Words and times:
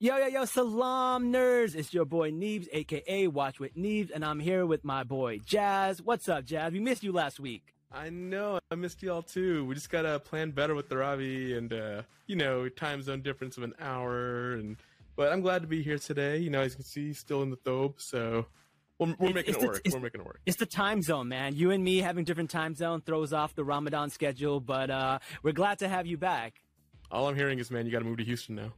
Yo, 0.00 0.16
yo, 0.16 0.26
yo, 0.28 0.44
salam 0.44 1.32
nerds. 1.32 1.74
It's 1.74 1.92
your 1.92 2.04
boy 2.04 2.30
Neebs, 2.30 2.68
aka 2.72 3.26
Watch 3.26 3.58
with 3.58 3.76
Neebs, 3.76 4.12
and 4.14 4.24
I'm 4.24 4.38
here 4.38 4.64
with 4.64 4.84
my 4.84 5.02
boy 5.02 5.38
Jazz. 5.38 6.00
What's 6.00 6.28
up, 6.28 6.44
Jazz? 6.44 6.72
We 6.72 6.78
missed 6.78 7.02
you 7.02 7.10
last 7.10 7.40
week. 7.40 7.74
I 7.90 8.08
know. 8.08 8.60
I 8.70 8.76
missed 8.76 9.02
y'all 9.02 9.22
too. 9.22 9.64
We 9.64 9.74
just 9.74 9.90
gotta 9.90 10.20
plan 10.20 10.52
better 10.52 10.76
with 10.76 10.88
the 10.88 10.98
Ravi 10.98 11.56
and 11.56 11.72
uh, 11.72 12.02
you 12.28 12.36
know, 12.36 12.68
time 12.68 13.02
zone 13.02 13.22
difference 13.22 13.56
of 13.56 13.64
an 13.64 13.74
hour 13.80 14.52
and 14.52 14.76
but 15.16 15.32
I'm 15.32 15.40
glad 15.40 15.62
to 15.62 15.66
be 15.68 15.82
here 15.82 15.98
today. 15.98 16.38
You 16.38 16.50
know, 16.50 16.60
as 16.60 16.72
you 16.72 16.76
can 16.76 16.84
see, 16.84 17.12
still 17.12 17.42
in 17.42 17.50
the 17.50 17.56
thobe, 17.56 17.94
so 18.00 18.46
we're, 19.00 19.16
we're 19.18 19.32
making 19.32 19.54
it 19.54 19.60
the- 19.60 19.66
work. 19.66 19.82
We're 19.92 19.98
making 19.98 20.20
it 20.20 20.26
work. 20.28 20.40
It's 20.46 20.58
the 20.58 20.66
time 20.66 21.02
zone, 21.02 21.26
man. 21.26 21.56
You 21.56 21.72
and 21.72 21.82
me 21.82 21.98
having 21.98 22.22
different 22.22 22.50
time 22.50 22.76
zone 22.76 23.00
throws 23.04 23.32
off 23.32 23.56
the 23.56 23.64
Ramadan 23.64 24.10
schedule, 24.10 24.60
but 24.60 24.90
uh, 24.90 25.18
we're 25.42 25.50
glad 25.50 25.80
to 25.80 25.88
have 25.88 26.06
you 26.06 26.16
back. 26.16 26.62
All 27.10 27.26
I'm 27.26 27.34
hearing 27.34 27.58
is, 27.58 27.68
man, 27.72 27.84
you 27.84 27.90
gotta 27.90 28.04
move 28.04 28.18
to 28.18 28.24
Houston 28.24 28.54
now. 28.54 28.72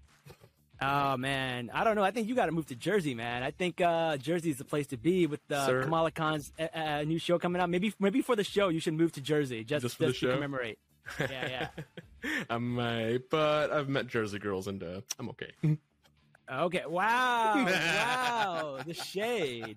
Oh 0.83 1.17
man, 1.17 1.71
I 1.75 1.85
don't 1.85 1.95
know. 1.95 2.03
I 2.03 2.11
think 2.11 2.27
you 2.29 2.35
got 2.35 2.47
to 2.47 2.53
move 2.53 2.67
to 2.67 2.75
Jersey, 2.77 3.15
man. 3.15 3.43
I 3.43 3.51
think 3.51 3.81
uh, 3.81 4.17
Jersey 4.17 4.51
is 4.51 4.57
the 4.59 4.65
place 4.65 4.87
to 4.89 4.97
be 4.97 5.27
with 5.27 5.41
uh, 5.51 5.67
Sir. 5.67 5.83
Kamala 5.83 6.11
Khan's 6.11 6.53
uh, 6.59 6.69
uh, 6.75 7.03
new 7.03 7.19
show 7.19 7.39
coming 7.39 7.61
out. 7.61 7.69
Maybe, 7.69 7.93
maybe 8.01 8.23
for 8.23 8.35
the 8.35 8.45
show, 8.45 8.69
you 8.69 8.81
should 8.81 8.95
move 8.95 9.13
to 9.13 9.21
Jersey 9.21 9.63
just, 9.63 9.83
Just 9.83 9.97
for 9.97 10.05
the 10.07 10.13
to 10.13 10.19
show? 10.19 10.35
commemorate. 10.35 10.79
Yeah, 11.19 11.69
yeah. 12.25 12.31
I 12.51 12.59
might, 12.59 13.29
but 13.31 13.71
I've 13.71 13.89
met 13.89 14.07
Jersey 14.07 14.39
girls 14.39 14.69
and 14.69 14.83
uh, 14.83 15.01
I'm 15.19 15.29
okay. 15.31 15.53
Okay. 16.51 16.83
Wow. 16.87 17.65
wow. 17.65 18.79
The 18.87 18.95
shade. 18.95 19.77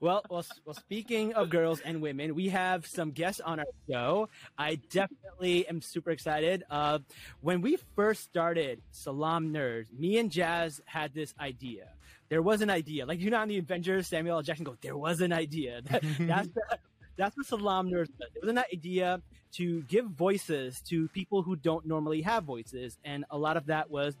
Well, 0.00 0.22
well, 0.30 0.44
well, 0.64 0.74
speaking 0.74 1.34
of 1.34 1.50
girls 1.50 1.80
and 1.80 2.00
women, 2.00 2.34
we 2.34 2.48
have 2.50 2.86
some 2.86 3.10
guests 3.12 3.40
on 3.40 3.60
our 3.60 3.66
show. 3.90 4.28
I 4.58 4.76
definitely 4.90 5.66
am 5.68 5.80
super 5.82 6.10
excited. 6.10 6.64
Uh, 6.70 6.98
when 7.40 7.60
we 7.60 7.76
first 7.94 8.22
started 8.24 8.80
Salaam 8.92 9.52
Nerds, 9.52 9.92
me 9.92 10.18
and 10.18 10.30
Jazz 10.30 10.80
had 10.86 11.14
this 11.14 11.34
idea. 11.40 11.88
There 12.28 12.42
was 12.42 12.60
an 12.60 12.70
idea. 12.70 13.06
Like, 13.06 13.20
you 13.20 13.30
know, 13.30 13.38
on 13.38 13.48
the 13.48 13.58
Avengers, 13.58 14.06
Samuel 14.08 14.36
L. 14.36 14.42
Jackson 14.42 14.64
goes, 14.64 14.76
there 14.82 14.96
was 14.96 15.20
an 15.20 15.32
idea. 15.32 15.80
That- 15.90 16.02
that's 16.18 16.48
the, 16.48 16.78
that's 17.16 17.36
what 17.36 17.46
Salaam 17.46 17.90
Nerds 17.90 18.08
does. 18.18 18.28
It 18.34 18.42
was 18.42 18.50
an 18.50 18.58
idea 18.58 19.22
to 19.52 19.82
give 19.84 20.04
voices 20.06 20.80
to 20.88 21.08
people 21.08 21.42
who 21.42 21.56
don't 21.56 21.86
normally 21.86 22.20
have 22.22 22.44
voices. 22.44 22.98
And 23.04 23.24
a 23.30 23.38
lot 23.38 23.56
of 23.56 23.66
that 23.66 23.90
was 23.90 24.14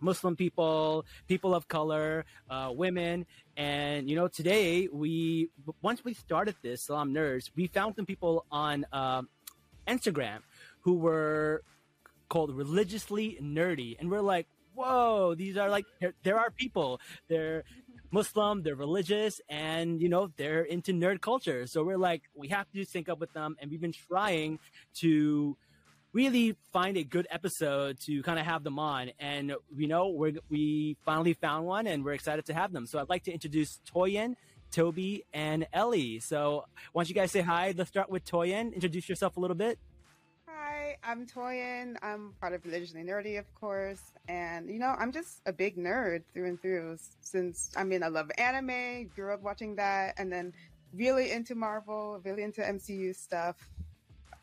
Muslim 0.00 0.36
people, 0.36 1.04
people 1.28 1.54
of 1.54 1.68
color, 1.68 2.24
uh, 2.48 2.70
women. 2.74 3.26
And, 3.56 4.08
you 4.08 4.16
know, 4.16 4.28
today 4.28 4.88
we, 4.92 5.50
once 5.82 6.04
we 6.04 6.14
started 6.14 6.56
this, 6.62 6.82
Salaam 6.82 7.12
Nerds, 7.12 7.50
we 7.56 7.66
found 7.66 7.96
some 7.96 8.06
people 8.06 8.46
on 8.50 8.86
um, 8.92 9.28
Instagram 9.86 10.38
who 10.80 10.94
were 10.94 11.62
called 12.28 12.54
religiously 12.54 13.38
nerdy. 13.42 13.96
And 13.98 14.10
we're 14.10 14.20
like, 14.20 14.46
whoa, 14.74 15.34
these 15.34 15.56
are 15.56 15.68
like, 15.68 15.84
there, 16.00 16.14
there 16.22 16.38
are 16.38 16.50
people. 16.50 17.00
They're 17.28 17.64
Muslim, 18.12 18.62
they're 18.62 18.74
religious, 18.74 19.40
and, 19.48 20.00
you 20.00 20.08
know, 20.08 20.32
they're 20.36 20.62
into 20.62 20.92
nerd 20.92 21.20
culture. 21.20 21.66
So 21.68 21.84
we're 21.84 21.96
like, 21.96 22.22
we 22.34 22.48
have 22.48 22.66
to 22.72 22.84
sync 22.84 23.08
up 23.08 23.20
with 23.20 23.32
them. 23.32 23.56
And 23.60 23.70
we've 23.70 23.80
been 23.80 23.92
trying 23.92 24.58
to 24.96 25.56
really 26.12 26.56
find 26.72 26.96
a 26.96 27.04
good 27.04 27.26
episode 27.30 28.00
to 28.00 28.22
kind 28.22 28.38
of 28.38 28.46
have 28.46 28.64
them 28.64 28.78
on. 28.78 29.10
And 29.18 29.54
you 29.76 29.88
know, 29.88 30.08
we 30.08 30.38
we 30.48 30.96
finally 31.04 31.34
found 31.34 31.66
one, 31.66 31.86
and 31.86 32.04
we're 32.04 32.14
excited 32.14 32.46
to 32.46 32.54
have 32.54 32.72
them. 32.72 32.86
So 32.86 32.98
I'd 32.98 33.08
like 33.08 33.24
to 33.24 33.32
introduce 33.32 33.80
Toyin, 33.92 34.34
Toby, 34.70 35.24
and 35.32 35.66
Ellie. 35.72 36.20
So 36.20 36.64
why 36.92 37.02
don't 37.02 37.08
you 37.08 37.14
guys 37.14 37.30
say 37.30 37.40
hi? 37.40 37.74
Let's 37.76 37.90
start 37.90 38.10
with 38.10 38.24
Toyin. 38.24 38.74
Introduce 38.74 39.08
yourself 39.08 39.36
a 39.36 39.40
little 39.40 39.56
bit. 39.56 39.78
Hi, 40.46 40.96
I'm 41.04 41.26
Toyin. 41.26 41.96
I'm 42.02 42.34
part 42.40 42.52
of 42.52 42.64
Religiously 42.64 43.02
Nerdy, 43.02 43.38
of 43.38 43.52
course. 43.54 44.00
And, 44.28 44.68
you 44.68 44.78
know, 44.78 44.94
I'm 44.98 45.12
just 45.12 45.40
a 45.46 45.52
big 45.52 45.76
nerd 45.76 46.22
through 46.32 46.46
and 46.46 46.60
through. 46.60 46.96
Since, 47.20 47.72
I 47.76 47.84
mean, 47.84 48.02
I 48.02 48.08
love 48.08 48.30
anime, 48.38 49.08
grew 49.14 49.32
up 49.32 49.42
watching 49.42 49.76
that, 49.76 50.14
and 50.18 50.32
then 50.32 50.52
really 50.92 51.30
into 51.30 51.54
Marvel, 51.54 52.20
really 52.24 52.42
into 52.42 52.62
MCU 52.62 53.14
stuff. 53.14 53.56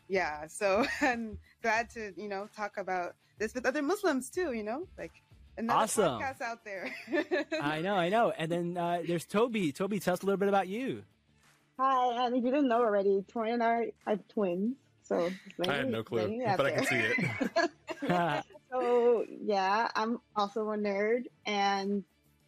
Yeah, 0.07 0.47
so 0.47 0.85
I'm 1.01 1.37
glad 1.61 1.89
to, 1.91 2.13
you 2.15 2.27
know, 2.29 2.47
talk 2.55 2.77
about 2.77 3.15
this 3.39 3.53
with 3.53 3.65
other 3.65 3.81
Muslims 3.81 4.29
too, 4.29 4.53
you 4.53 4.63
know? 4.63 4.87
Like, 4.97 5.11
another 5.57 5.79
Awesome. 5.83 6.21
podcast 6.21 6.41
out 6.41 6.63
there. 6.63 6.93
I 7.61 7.81
know, 7.81 7.95
I 7.95 8.09
know. 8.09 8.31
And 8.37 8.51
then 8.51 8.77
uh, 8.77 9.01
there's 9.05 9.25
Toby. 9.25 9.71
Toby, 9.71 9.99
tell 9.99 10.13
us 10.13 10.21
a 10.21 10.25
little 10.25 10.37
bit 10.37 10.49
about 10.49 10.67
you. 10.67 11.03
Hi, 11.79 12.25
and 12.25 12.35
if 12.35 12.43
you 12.43 12.49
didn't 12.51 12.69
know 12.69 12.81
already, 12.81 13.23
Tori 13.27 13.51
and 13.51 13.61
I 13.63 13.91
are 14.07 14.17
twins. 14.33 14.75
So 15.03 15.29
I 15.67 15.73
had 15.73 15.89
no 15.89 16.03
clue, 16.03 16.41
but 16.57 16.65
I 16.65 16.71
can 16.71 16.85
see 16.85 16.95
it. 16.95 17.71
So 18.71 19.23
yeah, 19.29 19.87
I'm 19.95 20.19
also 20.35 20.61
a 20.71 20.77
nerd, 20.77 21.23
and 21.45 22.03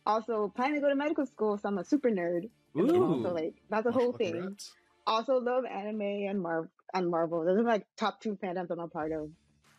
also 0.06 0.52
planning 0.54 0.76
to 0.76 0.82
go 0.82 0.90
to 0.90 0.96
medical 0.96 1.26
school. 1.26 1.58
So 1.58 1.70
I'm 1.70 1.78
a 1.78 1.86
super 1.86 2.10
nerd. 2.10 2.50
Ooh. 2.78 3.22
So 3.24 3.32
like 3.34 3.54
that's 3.70 3.88
a 3.88 3.92
whole 3.92 4.10
Oh, 4.14 4.18
thing. 4.18 4.34
congrats. 4.34 4.72
Also 5.08 5.40
love 5.40 5.64
anime 5.66 6.02
and 6.02 6.42
Mar 6.42 6.70
and 6.94 7.10
Marvel. 7.10 7.46
Those 7.46 7.60
are 7.60 7.64
like 7.64 7.86
top 7.98 8.22
two 8.22 8.38
fandoms 8.42 8.68
I'm 8.72 8.80
a 8.80 8.88
part 8.88 9.12
of. 9.12 9.30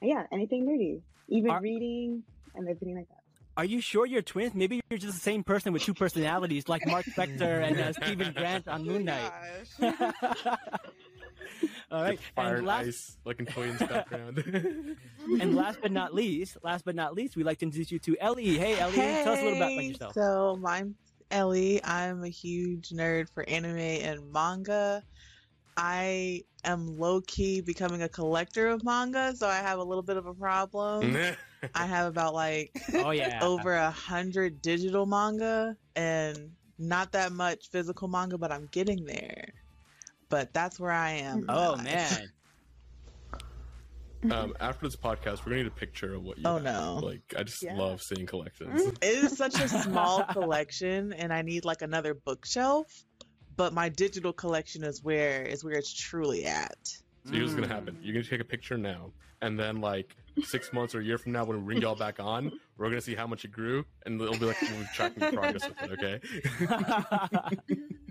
And 0.00 0.10
yeah, 0.10 0.25
anything 0.32 0.66
nerdy, 0.66 1.00
even 1.28 1.50
Are- 1.50 1.60
reading 1.60 2.22
and 2.54 2.69
everything 2.69 2.97
like 2.97 3.09
that. 3.09 3.16
Are 3.56 3.65
you 3.65 3.81
sure 3.81 4.06
you're 4.06 4.22
twins? 4.22 4.54
Maybe 4.54 4.81
you're 4.88 4.98
just 4.98 5.12
the 5.15 5.21
same 5.21 5.43
person 5.44 5.72
with 5.72 5.82
two 5.82 5.93
personalities, 5.93 6.69
like 6.69 6.87
Mark 6.87 7.04
Spector 7.04 7.62
and 7.62 7.78
uh, 7.78 7.93
Stephen 7.93 8.32
Grant 8.32 8.66
on 8.69 8.84
Moon 8.87 9.04
Knight. 9.04 9.31
All 11.91 12.03
right. 12.03 12.19
Fire 12.37 12.48
And 12.50 12.59
and 12.59 12.66
last, 12.66 12.87
ice, 12.87 13.16
like 13.25 13.41
in 13.41 13.47
Toyin's 13.47 13.81
background. 13.81 14.97
And 15.41 15.54
last 15.54 15.81
but 15.82 15.92
not 15.92 16.15
least, 16.15 16.56
last 16.62 16.84
but 16.84 16.94
not 16.94 17.15
least, 17.15 17.37
we'd 17.37 17.44
like 17.44 17.59
to 17.59 17.66
introduce 17.66 17.91
you 17.92 17.98
to 18.00 18.16
Ellie. 18.19 18.56
Hey, 18.59 18.78
Ellie, 18.78 18.94
tell 18.94 19.32
us 19.34 19.41
a 19.41 19.42
little 19.44 19.59
bit 19.59 19.72
about 19.72 19.84
yourself. 19.84 20.15
So, 20.15 20.59
I'm 20.65 20.94
Ellie. 21.31 21.84
I'm 21.84 22.25
a 22.25 22.28
huge 22.28 22.91
nerd 22.91 23.28
for 23.34 23.47
anime 23.48 23.77
and 23.78 24.32
manga. 24.32 25.03
I 25.82 26.42
am 26.64 26.98
low 26.98 27.22
key 27.22 27.62
becoming 27.62 28.02
a 28.02 28.08
collector 28.08 28.68
of 28.68 28.84
manga, 28.84 29.34
so 29.34 29.48
I 29.48 29.56
have 29.56 29.78
a 29.78 29.82
little 29.82 30.02
bit 30.02 30.18
of 30.18 30.26
a 30.26 30.34
problem. 30.34 31.16
I 31.74 31.86
have 31.86 32.06
about 32.06 32.34
like 32.34 32.70
Oh 32.94 33.12
yeah, 33.12 33.42
over 33.42 33.74
a 33.74 33.91
hundred 33.91 34.60
digital 34.60 35.06
manga 35.06 35.74
and 35.96 36.50
not 36.78 37.12
that 37.12 37.32
much 37.32 37.70
physical 37.70 38.08
manga, 38.08 38.36
but 38.36 38.52
I'm 38.52 38.66
getting 38.66 39.06
there. 39.06 39.54
But 40.28 40.52
that's 40.52 40.78
where 40.78 40.92
I 40.92 41.12
am. 41.12 41.46
Oh 41.48 41.76
life. 41.76 42.28
man, 44.22 44.30
um, 44.30 44.52
after 44.60 44.86
this 44.86 44.97
podcast, 44.97 45.47
we're 45.47 45.52
gonna 45.52 45.62
need 45.62 45.66
a 45.66 45.70
picture 45.70 46.14
of 46.14 46.22
what 46.22 46.38
you. 46.38 46.47
Oh, 46.47 46.54
have. 46.58 46.62
no. 46.62 47.00
Like, 47.02 47.22
I 47.38 47.42
just 47.42 47.62
Yeah. 47.62 47.76
love 47.78 48.02
seeing 48.02 48.26
collections. 48.26 48.82
It 49.00 49.02
is 49.02 49.38
such 49.38 49.58
a 49.58 49.68
small 49.68 50.24
collection, 50.32 51.14
and 51.14 51.32
I 51.32 51.41
need 51.41 51.64
like 51.64 51.80
another 51.80 52.12
bookshelf. 52.12 52.86
But 53.60 53.75
my 53.75 53.91
digital 53.91 54.32
collection 54.32 54.82
is 54.84 55.04
where 55.04 55.43
is 55.43 55.62
where 55.62 55.75
it's 55.75 55.93
truly 55.93 56.47
at. 56.47 56.78
So 57.26 57.32
here's 57.32 57.50
what's 57.50 57.54
gonna 57.56 57.66
mm. 57.66 57.76
happen. 57.76 57.98
You're 58.00 58.15
gonna 58.15 58.25
take 58.25 58.41
a 58.41 58.44
picture 58.44 58.78
now, 58.78 59.12
and 59.43 59.59
then 59.59 59.82
like 59.82 60.16
six 60.43 60.72
months 60.72 60.94
or 60.94 61.00
a 61.00 61.04
year 61.04 61.19
from 61.19 61.32
now, 61.32 61.44
when 61.44 61.59
we 61.59 61.75
ring 61.75 61.82
y'all 61.82 61.94
back 61.94 62.21
on, 62.21 62.59
we're 62.78 62.88
gonna 62.88 63.03
see 63.03 63.15
how 63.15 63.26
much 63.26 63.44
it 63.44 63.53
grew, 63.53 63.84
and 64.06 64.19
it'll 64.19 64.38
be 64.38 64.47
like 64.47 64.56
we're 64.62 64.88
tracking 64.94 65.31
progress 65.31 65.69
with 65.69 65.91
it. 66.00 66.21
Okay. 67.69 67.76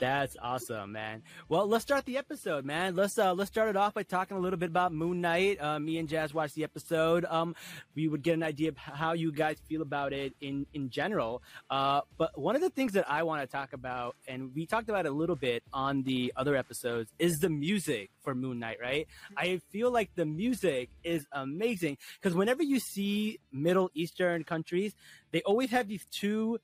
that's 0.00 0.36
awesome, 0.40 0.92
man. 0.92 1.22
Well, 1.48 1.66
let's 1.66 1.82
start 1.82 2.04
the 2.04 2.18
episode, 2.18 2.64
man. 2.64 2.96
Let's 2.96 3.18
uh, 3.18 3.34
let's 3.34 3.50
start 3.50 3.68
it 3.68 3.76
off 3.76 3.94
by 3.94 4.02
talking 4.02 4.36
a 4.36 4.40
little 4.40 4.58
bit 4.58 4.70
about 4.70 4.92
Moon 4.92 5.20
Knight. 5.20 5.60
Uh, 5.60 5.78
me 5.78 5.98
and 5.98 6.08
Jazz 6.08 6.34
watched 6.34 6.54
the 6.54 6.64
episode. 6.64 7.24
Um, 7.24 7.54
we 7.94 8.08
would 8.08 8.22
get 8.22 8.34
an 8.34 8.42
idea 8.42 8.70
of 8.70 8.76
how 8.76 9.12
you 9.12 9.32
guys 9.32 9.58
feel 9.68 9.82
about 9.82 10.12
it 10.12 10.34
in 10.40 10.66
in 10.74 10.90
general. 10.90 11.42
Uh, 11.70 12.02
but 12.18 12.38
one 12.38 12.56
of 12.56 12.62
the 12.62 12.70
things 12.70 12.92
that 12.92 13.08
I 13.10 13.22
want 13.22 13.42
to 13.42 13.46
talk 13.46 13.72
about, 13.72 14.16
and 14.26 14.54
we 14.54 14.66
talked 14.66 14.88
about 14.88 15.06
it 15.06 15.10
a 15.10 15.14
little 15.14 15.36
bit 15.36 15.62
on 15.72 16.02
the 16.02 16.32
other 16.36 16.56
episodes, 16.56 17.12
is 17.18 17.38
the 17.38 17.50
music 17.50 18.10
for 18.22 18.34
Moon 18.34 18.58
Knight. 18.58 18.78
Right? 18.80 19.06
I 19.36 19.60
feel 19.70 19.90
like 19.90 20.10
the 20.14 20.26
music 20.26 20.90
is 21.04 21.26
amazing 21.32 21.98
because 22.20 22.36
whenever 22.36 22.62
you 22.62 22.80
see 22.80 23.40
Middle 23.52 23.90
Eastern 23.94 24.44
countries, 24.44 24.94
they 25.30 25.42
always 25.42 25.70
have 25.70 25.88
these 25.88 26.04
two 26.10 26.58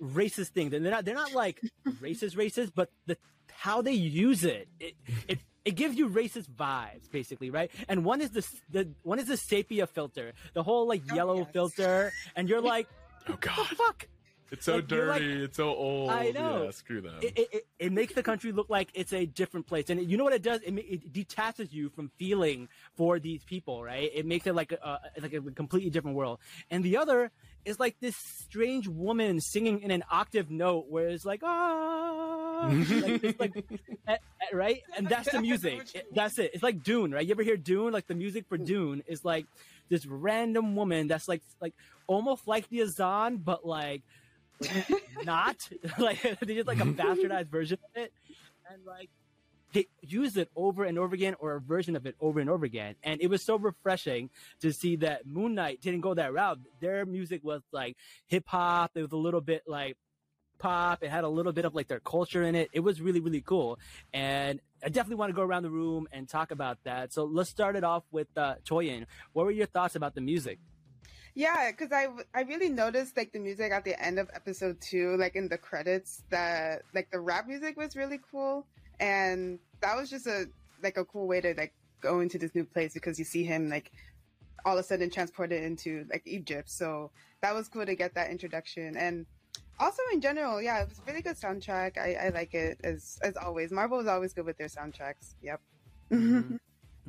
racist 0.00 0.48
things, 0.48 0.72
and 0.72 0.84
they're 0.84 0.92
not 0.92 1.04
they're 1.04 1.14
not 1.14 1.32
like 1.32 1.60
racist 2.00 2.36
racist, 2.36 2.72
but 2.74 2.90
the 3.06 3.16
how 3.50 3.82
they 3.82 3.92
use 3.92 4.44
it, 4.44 4.68
it 4.80 4.94
it 5.28 5.38
it 5.64 5.70
gives 5.76 5.96
you 5.96 6.08
racist 6.08 6.48
vibes, 6.50 7.10
basically, 7.10 7.50
right? 7.50 7.70
And 7.88 8.04
one 8.04 8.20
is 8.20 8.30
the 8.30 8.46
the 8.70 8.88
one 9.02 9.18
is 9.18 9.26
the 9.28 9.36
sepia 9.36 9.86
filter, 9.86 10.32
the 10.54 10.62
whole 10.62 10.86
like 10.88 11.02
Oh, 11.10 11.14
yellow 11.14 11.38
yes. 11.38 11.48
filter, 11.52 12.12
and 12.36 12.48
you're 12.48 12.60
like, 12.60 12.88
Oh 13.28 13.32
the 13.32 13.36
God, 13.38 13.66
fuck. 13.68 14.08
It's 14.52 14.64
so 14.66 14.76
Like, 14.76 14.90
you're 14.90 15.06
like- 15.06 15.20
dirty. 15.22 15.44
it's 15.44 15.56
so 15.56 15.74
old. 15.74 16.10
I 16.10 16.30
know. 16.30 16.64
Yeah, 16.64 16.70
screw 16.70 17.00
them. 17.00 17.14
It, 17.22 17.36
it, 17.36 17.66
it, 17.78 17.92
makes 17.92 18.14
the 18.14 18.22
country 18.22 18.52
look 18.52 18.70
like 18.70 18.90
it's 18.94 19.12
a 19.12 19.26
different 19.26 19.66
place, 19.66 19.90
and 19.90 20.00
you 20.08 20.16
know 20.16 20.24
what 20.24 20.32
it 20.34 20.42
does? 20.42 20.60
It, 20.62 20.72
it 20.78 21.12
detaches 21.12 21.72
you 21.72 21.88
from 21.88 22.10
feeling 22.18 22.68
for 22.94 23.18
these 23.18 23.42
people, 23.44 23.82
right? 23.82 24.10
It 24.14 24.26
makes 24.26 24.46
it 24.46 24.54
like 24.54 24.70
a, 24.72 25.00
like 25.20 25.32
a 25.32 25.40
completely 25.40 25.90
different 25.90 26.16
world. 26.16 26.38
And 26.70 26.84
the 26.84 26.98
other 26.98 27.30
is 27.64 27.80
like 27.80 27.96
this 28.00 28.16
strange 28.16 28.86
woman 28.88 29.40
singing 29.40 29.80
in 29.82 29.90
an 29.90 30.04
octave 30.10 30.50
note, 30.50 30.86
where 30.88 31.08
it's 31.08 31.24
like 31.24 31.40
ah, 31.44 32.68
like, 32.70 33.24
it's 33.24 33.40
like 33.40 33.52
eh, 34.08 34.16
eh, 34.16 34.16
right, 34.52 34.82
and 34.96 35.08
that's 35.08 35.30
the 35.32 35.40
music. 35.40 35.80
That's 36.14 36.38
it. 36.38 36.50
It's 36.54 36.62
like 36.62 36.82
Dune, 36.82 37.10
right? 37.12 37.24
You 37.26 37.32
ever 37.32 37.42
hear 37.42 37.56
Dune? 37.56 37.92
Like 37.92 38.06
the 38.06 38.14
music 38.14 38.46
for 38.48 38.58
Dune 38.58 39.02
is 39.06 39.24
like 39.24 39.46
this 39.88 40.04
random 40.06 40.76
woman 40.76 41.08
that's 41.08 41.26
like 41.28 41.42
like 41.60 41.74
almost 42.06 42.46
like 42.46 42.68
the 42.68 42.82
Azan, 42.82 43.38
but 43.38 43.64
like 43.66 44.02
not 45.24 45.68
like 45.98 46.22
they 46.40 46.54
did 46.54 46.66
like 46.66 46.80
a 46.80 46.84
bastardized 46.84 47.48
version 47.48 47.78
of 47.84 48.02
it, 48.02 48.12
and 48.70 48.84
like 48.84 49.10
they 49.72 49.86
used 50.02 50.36
it 50.36 50.50
over 50.54 50.84
and 50.84 50.98
over 50.98 51.14
again 51.14 51.34
or 51.38 51.54
a 51.54 51.60
version 51.60 51.96
of 51.96 52.06
it 52.06 52.14
over 52.20 52.40
and 52.40 52.50
over 52.50 52.64
again. 52.64 52.94
And 53.02 53.20
it 53.20 53.28
was 53.28 53.42
so 53.42 53.56
refreshing 53.56 54.30
to 54.60 54.72
see 54.72 54.96
that 54.96 55.26
Moon 55.26 55.54
Knight 55.54 55.80
didn't 55.80 56.00
go 56.02 56.14
that 56.14 56.32
route. 56.32 56.58
Their 56.80 57.06
music 57.06 57.42
was 57.42 57.62
like 57.72 57.96
hip 58.26 58.44
hop. 58.46 58.92
It 58.94 59.02
was 59.02 59.12
a 59.12 59.16
little 59.16 59.40
bit 59.40 59.62
like 59.66 59.96
pop. 60.58 61.02
It 61.02 61.10
had 61.10 61.24
a 61.24 61.28
little 61.28 61.52
bit 61.52 61.64
of 61.64 61.74
like 61.74 61.88
their 61.88 62.00
culture 62.00 62.42
in 62.42 62.54
it. 62.54 62.68
It 62.72 62.80
was 62.80 63.00
really, 63.00 63.20
really 63.20 63.40
cool. 63.40 63.78
And 64.12 64.60
I 64.84 64.88
definitely 64.88 65.16
want 65.16 65.30
to 65.30 65.34
go 65.34 65.42
around 65.42 65.62
the 65.62 65.70
room 65.70 66.06
and 66.12 66.28
talk 66.28 66.50
about 66.50 66.78
that. 66.84 67.12
So 67.12 67.24
let's 67.24 67.50
start 67.50 67.76
it 67.76 67.84
off 67.84 68.04
with 68.10 68.28
uh, 68.36 68.56
Toyin. 68.64 69.06
What 69.32 69.46
were 69.46 69.52
your 69.52 69.66
thoughts 69.66 69.96
about 69.96 70.14
the 70.14 70.20
music? 70.20 70.58
Yeah, 71.34 71.70
because 71.70 71.92
I 71.92 72.08
I 72.34 72.42
really 72.42 72.68
noticed 72.68 73.16
like 73.16 73.32
the 73.32 73.38
music 73.38 73.72
at 73.72 73.84
the 73.84 74.00
end 74.02 74.18
of 74.18 74.28
episode 74.34 74.80
two, 74.80 75.16
like 75.16 75.34
in 75.34 75.48
the 75.48 75.58
credits, 75.58 76.24
that 76.30 76.82
like 76.94 77.10
the 77.10 77.20
rap 77.20 77.46
music 77.46 77.76
was 77.76 77.96
really 77.96 78.20
cool, 78.30 78.66
and 79.00 79.58
that 79.80 79.96
was 79.96 80.10
just 80.10 80.26
a 80.26 80.46
like 80.82 80.96
a 80.96 81.04
cool 81.04 81.26
way 81.26 81.40
to 81.40 81.54
like 81.54 81.72
go 82.00 82.20
into 82.20 82.38
this 82.38 82.54
new 82.54 82.64
place 82.64 82.92
because 82.92 83.18
you 83.18 83.24
see 83.24 83.44
him 83.44 83.70
like 83.70 83.92
all 84.64 84.76
of 84.76 84.80
a 84.80 84.86
sudden 84.86 85.08
transported 85.08 85.62
into 85.62 86.04
like 86.10 86.22
Egypt. 86.26 86.70
So 86.70 87.10
that 87.40 87.54
was 87.54 87.68
cool 87.68 87.86
to 87.86 87.94
get 87.94 88.14
that 88.14 88.30
introduction 88.30 88.96
and 88.96 89.26
also 89.78 90.02
in 90.12 90.20
general, 90.20 90.62
yeah, 90.62 90.82
it 90.82 90.88
was 90.88 90.98
a 90.98 91.02
really 91.06 91.22
good 91.22 91.36
soundtrack. 91.36 91.98
I, 91.98 92.26
I 92.26 92.28
like 92.28 92.54
it 92.54 92.78
as 92.84 93.18
as 93.22 93.36
always. 93.36 93.72
Marvel 93.72 94.00
is 94.00 94.06
always 94.06 94.32
good 94.32 94.46
with 94.46 94.58
their 94.58 94.68
soundtracks. 94.68 95.34
Yep. 95.42 95.60
Mm-hmm. 96.10 96.54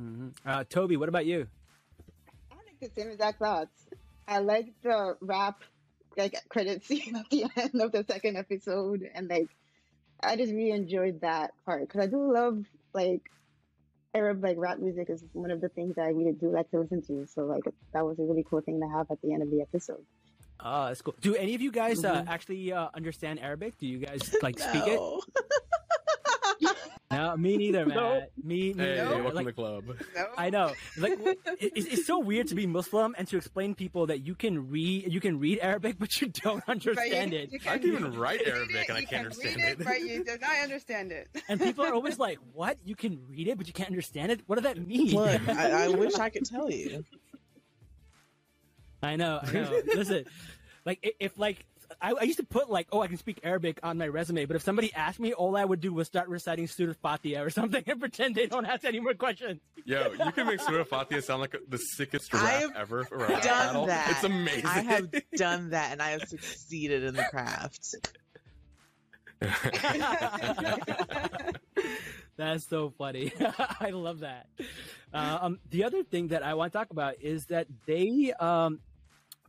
mm-hmm. 0.00 0.28
Uh, 0.44 0.64
Toby, 0.64 0.96
what 0.96 1.08
about 1.08 1.26
you? 1.26 1.46
I 2.50 2.56
think 2.66 2.80
the 2.80 3.00
same 3.00 3.10
exact 3.10 3.38
thoughts. 3.38 3.83
I 4.26 4.38
like 4.38 4.72
the 4.82 5.16
rap 5.20 5.62
like 6.16 6.36
credit 6.48 6.84
scene 6.86 7.16
at 7.16 7.30
the 7.30 7.46
end 7.56 7.80
of 7.80 7.92
the 7.92 8.04
second 8.08 8.36
episode, 8.36 9.08
and 9.14 9.28
like 9.28 9.48
I 10.20 10.36
just 10.36 10.52
really 10.52 10.70
enjoyed 10.70 11.20
that 11.20 11.52
part 11.64 11.88
because 11.88 12.00
I 12.00 12.06
do 12.06 12.32
love 12.32 12.64
like 12.92 13.22
Arab 14.14 14.42
like 14.42 14.56
rap 14.58 14.78
music 14.78 15.10
is 15.10 15.24
one 15.32 15.50
of 15.50 15.60
the 15.60 15.68
things 15.68 15.96
that 15.96 16.02
I 16.02 16.10
really 16.10 16.32
do 16.32 16.50
like 16.50 16.70
to 16.70 16.80
listen 16.80 17.02
to. 17.02 17.26
So 17.26 17.42
like 17.42 17.64
that 17.92 18.04
was 18.04 18.18
a 18.18 18.22
really 18.22 18.44
cool 18.48 18.60
thing 18.60 18.80
to 18.80 18.88
have 18.88 19.10
at 19.10 19.20
the 19.22 19.32
end 19.32 19.42
of 19.42 19.50
the 19.50 19.60
episode. 19.60 20.04
Oh, 20.60 20.86
that's 20.86 21.02
cool. 21.02 21.14
Do 21.20 21.34
any 21.34 21.54
of 21.54 21.60
you 21.60 21.72
guys 21.72 22.02
mm-hmm. 22.02 22.28
uh, 22.28 22.32
actually 22.32 22.72
uh, 22.72 22.88
understand 22.94 23.40
Arabic? 23.40 23.76
Do 23.78 23.86
you 23.86 23.98
guys 23.98 24.34
like 24.42 24.58
speak 24.58 24.86
it? 24.86 25.00
no, 27.16 27.36
me 27.36 27.56
neither, 27.56 27.86
man. 27.86 27.96
No. 27.96 28.22
Me, 28.42 28.72
me 28.72 28.84
hey, 28.84 28.96
neither. 28.96 29.22
welcome 29.22 29.34
like, 29.34 29.44
to 29.44 29.44
the 29.44 29.52
club. 29.52 29.84
No. 30.14 30.26
I 30.36 30.50
know. 30.50 30.72
Like, 30.98 31.18
it, 31.18 31.72
it's 31.76 32.06
so 32.06 32.18
weird 32.18 32.48
to 32.48 32.54
be 32.54 32.66
Muslim 32.66 33.14
and 33.16 33.26
to 33.28 33.36
explain 33.36 33.74
people 33.74 34.06
that 34.06 34.26
you 34.26 34.34
can 34.34 34.68
read 34.70 35.12
you 35.12 35.20
can 35.20 35.38
read 35.38 35.58
Arabic, 35.60 35.96
but 35.98 36.20
you 36.20 36.28
don't 36.28 36.62
understand 36.68 37.32
you, 37.32 37.40
it. 37.40 37.52
you 37.52 37.58
I 37.66 37.78
can 37.78 37.92
even 37.92 38.18
write 38.18 38.42
Arabic 38.46 38.76
it, 38.76 38.88
and 38.88 38.98
I 38.98 39.04
can't 39.04 39.08
can 39.08 39.18
understand 39.20 39.56
read 39.56 39.64
it. 39.66 39.84
But 39.84 40.00
you 40.00 40.24
do 40.24 40.38
not 40.40 40.56
understand 40.62 41.12
it. 41.12 41.28
And 41.48 41.60
people 41.60 41.84
are 41.84 41.92
always 41.92 42.18
like, 42.18 42.38
"What? 42.52 42.78
You 42.84 42.96
can 42.96 43.20
read 43.28 43.48
it, 43.48 43.58
but 43.58 43.66
you 43.66 43.72
can't 43.72 43.90
understand 43.90 44.32
it? 44.32 44.40
What 44.46 44.56
does 44.56 44.64
that 44.64 44.78
mean?" 44.78 45.14
Look, 45.14 45.48
I, 45.48 45.84
I 45.84 45.88
wish 45.88 46.14
I 46.14 46.30
could 46.30 46.44
tell 46.44 46.70
you. 46.70 47.04
I 49.02 49.16
know. 49.16 49.40
I 49.42 49.52
know. 49.52 49.82
Listen, 49.94 50.24
like 50.84 50.98
if, 51.02 51.12
if 51.20 51.38
like 51.38 51.66
I, 52.00 52.12
I, 52.12 52.22
used 52.24 52.38
to 52.38 52.44
put 52.44 52.70
like, 52.70 52.88
oh, 52.92 53.00
I 53.00 53.06
can 53.06 53.16
speak 53.16 53.40
Arabic 53.42 53.78
on 53.82 53.98
my 53.98 54.08
resume, 54.08 54.44
but 54.46 54.56
if 54.56 54.62
somebody 54.62 54.92
asked 54.94 55.20
me, 55.20 55.32
all 55.32 55.56
I 55.56 55.64
would 55.64 55.80
do 55.80 55.92
was 55.92 56.06
start 56.06 56.28
reciting 56.28 56.66
Surah 56.66 56.94
Fatiha 57.00 57.42
or 57.42 57.50
something 57.60 57.82
and 57.86 58.00
pretend 58.00 58.34
they 58.34 58.46
don't 58.46 58.66
ask 58.66 58.84
any 58.84 59.00
more 59.00 59.14
questions. 59.14 59.60
Yo, 59.84 60.12
you 60.12 60.32
can 60.32 60.46
make 60.46 60.60
Surah 60.60 60.84
Fatiha 60.84 61.20
sound 61.20 61.40
like 61.40 61.56
the 61.68 61.78
sickest 61.78 62.32
rap 62.32 62.42
ever. 62.42 62.48
I 62.48 62.60
have 62.60 62.76
ever 62.76 63.04
for 63.04 63.16
a 63.16 63.18
rap 63.18 63.42
done 63.42 63.42
battle. 63.42 63.86
that. 63.86 64.10
It's 64.10 64.24
amazing. 64.24 64.66
I 64.66 64.80
have 64.80 65.10
done 65.36 65.70
that, 65.70 65.92
and 65.92 66.02
I 66.02 66.10
have 66.10 66.22
succeeded 66.22 67.04
in 67.04 67.14
the 67.14 67.24
craft. 67.24 67.94
That's 72.36 72.68
so 72.68 72.92
funny. 72.96 73.32
I 73.80 73.90
love 73.90 74.20
that. 74.20 74.46
Uh, 75.12 75.38
um, 75.42 75.58
the 75.70 75.84
other 75.84 76.02
thing 76.02 76.28
that 76.28 76.42
I 76.42 76.54
want 76.54 76.72
to 76.72 76.78
talk 76.78 76.90
about 76.90 77.16
is 77.20 77.46
that 77.46 77.66
they 77.86 78.32
um, 78.38 78.80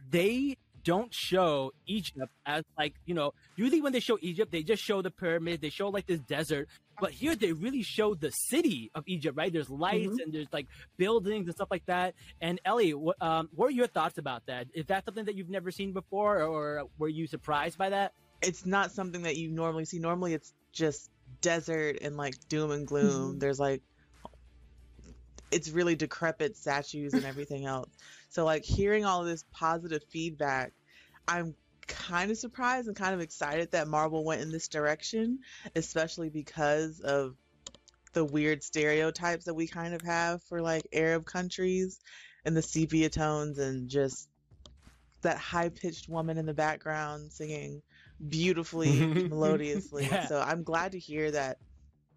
they 0.09 0.57
don't 0.86 1.14
show 1.14 1.74
Egypt 1.88 2.32
as 2.46 2.64
like, 2.78 2.94
you 3.06 3.14
know, 3.14 3.34
usually 3.58 3.82
when 3.82 3.92
they 3.92 4.00
show 4.00 4.18
Egypt, 4.22 4.52
they 4.52 4.64
just 4.64 4.82
show 4.82 5.02
the 5.02 5.12
pyramids, 5.12 5.62
they 5.62 5.70
show 5.70 5.90
like 5.90 6.06
this 6.06 6.20
desert. 6.22 6.70
But 7.02 7.12
here 7.12 7.36
they 7.36 7.52
really 7.52 7.82
show 7.82 8.14
the 8.14 8.30
city 8.30 8.92
of 8.96 9.04
Egypt, 9.08 9.36
right? 9.36 9.52
There's 9.52 9.70
lights 9.70 10.08
mm-hmm. 10.08 10.20
and 10.22 10.34
there's 10.34 10.48
like 10.54 10.68
buildings 10.96 11.48
and 11.48 11.56
stuff 11.56 11.68
like 11.70 11.86
that. 11.88 12.14
And 12.40 12.62
Ellie, 12.64 12.94
what, 12.94 13.22
um, 13.22 13.50
what 13.54 13.68
are 13.68 13.72
your 13.72 13.88
thoughts 13.88 14.18
about 14.18 14.46
that? 14.46 14.68
Is 14.74 14.86
that 14.86 15.04
something 15.04 15.26
that 15.26 15.36
you've 15.36 15.50
never 15.50 15.72
seen 15.72 15.92
before 15.92 16.44
or 16.44 16.84
were 16.98 17.10
you 17.10 17.28
surprised 17.28 17.78
by 17.78 17.90
that? 17.90 18.14
It's 18.42 18.66
not 18.66 18.92
something 18.92 19.24
that 19.24 19.36
you 19.36 19.50
normally 19.50 19.86
see. 19.86 20.00
Normally 20.00 20.36
it's 20.36 20.54
just 20.72 21.10
desert 21.42 21.98
and 22.02 22.16
like 22.16 22.36
doom 22.48 22.72
and 22.72 22.86
gloom. 22.88 23.32
Mm-hmm. 23.32 23.40
There's 23.40 23.60
like 23.60 23.82
it's 25.52 25.70
really 25.70 25.96
decrepit 25.96 26.58
statues 26.58 27.14
and 27.14 27.26
everything 27.26 27.66
else. 27.66 27.90
So 28.36 28.44
like 28.44 28.66
hearing 28.66 29.06
all 29.06 29.22
of 29.22 29.28
this 29.28 29.46
positive 29.54 30.04
feedback, 30.10 30.74
I'm 31.26 31.56
kind 31.88 32.32
of 32.32 32.38
surprised 32.38 32.90
and 32.90 32.96
kind 32.96 33.14
of 33.14 33.22
excited 33.22 33.72
that 33.72 33.88
Marvel 33.88 34.26
went 34.26 34.42
in 34.42 34.52
this 34.52 34.68
direction, 34.68 35.40
especially 35.74 36.28
because 36.28 37.00
of 37.00 37.38
the 38.12 38.26
weird 38.26 38.62
stereotypes 38.62 39.46
that 39.46 39.54
we 39.54 39.68
kind 39.68 39.94
of 39.94 40.02
have 40.02 40.44
for 40.50 40.62
like 40.62 40.86
Arab 40.92 41.26
countries 41.26 42.02
and 42.44 42.58
the 42.58 42.62
sepia 42.62 43.08
tones 43.10 43.58
and 43.58 43.88
just 43.88 44.28
that 45.22 45.38
high 45.38 45.70
pitched 45.70 46.10
woman 46.10 46.38
in 46.38 46.46
the 46.46 46.54
background 46.54 47.32
singing 47.32 47.82
beautifully 48.28 49.00
melodiously. 49.30 50.08
Yeah. 50.12 50.28
So 50.28 50.42
I'm 50.42 50.64
glad 50.64 50.92
to 50.92 51.00
hear 51.00 51.32
that 51.32 51.58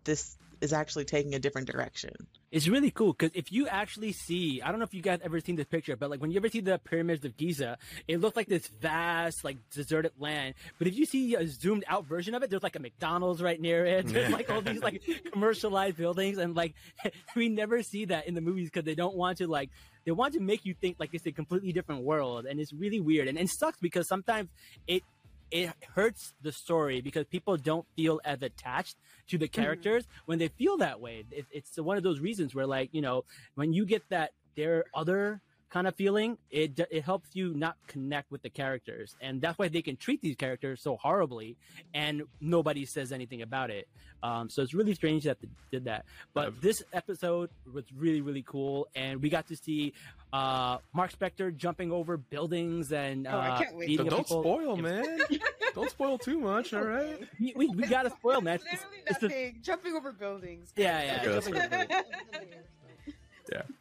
this 0.03 0.37
is 0.61 0.73
actually 0.73 1.05
taking 1.05 1.35
a 1.35 1.39
different 1.39 1.67
direction. 1.69 2.15
It's 2.51 2.67
really 2.67 2.91
cool 2.91 3.13
because 3.13 3.31
if 3.35 3.53
you 3.53 3.69
actually 3.69 4.13
see, 4.13 4.63
I 4.63 4.71
don't 4.71 4.79
know 4.79 4.85
if 4.85 4.95
you 4.95 5.03
guys 5.03 5.21
ever 5.23 5.39
seen 5.41 5.57
this 5.57 5.67
picture, 5.67 5.97
but 5.97 6.11
like 6.11 6.21
when 6.21 6.31
you 6.31 6.39
ever 6.39 6.49
see 6.49 6.61
the 6.61 6.79
pyramids 6.79 7.25
of 7.25 7.37
Giza, 7.37 7.77
it 8.07 8.21
looks 8.21 8.37
like 8.37 8.49
this 8.49 8.67
vast, 8.67 9.45
like 9.45 9.59
deserted 9.71 10.13
land. 10.19 10.55
But 10.79 10.89
if 10.89 10.97
you 10.97 11.05
see 11.05 11.35
a 11.35 11.47
zoomed 11.47 11.85
out 11.87 12.07
version 12.07 12.35
of 12.35 12.43
it, 12.43 12.51
there's 12.51 12.63
like 12.63 12.77
a 12.77 12.81
McDonald's 12.81 13.43
right 13.43 13.61
near 13.61 13.85
it. 13.85 14.07
There's 14.19 14.33
like 14.33 14.51
all 14.51 14.63
these 14.63 14.83
like 14.83 15.03
commercialized 15.31 15.97
buildings, 15.97 16.39
and 16.39 16.57
like 16.57 16.75
we 17.37 17.49
never 17.49 17.83
see 17.83 18.07
that 18.07 18.27
in 18.27 18.35
the 18.35 18.41
movies 18.41 18.69
because 18.71 18.85
they 18.85 18.95
don't 18.95 19.17
want 19.17 19.39
to 19.39 19.47
like 19.47 19.71
they 20.05 20.13
want 20.13 20.33
to 20.35 20.41
make 20.41 20.65
you 20.65 20.75
think 20.75 20.97
like 20.99 21.11
it's 21.13 21.27
a 21.27 21.33
completely 21.33 21.73
different 21.73 22.03
world, 22.03 22.47
and 22.47 22.59
it's 22.59 22.73
really 22.73 23.01
weird. 23.01 23.29
And, 23.29 23.39
it 23.39 23.51
sucks 23.51 23.79
because 23.79 24.09
sometimes 24.09 24.49
it 24.87 25.03
it 25.51 25.71
hurts 25.95 26.35
the 26.43 26.53
story 26.53 27.01
because 27.01 27.25
people 27.27 27.57
don't 27.57 27.87
feel 27.97 28.21
as 28.25 28.43
attached 28.43 28.97
to 29.29 29.39
the 29.39 29.47
mm-hmm. 29.47 29.61
characters 29.61 30.05
mm-hmm. 30.05 30.23
when 30.27 30.39
they 30.39 30.49
feel 30.49 30.79
that 30.79 31.01
way. 31.01 31.25
It, 31.31 31.47
it's 31.51 31.79
one 31.79 31.97
of 31.97 32.03
those 32.03 32.21
reasons 32.21 32.55
where, 32.55 32.67
like, 32.67 32.91
you 32.93 33.03
know, 33.03 33.25
when 33.55 33.73
you 33.73 33.87
get 33.87 34.03
that 34.11 34.33
their 34.57 34.85
other 34.95 35.41
kind 35.71 35.87
of 35.87 35.95
feeling, 35.95 36.39
it 36.51 36.79
it 36.91 37.05
helps 37.05 37.29
you 37.35 37.55
not 37.55 37.77
connect 37.87 38.31
with 38.31 38.43
the 38.43 38.51
characters, 38.51 39.17
and 39.21 39.41
that's 39.41 39.59
why 39.59 39.69
they 39.69 39.83
can 39.83 39.97
treat 39.97 40.21
these 40.23 40.37
characters 40.37 40.81
so 40.83 40.97
horribly, 40.97 41.57
and 41.95 42.23
nobody 42.41 42.85
says 42.85 43.13
anything 43.13 43.43
about 43.43 43.71
it. 43.71 43.89
Um, 44.23 44.51
so 44.51 44.63
it's 44.63 44.75
really 44.75 44.95
strange 44.95 45.25
that 45.25 45.41
they 45.41 45.49
did 45.71 45.85
that. 45.85 46.05
But 46.35 46.61
this 46.61 46.83
episode 46.93 47.51
was 47.73 47.85
really 47.97 48.21
really 48.21 48.43
cool, 48.47 48.89
and 48.95 49.23
we 49.23 49.29
got 49.29 49.47
to 49.49 49.57
see 49.57 49.93
uh, 50.33 50.79
Mark 50.93 51.13
Spector 51.13 51.55
jumping 51.55 51.93
over 51.93 52.17
buildings 52.17 52.93
and 52.93 53.27
uh, 53.27 53.31
oh, 53.31 53.39
I 53.39 53.49
uh, 53.49 53.59
can't 53.59 53.77
wait. 53.77 53.97
don't 53.97 54.09
people. 54.09 54.43
spoil, 54.43 54.77
man. 54.77 55.21
don't 55.75 55.91
spoil 55.91 56.19
too 56.19 56.41
much. 56.41 56.73
All 56.73 56.83
right, 56.83 57.21
we, 57.39 57.53
we, 57.57 57.69
we 57.69 57.87
gotta 57.87 58.11
spoil, 58.11 58.41
man. 58.41 58.59
It's, 58.73 58.85
it's, 59.07 59.23
it's 59.23 59.67
jumping 59.67 59.95
over 59.95 60.13
buildings. 60.13 60.73
Yeah, 60.77 61.23
yeah. 61.25 61.41
Yeah. 61.51 62.03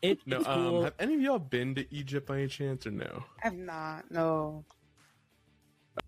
It, 0.01 0.19
no, 0.25 0.37
it's 0.37 0.47
um, 0.47 0.69
cool. 0.69 0.83
have 0.83 0.93
any 0.99 1.15
of 1.15 1.21
y'all 1.21 1.39
been 1.39 1.75
to 1.75 1.93
Egypt 1.93 2.27
by 2.27 2.39
any 2.39 2.47
chance 2.47 2.85
or 2.87 2.91
no? 2.91 3.23
I've 3.43 3.53
not. 3.53 4.09
No. 4.11 4.63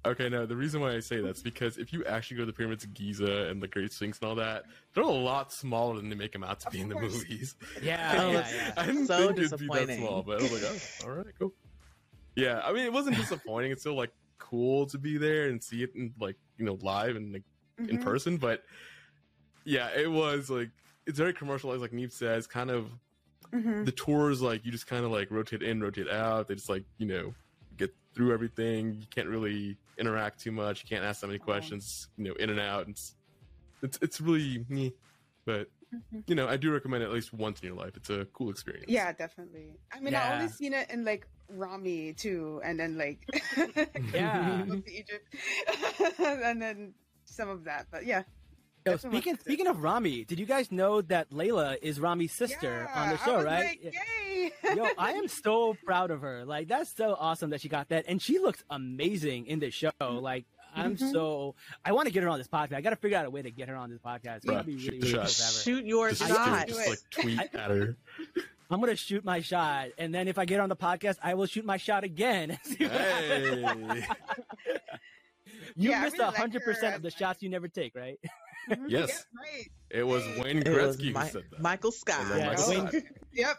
Okay, 0.05 0.29
no. 0.29 0.45
The 0.45 0.55
reason 0.55 0.81
why 0.81 0.93
I 0.93 0.99
say 0.99 1.21
that's 1.21 1.41
because 1.41 1.77
if 1.77 1.91
you 1.91 2.05
actually 2.05 2.37
go 2.37 2.43
to 2.43 2.47
the 2.47 2.53
pyramids 2.53 2.83
of 2.83 2.93
Giza 2.93 3.47
and 3.49 3.61
the 3.61 3.67
Great 3.67 3.91
Sphinx 3.91 4.19
and 4.19 4.29
all 4.29 4.35
that, 4.35 4.63
they're 4.93 5.03
a 5.03 5.07
lot 5.07 5.51
smaller 5.51 5.95
than 5.95 6.09
they 6.09 6.15
make 6.15 6.31
them 6.31 6.43
out 6.43 6.59
to 6.61 6.69
be 6.69 6.79
in 6.79 6.89
the 6.89 6.99
movies. 6.99 7.55
Yeah, 7.81 8.15
oh, 8.17 8.31
yeah, 8.31 8.47
yeah. 8.53 8.73
I 8.77 8.85
didn't 8.85 9.07
so 9.07 9.33
think 9.33 9.39
it'd 9.39 9.59
be 9.59 9.67
that 9.67 9.97
small, 9.97 10.23
but 10.23 10.39
I 10.39 10.43
was 10.43 10.51
like, 10.51 10.63
oh, 10.63 11.05
all 11.07 11.15
right, 11.17 11.33
cool. 11.37 11.53
Yeah, 12.35 12.61
I 12.63 12.71
mean, 12.71 12.85
it 12.85 12.93
wasn't 12.93 13.15
disappointing. 13.17 13.71
It's 13.71 13.81
still 13.81 13.95
like 13.95 14.11
cool 14.37 14.85
to 14.87 14.97
be 14.97 15.17
there 15.17 15.49
and 15.49 15.61
see 15.61 15.83
it 15.83 15.91
in 15.95 16.13
like 16.19 16.35
you 16.57 16.65
know 16.65 16.77
live 16.81 17.15
and 17.15 17.33
like 17.33 17.43
mm-hmm. 17.79 17.89
in 17.89 17.97
person, 18.03 18.37
but 18.37 18.63
yeah, 19.65 19.89
it 19.95 20.09
was 20.09 20.49
like 20.49 20.69
it's 21.05 21.17
very 21.17 21.33
commercialized, 21.33 21.81
like 21.81 21.91
Neebs 21.91 22.13
says, 22.13 22.47
kind 22.47 22.69
of 22.69 22.89
Mm-hmm. 23.53 23.83
The 23.85 23.91
tours, 23.91 24.41
like 24.41 24.65
you 24.65 24.71
just 24.71 24.87
kind 24.87 25.03
of 25.05 25.11
like 25.11 25.31
rotate 25.31 25.63
in, 25.63 25.81
rotate 25.81 26.09
out. 26.09 26.47
They 26.47 26.55
just 26.55 26.69
like 26.69 26.83
you 26.97 27.07
know 27.07 27.33
get 27.77 27.93
through 28.13 28.33
everything. 28.33 28.93
You 28.99 29.07
can't 29.09 29.27
really 29.27 29.77
interact 29.97 30.39
too 30.39 30.51
much. 30.51 30.83
You 30.83 30.89
can't 30.89 31.03
ask 31.03 31.21
that 31.21 31.27
many 31.27 31.39
questions. 31.39 32.09
You 32.17 32.25
know, 32.25 32.33
in 32.35 32.49
and 32.49 32.59
out. 32.59 32.87
It's 32.87 33.15
it's, 33.81 33.97
it's 34.01 34.21
really 34.21 34.65
me, 34.69 34.93
but 35.45 35.67
you 36.27 36.35
know, 36.35 36.47
I 36.47 36.57
do 36.57 36.71
recommend 36.71 37.01
it 37.01 37.07
at 37.07 37.11
least 37.13 37.33
once 37.33 37.61
in 37.61 37.67
your 37.67 37.75
life. 37.75 37.93
It's 37.95 38.09
a 38.11 38.25
cool 38.33 38.51
experience. 38.51 38.85
Yeah, 38.89 39.11
definitely. 39.13 39.79
I 39.91 39.99
mean, 39.99 40.13
I 40.13 40.17
Yeah. 40.29 40.33
only 40.35 40.47
seen 40.49 40.73
it 40.73 40.91
in 40.91 41.03
like 41.03 41.25
Ramy 41.47 42.13
too, 42.13 42.61
and 42.63 42.79
then 42.79 42.97
like 42.97 43.25
Yeah. 44.13 44.65
Egypt, 44.87 45.33
and 46.19 46.61
then 46.61 46.93
some 47.25 47.49
of 47.49 47.63
that. 47.63 47.87
But 47.89 48.05
yeah, 48.05 48.23
Yo, 48.91 48.98
speaking 48.98 49.38
speaking 49.38 49.67
of 49.67 49.84
Ramy, 49.84 50.24
did 50.25 50.39
you 50.39 50.46
guys 50.46 50.72
know 50.72 51.01
that 51.03 51.29
Layla 51.31 51.77
is 51.81 52.00
Ramy's 52.00 52.31
sister 52.34 52.88
Yeah, 52.93 53.01
on 53.01 53.10
the 53.10 53.22
I 53.22 53.25
show, 53.25 53.36
was 53.38 53.46
right? 53.46 53.79
Like, 53.84 53.93
Yay! 53.93 54.51
Yo, 54.75 54.88
I 54.98 55.13
am 55.13 55.27
so 55.27 55.75
proud 55.86 56.12
of 56.12 56.22
her. 56.22 56.46
Like 56.46 56.67
that's 56.67 56.96
so 56.96 57.15
awesome 57.19 57.50
that 57.51 57.62
she 57.62 57.69
got 57.69 57.89
that, 57.89 58.05
and 58.08 58.22
she 58.22 58.39
looks 58.39 58.63
amazing 58.69 59.48
in 59.48 59.60
this 59.60 59.74
show. 59.74 59.91
Like 60.01 60.46
I'm 60.75 60.96
Mhm. 60.98 61.12
so 61.12 61.55
I 61.84 61.91
want 61.93 62.08
to 62.08 62.13
get 62.13 62.22
her 62.24 62.29
on 62.29 62.38
this 62.38 62.48
podcast. 62.48 62.74
I 62.75 62.81
got 62.81 62.91
to 62.91 62.96
figure 62.96 63.17
out 63.17 63.25
a 63.25 63.29
way 63.29 63.41
to 63.41 63.50
get 63.51 63.69
her 63.69 63.75
on 63.75 63.89
this 63.89 64.00
podcast. 64.00 64.38
It's 64.38 64.46
gonna 64.46 64.63
Bruh, 64.63 64.65
be 64.67 64.79
shoot 64.79 64.91
really, 64.91 65.00
really 65.13 65.13
cool 65.13 65.25
shot. 65.25 65.29
to 65.29 65.43
have 65.43 65.53
her. 65.53 65.62
Shoot 65.62 65.86
your 65.86 66.10
Just, 66.10 66.27
shot. 66.27 66.67
do 66.67 66.74
just 66.74 66.89
like 66.89 67.00
tweet 67.12 67.39
at 67.39 67.72
her. 67.72 67.98
I'm 68.72 68.79
gonna 68.79 68.96
shoot 68.96 69.25
my 69.25 69.41
shot, 69.41 69.88
and 69.98 70.13
then 70.13 70.27
if 70.27 70.38
I 70.38 70.46
get 70.46 70.60
on 70.60 70.69
the 70.69 70.75
podcast, 70.75 71.15
I 71.24 71.34
will 71.34 71.48
shoot 71.48 71.65
my 71.65 71.77
shot 71.77 72.03
again. 72.03 72.60
See 72.63 72.84
what 72.86 72.91
happens. 72.91 74.03
Hey. 74.03 74.08
you 75.75 75.89
Yeah, 75.89 76.01
I 76.01 76.03
missed 76.03 76.17
really 76.17 76.25
like 76.27 76.36
hundred 76.38 76.63
percent 76.63 76.91
her 76.91 76.96
of 76.98 77.01
the 77.01 77.10
shots 77.10 77.41
you 77.41 77.50
never 77.50 77.67
take. 77.67 77.96
Right? 77.96 78.19
Yes. 78.88 79.09
Yeah, 79.09 79.41
right. 79.41 79.71
It 79.89 80.03
was 80.03 80.23
Wayne 80.38 80.59
It 80.59 80.69
was 80.69 80.97
Gretzky 80.97 81.13
Mi- 81.15 81.29
said 81.29 81.43
that. 81.51 81.61
Michael 81.61 81.91
Scott. 81.91 82.25
Yeah, 82.35 82.47
Michael 82.47 82.69
Wayne- 82.69 82.88
Scott. 82.88 83.03
Yep. 83.33 83.57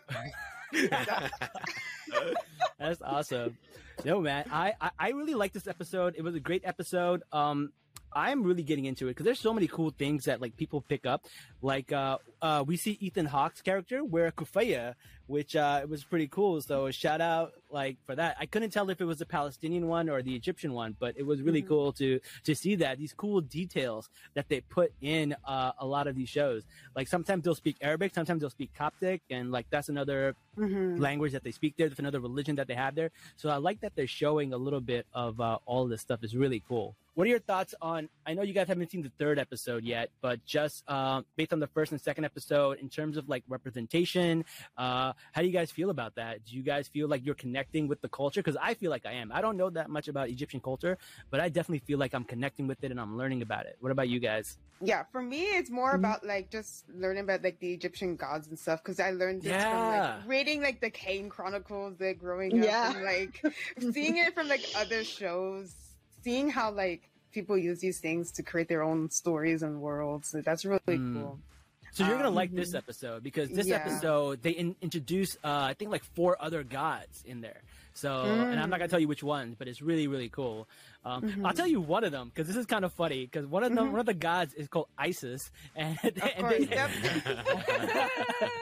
That's 2.78 3.02
awesome. 3.02 3.56
No 4.04 4.20
man, 4.20 4.46
I, 4.50 4.74
I 4.80 4.90
I 4.98 5.08
really 5.10 5.34
like 5.34 5.52
this 5.52 5.66
episode. 5.66 6.14
It 6.16 6.22
was 6.22 6.34
a 6.34 6.40
great 6.40 6.62
episode. 6.64 7.22
Um, 7.32 7.72
I'm 8.12 8.42
really 8.42 8.62
getting 8.62 8.86
into 8.86 9.06
it 9.06 9.10
because 9.10 9.24
there's 9.24 9.38
so 9.40 9.52
many 9.52 9.66
cool 9.68 9.90
things 9.90 10.24
that 10.24 10.40
like 10.40 10.56
people 10.56 10.80
pick 10.80 11.06
up. 11.06 11.26
Like 11.60 11.92
uh, 11.92 12.18
uh, 12.40 12.64
we 12.66 12.76
see 12.76 12.96
Ethan 13.00 13.26
Hawke's 13.26 13.60
character 13.62 14.02
wear 14.02 14.26
a 14.28 14.32
keffiyeh, 14.32 14.94
which 15.30 15.54
uh, 15.54 15.86
was 15.88 16.02
pretty 16.02 16.26
cool. 16.26 16.60
So 16.60 16.86
a 16.86 16.92
shout 16.92 17.20
out 17.20 17.52
like 17.70 17.96
for 18.04 18.14
that. 18.16 18.36
I 18.40 18.46
couldn't 18.46 18.70
tell 18.70 18.90
if 18.90 19.00
it 19.00 19.04
was 19.04 19.18
the 19.20 19.26
Palestinian 19.26 19.86
one 19.86 20.08
or 20.08 20.22
the 20.22 20.34
Egyptian 20.34 20.72
one, 20.72 20.96
but 20.98 21.14
it 21.16 21.24
was 21.24 21.40
really 21.40 21.62
Mhm. 21.62 21.68
cool 21.68 21.92
to 21.94 22.18
to 22.44 22.54
see 22.54 22.74
that 22.76 22.98
these 22.98 23.12
cool 23.14 23.40
details 23.40 24.10
that 24.34 24.48
they 24.48 24.60
put 24.60 24.92
in 25.00 25.36
uh, 25.44 25.72
a 25.78 25.86
lot 25.86 26.06
of 26.08 26.14
these 26.16 26.28
shows. 26.28 26.64
Like 26.96 27.06
sometimes 27.08 27.44
they'll 27.44 27.54
speak 27.54 27.76
Arabic, 27.80 28.12
sometimes 28.12 28.40
they'll 28.40 28.50
speak 28.60 28.74
Coptic, 28.74 29.22
and 29.30 29.52
like 29.52 29.66
that's 29.70 29.88
another 29.88 30.34
Mhm. 30.58 30.98
language 30.98 31.32
that 31.32 31.44
they 31.44 31.52
speak 31.52 31.76
there, 31.76 31.88
that's 31.88 32.00
another 32.00 32.20
religion 32.20 32.56
that 32.56 32.66
they 32.66 32.74
have 32.74 32.94
there. 32.96 33.10
So 33.36 33.48
I 33.50 33.56
like 33.68 33.80
that 33.82 33.94
they're 33.94 34.08
showing 34.22 34.52
a 34.52 34.58
little 34.58 34.80
bit 34.80 35.06
of 35.14 35.40
uh, 35.40 35.58
all 35.64 35.86
this 35.86 36.00
stuff. 36.02 36.20
is 36.24 36.34
really 36.36 36.60
cool. 36.68 36.96
What 37.14 37.26
are 37.26 37.30
your 37.30 37.38
thoughts 37.40 37.74
on? 37.82 38.08
I 38.26 38.34
know 38.34 38.42
you 38.42 38.52
guys 38.52 38.68
haven't 38.68 38.90
seen 38.90 39.02
the 39.02 39.12
third 39.18 39.38
episode 39.38 39.84
yet, 39.84 40.10
but 40.20 40.44
just 40.44 40.84
uh, 40.88 41.22
based 41.36 41.52
on 41.52 41.60
the 41.60 41.66
first 41.66 41.92
and 41.92 42.00
second 42.00 42.24
episode, 42.24 42.78
in 42.78 42.88
terms 42.88 43.16
of 43.16 43.28
like 43.28 43.42
representation, 43.48 44.44
uh, 44.76 45.12
how 45.32 45.40
do 45.42 45.46
you 45.46 45.52
guys 45.52 45.70
feel 45.70 45.90
about 45.90 46.14
that? 46.16 46.44
Do 46.44 46.56
you 46.56 46.62
guys 46.62 46.88
feel 46.88 47.08
like 47.08 47.24
you're 47.24 47.34
connecting 47.34 47.88
with 47.88 48.00
the 48.00 48.08
culture? 48.08 48.40
Because 48.40 48.56
I 48.60 48.74
feel 48.74 48.90
like 48.90 49.06
I 49.06 49.12
am. 49.12 49.30
I 49.32 49.40
don't 49.40 49.56
know 49.56 49.70
that 49.70 49.90
much 49.90 50.08
about 50.08 50.28
Egyptian 50.28 50.60
culture, 50.60 50.98
but 51.30 51.40
I 51.40 51.48
definitely 51.48 51.80
feel 51.80 51.98
like 51.98 52.14
I'm 52.14 52.24
connecting 52.24 52.66
with 52.66 52.82
it 52.84 52.90
and 52.90 53.00
I'm 53.00 53.16
learning 53.16 53.42
about 53.42 53.66
it. 53.66 53.76
What 53.80 53.92
about 53.92 54.08
you 54.08 54.20
guys? 54.20 54.58
Yeah, 54.82 55.04
for 55.12 55.20
me, 55.20 55.42
it's 55.42 55.70
more 55.70 55.92
Mhm. 55.92 55.98
about 55.98 56.24
like 56.26 56.50
just 56.50 56.88
learning 56.88 57.24
about 57.24 57.42
like 57.42 57.58
the 57.60 57.72
Egyptian 57.72 58.16
gods 58.16 58.48
and 58.48 58.58
stuff 58.58 58.82
because 58.82 58.98
I 58.98 59.10
learned 59.10 59.42
this 59.42 59.62
from 59.64 59.88
Yeah. 59.88 60.16
like 60.16 60.28
reading 60.28 60.62
like 60.62 60.80
the 60.80 60.90
Kane 60.90 61.28
Chronicles, 61.28 62.00
like 62.00 62.18
growing 62.18 62.58
up, 62.58 62.64
Yeah. 62.64 62.92
and 62.94 63.04
like 63.04 63.42
seeing 63.92 64.16
it 64.16 64.34
from 64.34 64.48
like 64.48 64.64
other 64.74 65.04
shows, 65.04 65.74
seeing 66.22 66.48
how 66.50 66.70
like 66.72 67.10
people 67.32 67.56
use 67.58 67.80
these 67.80 68.00
things 68.00 68.32
to 68.32 68.42
create 68.42 68.68
their 68.68 68.82
own 68.82 69.10
stories 69.10 69.62
and 69.62 69.80
worlds. 69.80 70.34
That's 70.44 70.64
really 70.64 70.80
Mm. 70.88 71.12
cool. 71.14 71.40
So 71.92 72.06
you're 72.06 72.16
gonna 72.16 72.28
Um, 72.28 72.34
like 72.34 72.52
this 72.54 72.74
episode 72.74 73.22
because 73.22 73.48
this 73.50 73.66
yeah. 73.66 73.76
episode 73.76 74.42
they 74.42 74.50
in- 74.50 74.76
introduce 74.80 75.36
uh, 75.42 75.48
I 75.70 75.74
think 75.74 75.90
like 75.90 76.04
four 76.14 76.36
other 76.40 76.62
gods 76.62 77.22
in 77.26 77.40
there. 77.40 77.60
So 77.92 78.22
and 78.22 78.60
I'm 78.60 78.70
not 78.70 78.78
gonna 78.78 78.88
tell 78.88 79.00
you 79.00 79.08
which 79.08 79.22
ones, 79.22 79.56
but 79.58 79.68
it's 79.68 79.82
really 79.82 80.06
really 80.06 80.28
cool. 80.28 80.68
Um, 81.04 81.22
Mhm. 81.22 81.46
I'll 81.46 81.54
tell 81.54 81.66
you 81.66 81.80
one 81.80 82.04
of 82.04 82.12
them 82.12 82.28
because 82.32 82.46
this 82.46 82.56
is 82.56 82.66
kind 82.66 82.84
of 82.84 82.92
funny 82.92 83.24
because 83.24 83.46
one 83.46 83.64
of 83.64 83.74
them 83.74 83.88
Mhm. 83.88 83.92
one 83.92 84.00
of 84.00 84.06
the 84.06 84.14
gods 84.14 84.52
is 84.54 84.68
called 84.68 84.88
Isis 84.98 85.50
and, 85.74 85.98
and 86.02 86.16
course, 86.38 86.54
they, 86.58 86.66
yep. 86.66 86.90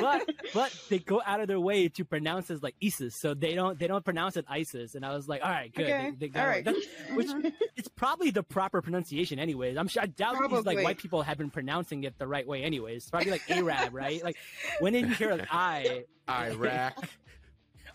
but 0.00 0.30
but 0.54 0.76
they 0.88 0.98
go 0.98 1.20
out 1.24 1.40
of 1.40 1.48
their 1.48 1.60
way 1.60 1.88
to 1.88 2.04
pronounce 2.04 2.50
it 2.50 2.62
like 2.62 2.74
Isis, 2.82 3.14
so 3.14 3.34
they 3.34 3.54
don't 3.54 3.78
they 3.78 3.86
don't 3.86 4.04
pronounce 4.04 4.36
it 4.36 4.44
Isis. 4.48 4.94
And 4.94 5.04
I 5.04 5.14
was 5.14 5.28
like, 5.28 5.42
all 5.42 5.50
right, 5.50 5.72
good. 5.74 5.86
Okay, 5.86 6.10
They, 6.10 6.26
they 6.26 6.28
got 6.28 6.40
all 6.44 6.46
it. 6.46 6.50
right. 6.50 6.64
That's- 6.64 6.84
which 7.14 7.28
it's 7.76 7.88
probably 7.88 8.30
the 8.30 8.42
proper 8.42 8.82
pronunciation, 8.82 9.38
anyways. 9.38 9.76
I'm 9.76 9.88
sure 9.88 10.02
I 10.02 10.06
doubt 10.06 10.36
these 10.50 10.66
like 10.66 10.82
white 10.82 10.98
people 10.98 11.22
have 11.22 11.38
been 11.38 11.50
pronouncing 11.50 12.04
it 12.04 12.18
the 12.18 12.26
right 12.26 12.46
way, 12.46 12.62
anyways. 12.62 13.02
It's 13.02 13.10
probably 13.10 13.30
like 13.30 13.50
Arab, 13.50 13.94
right? 13.94 14.22
Like 14.22 14.36
when 14.80 14.92
did 14.92 15.08
you 15.08 15.14
hear 15.14 15.30
an 15.30 15.46
I? 15.52 16.04
Iraq. 16.28 17.08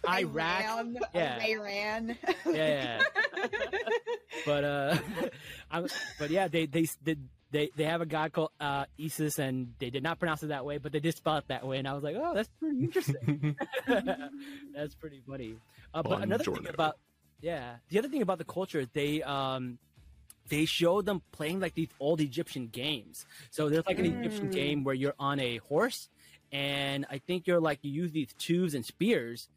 Iraq. 0.07 0.63
Iran, 0.63 0.97
Yeah. 1.13 1.45
Iran. 1.45 2.17
Yeah, 2.45 2.53
yeah. 2.53 3.03
but 4.45 4.63
uh, 4.63 4.97
I'm, 5.71 5.87
but 6.19 6.29
yeah, 6.29 6.47
they 6.47 6.65
they 6.65 6.87
they 7.03 7.15
they 7.51 7.69
they 7.75 7.83
have 7.85 8.01
a 8.01 8.05
god 8.05 8.31
called 8.33 8.49
uh, 8.59 8.85
Isis, 8.99 9.39
and 9.39 9.73
they 9.79 9.89
did 9.89 10.03
not 10.03 10.19
pronounce 10.19 10.43
it 10.43 10.47
that 10.47 10.65
way, 10.65 10.77
but 10.77 10.91
they 10.91 10.99
did 10.99 11.15
spell 11.15 11.37
it 11.37 11.45
that 11.47 11.65
way, 11.65 11.77
and 11.77 11.87
I 11.87 11.93
was 11.93 12.03
like, 12.03 12.15
oh, 12.17 12.33
that's 12.33 12.49
pretty 12.59 12.79
interesting. 12.79 13.55
that's 14.75 14.95
pretty 14.95 15.21
funny. 15.27 15.55
Uh, 15.93 16.03
but 16.03 16.21
another 16.23 16.43
thing 16.43 16.67
about 16.67 16.97
yeah, 17.41 17.75
the 17.89 17.99
other 17.99 18.07
thing 18.09 18.21
about 18.21 18.37
the 18.39 18.45
culture, 18.45 18.85
they 18.93 19.21
um 19.23 19.77
they 20.49 20.65
show 20.65 21.01
them 21.01 21.21
playing 21.31 21.59
like 21.59 21.73
these 21.73 21.89
old 21.99 22.19
Egyptian 22.21 22.67
games. 22.67 23.25
So 23.51 23.69
there's 23.69 23.85
like 23.85 23.99
an 23.99 24.05
Egyptian 24.05 24.49
Mm. 24.49 24.53
game 24.53 24.83
where 24.83 24.95
you're 24.95 25.15
on 25.19 25.39
a 25.39 25.57
horse, 25.57 26.09
and 26.51 27.05
I 27.09 27.19
think 27.19 27.47
you're 27.47 27.61
like 27.61 27.79
you 27.81 27.91
use 27.91 28.11
these 28.11 28.33
tubes 28.37 28.73
and 28.73 28.85
spears, 28.85 29.47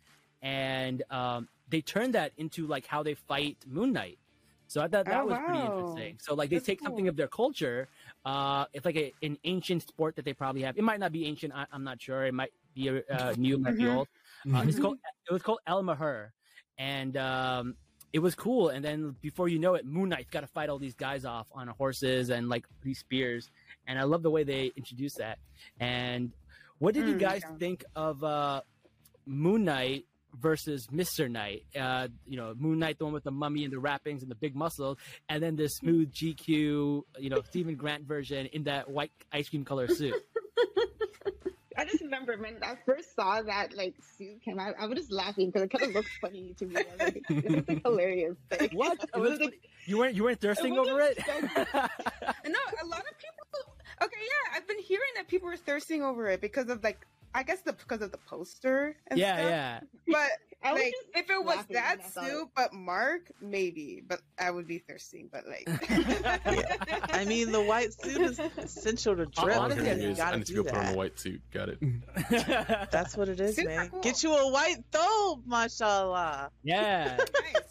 and 0.43 1.03
um, 1.11 1.49
they 1.69 1.81
turn 1.83 2.13
that 2.13 2.33
into 2.37 2.67
like 2.67 2.87
how 2.87 3.03
they 3.03 3.15
fight 3.15 3.59
Moon 3.67 3.93
Knight. 3.93 4.19
So 4.69 4.83
I 4.83 4.89
thought 4.89 5.09
that 5.09 5.23
Oh, 5.23 5.27
was 5.27 5.39
pretty 5.39 5.65
interesting. 5.65 6.19
So 6.21 6.35
like 6.35 6.51
they 6.51 6.57
That's 6.57 6.67
take 6.67 6.81
something 6.83 7.09
of 7.09 7.17
their 7.17 7.29
culture. 7.29 7.89
Uh, 8.25 8.67
it's 8.73 8.85
like 8.85 8.97
a, 8.97 9.15
an 9.23 9.39
ancient 9.45 9.83
sport 9.83 10.17
that 10.17 10.25
they 10.25 10.35
probably 10.35 10.63
have. 10.63 10.77
It 10.77 10.83
might 10.85 11.01
not 11.01 11.13
be 11.13 11.27
ancient. 11.27 11.53
I, 11.55 11.67
I'm 11.73 11.85
not 11.85 12.01
sure. 12.01 12.25
It 12.27 12.35
might 12.35 12.53
be 12.75 12.89
uh, 12.89 13.35
new. 13.39 13.55
It 13.55 13.61
might 13.63 13.77
be 13.77 13.87
Mhm. 13.87 13.89
old. 13.89 14.09
Uh, 14.53 14.65
it's 14.67 14.79
called. 14.79 14.97
It 15.29 15.33
was 15.33 15.43
called 15.43 15.61
El 15.67 15.83
Mahur, 15.83 16.33
and 16.79 17.17
um, 17.17 17.77
it 18.13 18.19
was 18.21 18.35
cool. 18.35 18.69
And 18.71 18.85
then 18.85 19.17
before 19.21 19.49
you 19.49 19.59
know 19.59 19.75
it, 19.75 19.85
Moon 19.87 20.09
Knight's 20.09 20.31
got 20.31 20.41
to 20.41 20.47
fight 20.47 20.69
all 20.69 20.79
these 20.79 20.95
guys 20.95 21.25
off 21.25 21.49
on 21.53 21.69
horses 21.69 22.31
and 22.31 22.49
like 22.49 22.67
these 22.83 22.99
spears. 22.99 23.51
And 23.87 23.99
I 23.99 24.05
love 24.05 24.23
the 24.23 24.31
way 24.31 24.45
they 24.45 24.73
introduced 24.77 25.19
that. 25.19 25.39
And 25.81 26.33
what 26.79 26.95
did 26.95 27.07
you 27.07 27.15
Mm, 27.15 27.21
guys 27.21 27.43
yeah. 27.43 27.57
think 27.59 27.85
of 27.95 28.23
uh, 28.25 28.63
Moon 29.27 29.65
Knight 29.65 30.07
versus 30.41 30.87
Mister 30.91 31.29
Knight? 31.29 31.65
Uh, 31.79 32.09
you 32.27 32.37
know, 32.37 32.55
Moon 32.57 32.79
Knight, 32.79 32.99
the 32.99 33.05
one 33.05 33.15
with 33.15 33.25
the 33.25 33.31
mummy 33.31 33.65
and 33.65 33.73
the 33.73 33.79
wrappings 33.79 34.23
and 34.23 34.31
the 34.31 34.35
big 34.35 34.55
muscles, 34.55 34.99
and 35.29 35.43
then 35.43 35.57
the 35.57 35.69
smooth 35.69 36.13
GQ, 36.13 36.49
you 36.49 37.03
know, 37.31 37.43
Stephen 37.43 37.75
Grant 37.77 38.05
version 38.05 38.47
in 38.47 38.65
that 38.65 38.89
white 38.91 39.13
ice 39.33 39.49
cream 39.49 39.65
color 39.65 39.89
suit. 39.89 40.15
I 41.79 41.85
just 41.85 42.01
remember 42.01 42.37
when 42.39 42.57
I 42.63 42.75
first 42.87 43.15
saw 43.15 43.43
that 43.43 43.77
like 43.77 43.95
suit 44.17 44.43
came 44.43 44.59
out, 44.59 44.75
I 44.81 44.87
was 44.87 44.99
just 44.99 45.13
laughing 45.13 45.49
because 45.51 45.63
it 45.63 45.71
kind 45.71 45.85
of 45.85 45.95
looked 45.95 46.09
funny 46.21 46.55
to 46.59 46.65
me. 46.67 46.77
I 46.77 46.85
was 46.91 47.01
like, 47.01 47.23
it 47.29 47.51
was 47.51 47.69
like 47.69 47.83
hilarious. 47.85 48.37
Like, 48.51 48.73
What? 48.73 48.99
It 49.03 49.19
was 49.19 49.33
was 49.33 49.41
like, 49.41 49.61
You 49.85 49.99
weren't 49.99 50.15
you 50.15 50.25
weren't 50.25 50.41
thirsting 50.41 50.75
wasn't 50.75 50.95
over 50.95 51.03
it? 51.03 51.19
And 51.29 51.51
no, 51.55 52.59
a 52.83 52.87
lot 52.87 53.01
of 53.01 53.19
people. 53.19 53.75
Okay, 54.03 54.17
yeah, 54.21 54.57
I've 54.57 54.67
been 54.67 54.79
hearing 54.81 55.09
that 55.17 55.29
people 55.29 55.49
are 55.49 55.57
thirsting 55.57 56.03
over 56.03 56.29
it 56.29 56.41
because 56.41 56.69
of 56.69 56.83
like, 56.83 57.07
I 57.37 57.43
guess 57.43 57.61
the 57.61 57.75
because 57.75 58.01
of 58.01 58.13
the 58.13 58.19
poster. 58.19 58.97
And 59.09 59.19
yeah, 59.21 59.37
stuff. 59.37 59.51
yeah. 59.51 59.81
But 60.09 60.29
I 60.67 60.73
like, 60.73 60.85
just 60.85 60.97
if 61.15 61.31
it 61.31 61.45
was 61.45 61.65
that 61.71 61.99
when 61.99 62.07
I 62.07 62.09
saw 62.09 62.25
it. 62.25 62.31
suit, 62.31 62.49
but 62.57 62.73
Mark, 62.73 63.31
maybe. 63.43 64.03
But 64.09 64.23
I 64.39 64.51
would 64.51 64.67
be 64.67 64.79
thirsty. 64.79 65.27
But 65.31 65.45
like, 65.47 65.69
I 67.15 67.27
mean, 67.27 67.53
the 67.53 67.61
white 67.63 67.93
suit 67.93 68.23
is 68.23 68.41
essential 68.57 69.15
to 69.17 69.27
drip. 69.27 69.55
honestly, 69.61 69.89
I 69.89 69.93
it 69.93 69.99
think 69.99 70.11
is. 70.13 70.17
gotta 70.17 70.35
I 70.35 70.39
need 70.39 70.47
to 70.47 70.53
do 70.55 70.65
go 70.65 70.71
put 70.71 70.79
on 70.79 70.87
a 70.95 70.97
white 70.97 71.21
suit. 71.21 71.43
Got 71.53 71.69
it. 71.69 71.79
That's 72.91 73.19
what 73.19 73.29
it 73.29 73.39
is, 73.39 73.57
Super 73.57 73.69
man. 73.69 73.89
cool. 73.91 74.01
Get 74.01 74.23
you 74.23 74.35
a 74.35 74.51
white 74.51 74.79
thobe, 74.91 75.47
mashallah. 75.47 76.51
yeah. 76.65 77.17
nice, 77.19 77.27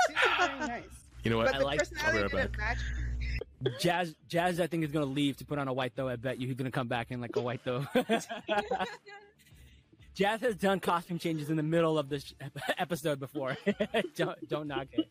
super 0.07 0.57
very 0.57 0.59
nice. 0.59 0.83
You 1.23 1.31
know 1.31 1.37
what? 1.37 1.47
But 1.47 1.55
I 1.55 1.59
the 1.59 1.65
like- 1.65 1.79
personality 1.79 2.19
I'll 2.23 2.29
be 2.29 2.35
right 2.37 2.41
didn't 2.43 2.57
match. 2.59 2.77
Jazz, 3.79 4.13
Jazz, 4.27 4.59
I 4.59 4.67
think 4.67 4.83
is 4.83 4.91
gonna 4.91 5.05
leave 5.07 5.37
to 5.37 5.45
put 5.45 5.57
on 5.57 5.67
a 5.67 5.73
white 5.73 5.93
though. 5.95 6.07
I 6.07 6.17
bet 6.17 6.39
you 6.39 6.45
he's 6.45 6.55
gonna 6.55 6.69
come 6.69 6.87
back 6.87 7.09
in 7.09 7.19
like 7.19 7.35
a 7.35 7.41
white 7.41 7.61
though. 7.65 7.83
Jazz 10.15 10.41
has 10.41 10.55
done 10.55 10.79
costume 10.79 11.19
changes 11.19 11.49
in 11.49 11.57
the 11.57 11.63
middle 11.63 11.99
of 11.99 12.09
this 12.09 12.33
episode 12.77 13.19
before. 13.19 13.57
don't 14.15 14.49
don't 14.49 14.67
knock 14.67 14.87
it. 14.93 15.09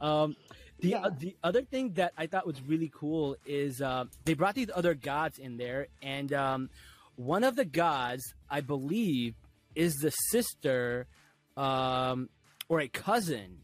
Um, 0.00 0.36
the 0.80 0.88
Yeah. 0.90 0.98
uh, 1.02 1.10
the 1.18 1.36
other 1.42 1.62
thing 1.62 1.94
that 1.94 2.12
I 2.16 2.26
thought 2.28 2.46
was 2.46 2.62
really 2.62 2.90
cool 2.94 3.36
is 3.44 3.80
uh, 3.82 4.04
they 4.24 4.34
brought 4.34 4.54
these 4.54 4.70
other 4.74 4.94
gods 4.94 5.38
in 5.38 5.56
there, 5.56 5.88
and 6.00 6.32
um, 6.32 6.70
one 7.16 7.42
of 7.42 7.56
the 7.56 7.64
gods, 7.64 8.22
I 8.48 8.60
believe, 8.60 9.34
is 9.74 9.94
the 9.96 10.10
sister 10.10 11.06
um, 11.56 12.28
or 12.68 12.80
a 12.80 12.88
cousin, 12.88 13.58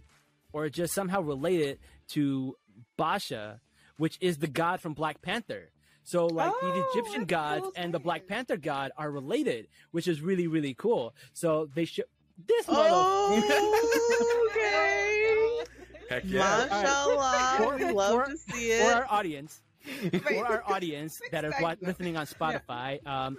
or 0.52 0.68
just 0.68 0.92
somehow 0.92 1.20
related 1.20 1.78
to 2.14 2.56
Basha, 2.96 3.60
which 3.96 4.18
is 4.20 4.38
the 4.38 4.48
god 4.48 4.80
from 4.80 4.94
Black 4.94 5.22
Panther. 5.22 5.70
So 6.04 6.26
like 6.26 6.52
the 6.60 6.66
Oh, 6.66 6.90
Egyptian 6.92 7.20
that's 7.22 7.30
gods 7.30 7.62
cool 7.62 7.72
and 7.76 7.92
the 7.94 7.98
Black. 7.98 8.26
Panther 8.26 8.56
god 8.56 8.92
are 8.96 9.10
related, 9.10 9.68
which 9.90 10.06
is 10.06 10.20
really 10.20 10.46
really 10.46 10.74
cool. 10.74 11.14
So 11.32 11.68
they 11.74 11.84
should 11.86 12.04
this 12.46 12.68
model. 12.68 12.92
Oh, 12.94 14.50
okay. 14.50 15.64
Heck 16.10 16.24
yeah. 16.26 16.66
Mashallah. 16.70 17.54
For- 17.58 17.76
we 17.76 17.90
love 17.92 18.12
for- 18.24 18.30
to 18.30 18.36
see 18.36 18.78
for 18.78 18.92
our 18.92 19.06
audience, 19.08 19.62
Wait. 20.02 20.22
for 20.22 20.46
our 20.46 20.62
audience 20.70 21.20
that 21.32 21.44
are 21.44 21.54
wa- 21.60 21.76
listening 21.80 22.16
on 22.16 22.26
Spotify, 22.26 23.04
um, 23.06 23.38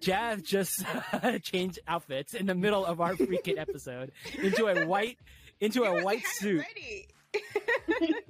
Jazz 0.00 0.42
just 0.42 0.84
changed 1.42 1.78
outfits 1.86 2.34
in 2.34 2.46
the 2.46 2.54
middle 2.54 2.84
of 2.84 3.00
our 3.00 3.14
freaking 3.14 3.58
episode 3.58 4.10
into 4.42 4.66
a 4.66 4.86
white 4.86 5.18
into 5.60 5.82
He 5.82 5.88
a 5.88 6.02
white 6.02 6.24
suit. 6.26 6.58
ready. 6.66 7.06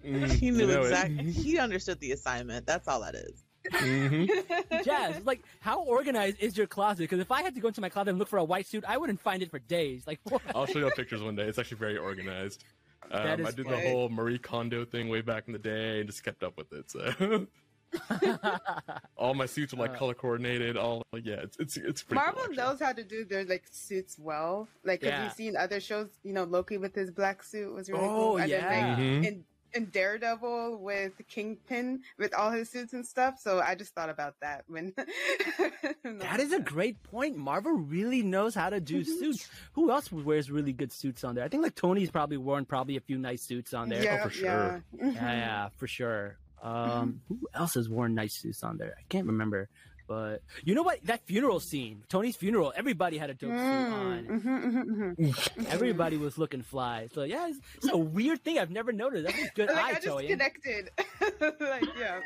Mm, 0.04 0.30
He 0.32 0.46
you 0.46 0.52
knew 0.52 0.66
know 0.66 0.82
it. 0.82 0.90
exactly. 0.90 1.30
He 1.30 1.58
understood 1.58 2.00
the 2.00 2.12
assignment. 2.12 2.66
That's 2.66 2.86
all 2.88 3.00
that 3.00 3.14
is. 3.14 3.44
Mhm. 3.72 4.84
Jazz, 4.84 5.24
like 5.24 5.42
how 5.60 5.82
organized 5.82 6.38
is 6.40 6.56
your 6.56 6.66
closet? 6.66 7.00
Because 7.04 7.20
if 7.20 7.30
I 7.30 7.42
had 7.42 7.54
to 7.54 7.60
go 7.60 7.68
into 7.68 7.80
my 7.80 7.88
closet 7.90 8.10
and 8.10 8.18
look 8.18 8.28
for 8.28 8.38
a 8.38 8.44
white 8.44 8.66
suit, 8.66 8.84
I 8.88 8.96
wouldn't 8.96 9.20
find 9.20 9.42
it 9.42 9.50
for 9.50 9.58
days. 9.58 10.06
Like, 10.06 10.18
what? 10.24 10.40
I'll 10.54 10.66
show 10.66 10.78
you 10.78 10.84
all 10.86 10.90
pictures 10.92 11.22
one 11.22 11.36
day. 11.36 11.42
It's 11.44 11.58
actually 11.58 11.76
very 11.78 11.98
organized. 11.98 12.64
Um, 13.10 13.22
I 13.46 13.50
did 13.50 13.66
funny. 13.66 13.82
the 13.82 13.90
whole 13.90 14.08
Marie 14.08 14.38
Kondo 14.38 14.84
thing 14.84 15.08
way 15.08 15.20
back 15.20 15.44
in 15.46 15.52
the 15.52 15.58
day 15.58 16.00
and 16.00 16.08
just 16.08 16.22
kept 16.24 16.42
up 16.42 16.56
with 16.56 16.72
it. 16.72 16.90
So 16.90 17.46
all 19.16 19.34
my 19.34 19.46
suits 19.46 19.72
are 19.74 19.76
like 19.76 19.92
Uh, 19.92 19.96
color 19.98 20.14
coordinated. 20.14 20.76
All 20.76 21.02
yeah, 21.22 21.34
it's 21.42 21.56
it's 21.58 21.76
it's 21.76 22.02
pretty 22.02 22.22
Marvel 22.22 22.42
cool, 22.46 22.54
knows 22.54 22.80
how 22.80 22.92
to 22.92 23.02
do 23.04 23.24
their 23.24 23.44
like 23.44 23.64
suits 23.70 24.16
well. 24.18 24.68
Like, 24.84 25.02
have 25.02 25.24
you 25.24 25.30
seen 25.30 25.56
other 25.56 25.80
shows? 25.80 26.08
You 26.22 26.32
know, 26.32 26.44
Loki 26.44 26.78
with 26.78 26.94
his 26.94 27.10
black 27.10 27.42
suit 27.42 27.72
was 27.74 27.90
really 27.90 28.04
Oh, 28.04 28.08
cool. 28.08 28.36
And 28.38 28.50
then, 28.52 28.60
yeah. 28.62 28.68
like, 28.88 28.98
Mhm. 28.98 29.24
in, 29.26 29.44
in 29.74 29.86
Daredevil 29.86 30.78
with 30.78 31.12
Kingpin 31.28 32.00
with 32.18 32.34
all 32.34 32.50
his 32.50 32.70
suits 32.70 32.92
and 32.92 33.06
stuff. 33.06 33.38
So 33.40 33.60
I 33.60 33.74
just 33.74 33.94
thought 33.94 34.10
about 34.10 34.34
that 34.40 34.64
when. 34.68 34.92
that 36.04 36.40
is 36.40 36.52
a 36.52 36.60
great 36.60 37.02
point. 37.02 37.36
Marvel 37.36 37.72
really 37.72 38.22
knows 38.22 38.54
how 38.54 38.70
to 38.70 38.80
do 38.80 39.04
suits. 39.20 39.48
Who 39.72 39.90
else 39.90 40.10
wears 40.12 40.50
really 40.50 40.72
good 40.72 40.92
suits 40.92 41.24
on 41.24 41.34
there? 41.34 41.44
I 41.44 41.48
think 41.48 41.62
like 41.62 41.74
Tony's 41.74 42.10
probably 42.10 42.36
worn 42.36 42.64
probably 42.64 42.96
a 42.96 43.00
few 43.00 43.18
nice 43.18 43.42
suits 43.42 43.74
on 43.74 43.88
there. 43.88 44.02
Yeah, 44.02 44.22
for 44.22 44.30
sure. 44.30 44.84
yeah. 44.98 45.10
yeah, 45.10 45.32
yeah, 45.32 45.68
for 45.76 45.86
sure. 45.86 46.36
Um, 46.62 47.22
who 47.28 47.38
else 47.54 47.74
has 47.74 47.88
worn 47.88 48.14
nice 48.14 48.38
suits 48.38 48.62
on 48.62 48.76
there? 48.76 48.94
I 48.98 49.02
can't 49.08 49.26
remember. 49.26 49.68
But 50.10 50.42
you 50.64 50.74
know 50.74 50.82
what? 50.82 50.98
That 51.04 51.24
funeral 51.24 51.60
scene, 51.60 52.02
Tony's 52.08 52.34
funeral, 52.34 52.72
everybody 52.74 53.16
had 53.16 53.30
a 53.30 53.34
dope 53.34 53.52
suit 53.52 53.60
on. 53.60 54.24
Mm, 54.24 54.42
mhm, 54.42 54.74
mhm, 54.74 55.16
mhm. 55.16 55.66
Everybody 55.72 56.16
was 56.16 56.36
looking 56.36 56.62
fly. 56.62 57.06
So 57.14 57.22
yeah, 57.22 57.46
it's, 57.46 57.60
it's 57.76 57.92
a 57.92 57.96
weird 57.96 58.42
thing 58.42 58.58
I've 58.58 58.72
never 58.72 58.90
noticed. 58.90 59.26
That's 59.28 59.38
a 59.38 59.52
good 59.54 59.68
Like, 59.72 59.76
eye, 59.76 59.88
I 59.90 59.94
just 59.94 60.06
Toyin. 60.08 60.28
connected. 60.30 60.90
like, 61.60 61.84
yeah. 61.96 62.18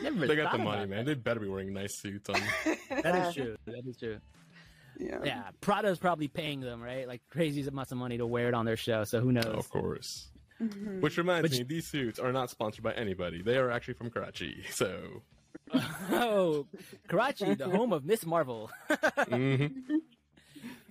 Never 0.00 0.28
They 0.28 0.36
got 0.36 0.52
the 0.52 0.54
about 0.58 0.64
money, 0.64 0.80
that. 0.82 0.88
man. 0.90 1.04
They 1.06 1.14
better 1.14 1.40
be 1.40 1.48
wearing 1.48 1.72
nice 1.72 1.96
suits 1.98 2.30
on. 2.30 2.40
That 3.02 3.26
is 3.28 3.34
true. 3.34 3.56
That 3.66 3.82
is 3.84 3.96
true. 3.96 4.18
yeah. 5.00 5.18
Yeah, 5.24 5.42
Prada's 5.60 5.98
probably 5.98 6.28
paying 6.28 6.60
them, 6.60 6.80
right? 6.80 7.08
Like 7.08 7.22
crazy 7.30 7.66
amounts 7.66 7.90
of 7.90 7.98
money 7.98 8.18
to 8.18 8.26
wear 8.28 8.46
it 8.46 8.54
on 8.54 8.64
their 8.64 8.76
show. 8.76 9.02
So 9.02 9.18
who 9.18 9.32
knows? 9.32 9.44
of 9.46 9.68
course. 9.70 10.28
Mhm. 10.62 11.00
Which 11.00 11.16
reminds 11.18 11.50
But- 11.50 11.58
me, 11.58 11.64
these 11.64 11.88
suits 11.88 12.20
are 12.20 12.32
not 12.32 12.48
sponsored 12.50 12.84
by 12.84 12.92
anybody. 12.92 13.42
They 13.42 13.56
are 13.56 13.72
actually 13.72 13.94
from 13.94 14.10
Karachi. 14.10 14.62
So, 14.70 15.22
oh, 16.12 16.66
Karachi, 17.08 17.54
the 17.54 17.68
home 17.68 17.92
of 17.92 18.04
Miss 18.04 18.24
Marvel. 18.26 18.70
mhm. 18.90 19.72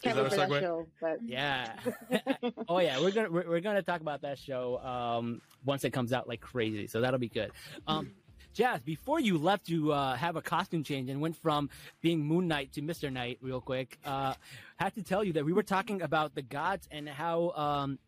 Can't 0.02 0.16
that 0.16 0.26
a 0.26 0.30
for 0.30 0.36
that 0.36 0.50
show, 0.50 0.88
but 1.02 1.20
yeah. 1.24 1.74
oh 2.70 2.80
yeah, 2.80 3.00
we're 3.00 3.12
gonna 3.12 3.32
we're, 3.32 3.48
we're 3.50 3.60
gonna 3.62 3.82
talk 3.82 4.02
about 4.02 4.22
that 4.22 4.38
show 4.38 4.78
um, 4.80 5.42
once 5.66 5.84
it 5.84 5.90
comes 5.92 6.14
out 6.14 6.28
like 6.28 6.40
crazy. 6.40 6.86
So 6.88 7.02
that'll 7.02 7.20
be 7.20 7.30
good. 7.30 7.52
Um, 7.88 8.12
Jazz, 8.54 8.82
before 8.82 9.20
you 9.20 9.38
left 9.38 9.68
to 9.68 9.94
uh, 9.94 10.16
have 10.16 10.36
a 10.36 10.42
costume 10.42 10.84
change 10.84 11.10
and 11.10 11.20
went 11.20 11.36
from 11.36 11.70
being 12.02 12.24
Moon 12.24 12.48
Knight 12.48 12.74
to 12.74 12.82
Mister 12.82 13.10
Knight, 13.10 13.40
real 13.42 13.62
quick, 13.62 13.98
uh, 14.06 14.36
had 14.78 14.94
to 14.96 15.04
tell 15.04 15.24
you 15.24 15.34
that 15.34 15.46
we 15.46 15.54
were 15.54 15.64
talking 15.64 16.02
about 16.02 16.36
the 16.36 16.44
gods 16.44 16.88
and 16.92 17.10
how 17.10 17.52
um, 17.52 18.00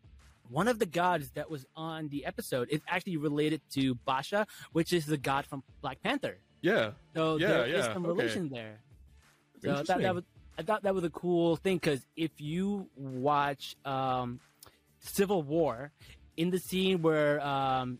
one 0.49 0.67
of 0.67 0.79
the 0.79 0.85
gods 0.85 1.31
that 1.31 1.49
was 1.49 1.65
on 1.75 2.09
the 2.09 2.25
episode 2.25 2.69
is 2.69 2.81
actually 2.87 3.17
related 3.17 3.61
to 3.71 3.95
Basha, 3.95 4.45
which 4.73 4.93
is 4.93 5.05
the 5.05 5.17
god 5.17 5.45
from 5.45 5.63
Black 5.81 6.01
Panther. 6.01 6.37
Yeah, 6.61 6.91
So 7.15 7.37
Yeah, 7.37 7.47
there 7.47 7.65
is 7.67 7.85
yeah, 7.85 7.93
some 7.93 8.05
okay. 8.05 8.21
relation 8.21 8.49
there. 8.49 8.79
So 9.61 9.71
I 9.71 9.83
thought 9.83 10.01
that 10.01 10.15
was 10.15 10.23
I 10.57 10.61
thought 10.61 10.83
that 10.83 10.93
was 10.93 11.03
a 11.05 11.09
cool 11.09 11.55
thing 11.55 11.77
because 11.77 12.05
if 12.17 12.31
you 12.39 12.89
watch 12.97 13.77
um, 13.85 14.41
Civil 14.99 15.41
War, 15.41 15.91
in 16.35 16.49
the 16.49 16.59
scene 16.59 17.01
where 17.01 17.39
um, 17.45 17.99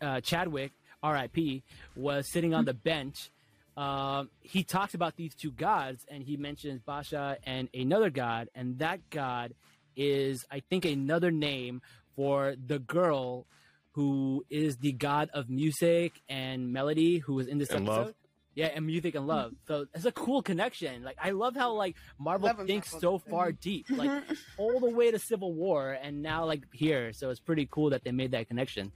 uh, 0.00 0.20
Chadwick, 0.20 0.72
R.I.P., 1.02 1.62
was 1.96 2.30
sitting 2.30 2.52
on 2.52 2.66
the 2.66 2.74
bench, 2.74 3.30
um, 3.78 4.28
he 4.40 4.62
talks 4.62 4.92
about 4.94 5.16
these 5.16 5.34
two 5.34 5.50
gods 5.50 6.04
and 6.08 6.22
he 6.22 6.36
mentions 6.36 6.82
Basha 6.82 7.38
and 7.44 7.68
another 7.74 8.10
god, 8.10 8.48
and 8.54 8.78
that 8.80 9.00
god 9.10 9.54
is 9.96 10.44
I 10.50 10.60
think 10.60 10.84
another 10.84 11.30
name 11.30 11.80
for 12.16 12.54
the 12.66 12.78
girl 12.78 13.46
who 13.94 14.44
is 14.50 14.76
the 14.78 14.92
god 14.92 15.30
of 15.34 15.48
music 15.48 16.20
and 16.28 16.72
melody 16.72 17.18
who 17.18 17.34
was 17.34 17.46
in 17.48 17.58
this 17.58 17.70
And 17.70 17.86
episode. 17.88 18.06
love. 18.06 18.14
Yeah, 18.56 18.66
and 18.66 18.86
music 18.86 19.16
and 19.16 19.26
love. 19.26 19.52
So 19.66 19.86
it's 19.94 20.04
a 20.04 20.12
cool 20.12 20.40
connection. 20.40 21.02
Like 21.02 21.16
I 21.20 21.30
love 21.30 21.56
how 21.56 21.72
like 21.72 21.96
Marvel 22.20 22.46
Love 22.46 22.64
thinks 22.68 22.92
Marvel 22.92 23.18
so 23.18 23.30
far 23.30 23.50
deep, 23.50 23.86
like 23.90 24.22
all 24.58 24.78
the 24.78 24.90
way 24.90 25.10
to 25.10 25.18
Civil 25.18 25.52
War, 25.54 25.98
and 26.00 26.22
now 26.22 26.44
like 26.44 26.62
here. 26.72 27.12
So 27.12 27.30
it's 27.30 27.40
pretty 27.40 27.66
cool 27.68 27.90
that 27.90 28.04
they 28.04 28.12
made 28.12 28.30
that 28.30 28.46
connection. 28.46 28.92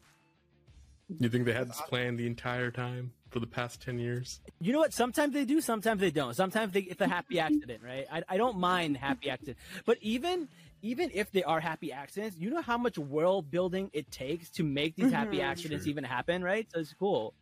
You 1.19 1.29
think 1.29 1.47
they 1.47 1.55
had 1.55 1.69
this 1.71 1.81
plan 1.83 2.17
the 2.17 2.27
entire 2.27 2.71
time 2.71 3.13
for 3.31 3.41
the 3.41 3.47
past 3.47 3.83
ten 3.83 3.99
years? 3.99 4.41
You 4.61 4.73
know 4.73 4.79
what? 4.79 4.93
Sometimes 4.93 5.33
they 5.35 5.45
do, 5.45 5.61
sometimes 5.61 6.01
they 6.03 6.11
don't. 6.11 6.35
Sometimes 6.35 6.73
they, 6.73 6.81
it's 6.81 7.01
a 7.01 7.09
happy 7.09 7.41
accident, 7.41 7.81
right? 7.83 8.07
I, 8.13 8.23
I 8.29 8.37
don't 8.37 8.59
mind 8.59 8.97
happy 8.99 9.31
accident, 9.31 9.57
but 9.87 9.99
even 10.03 10.49
even 10.83 11.11
if 11.15 11.31
they 11.33 11.43
are 11.45 11.61
happy 11.61 11.93
accidents, 11.93 12.39
you 12.39 12.51
know 12.51 12.63
how 12.63 12.79
much 12.79 12.99
world 12.99 13.51
building 13.51 13.91
it 13.93 14.11
takes 14.11 14.51
to 14.53 14.63
make 14.65 14.97
these 14.97 15.11
happy 15.11 15.41
Mhm. 15.41 15.43
accidents 15.43 15.87
True. 15.87 15.87
even 15.87 16.05
happen, 16.05 16.43
right? 16.43 16.67
So 16.73 16.81
it's 16.81 16.95
cool. 16.95 17.35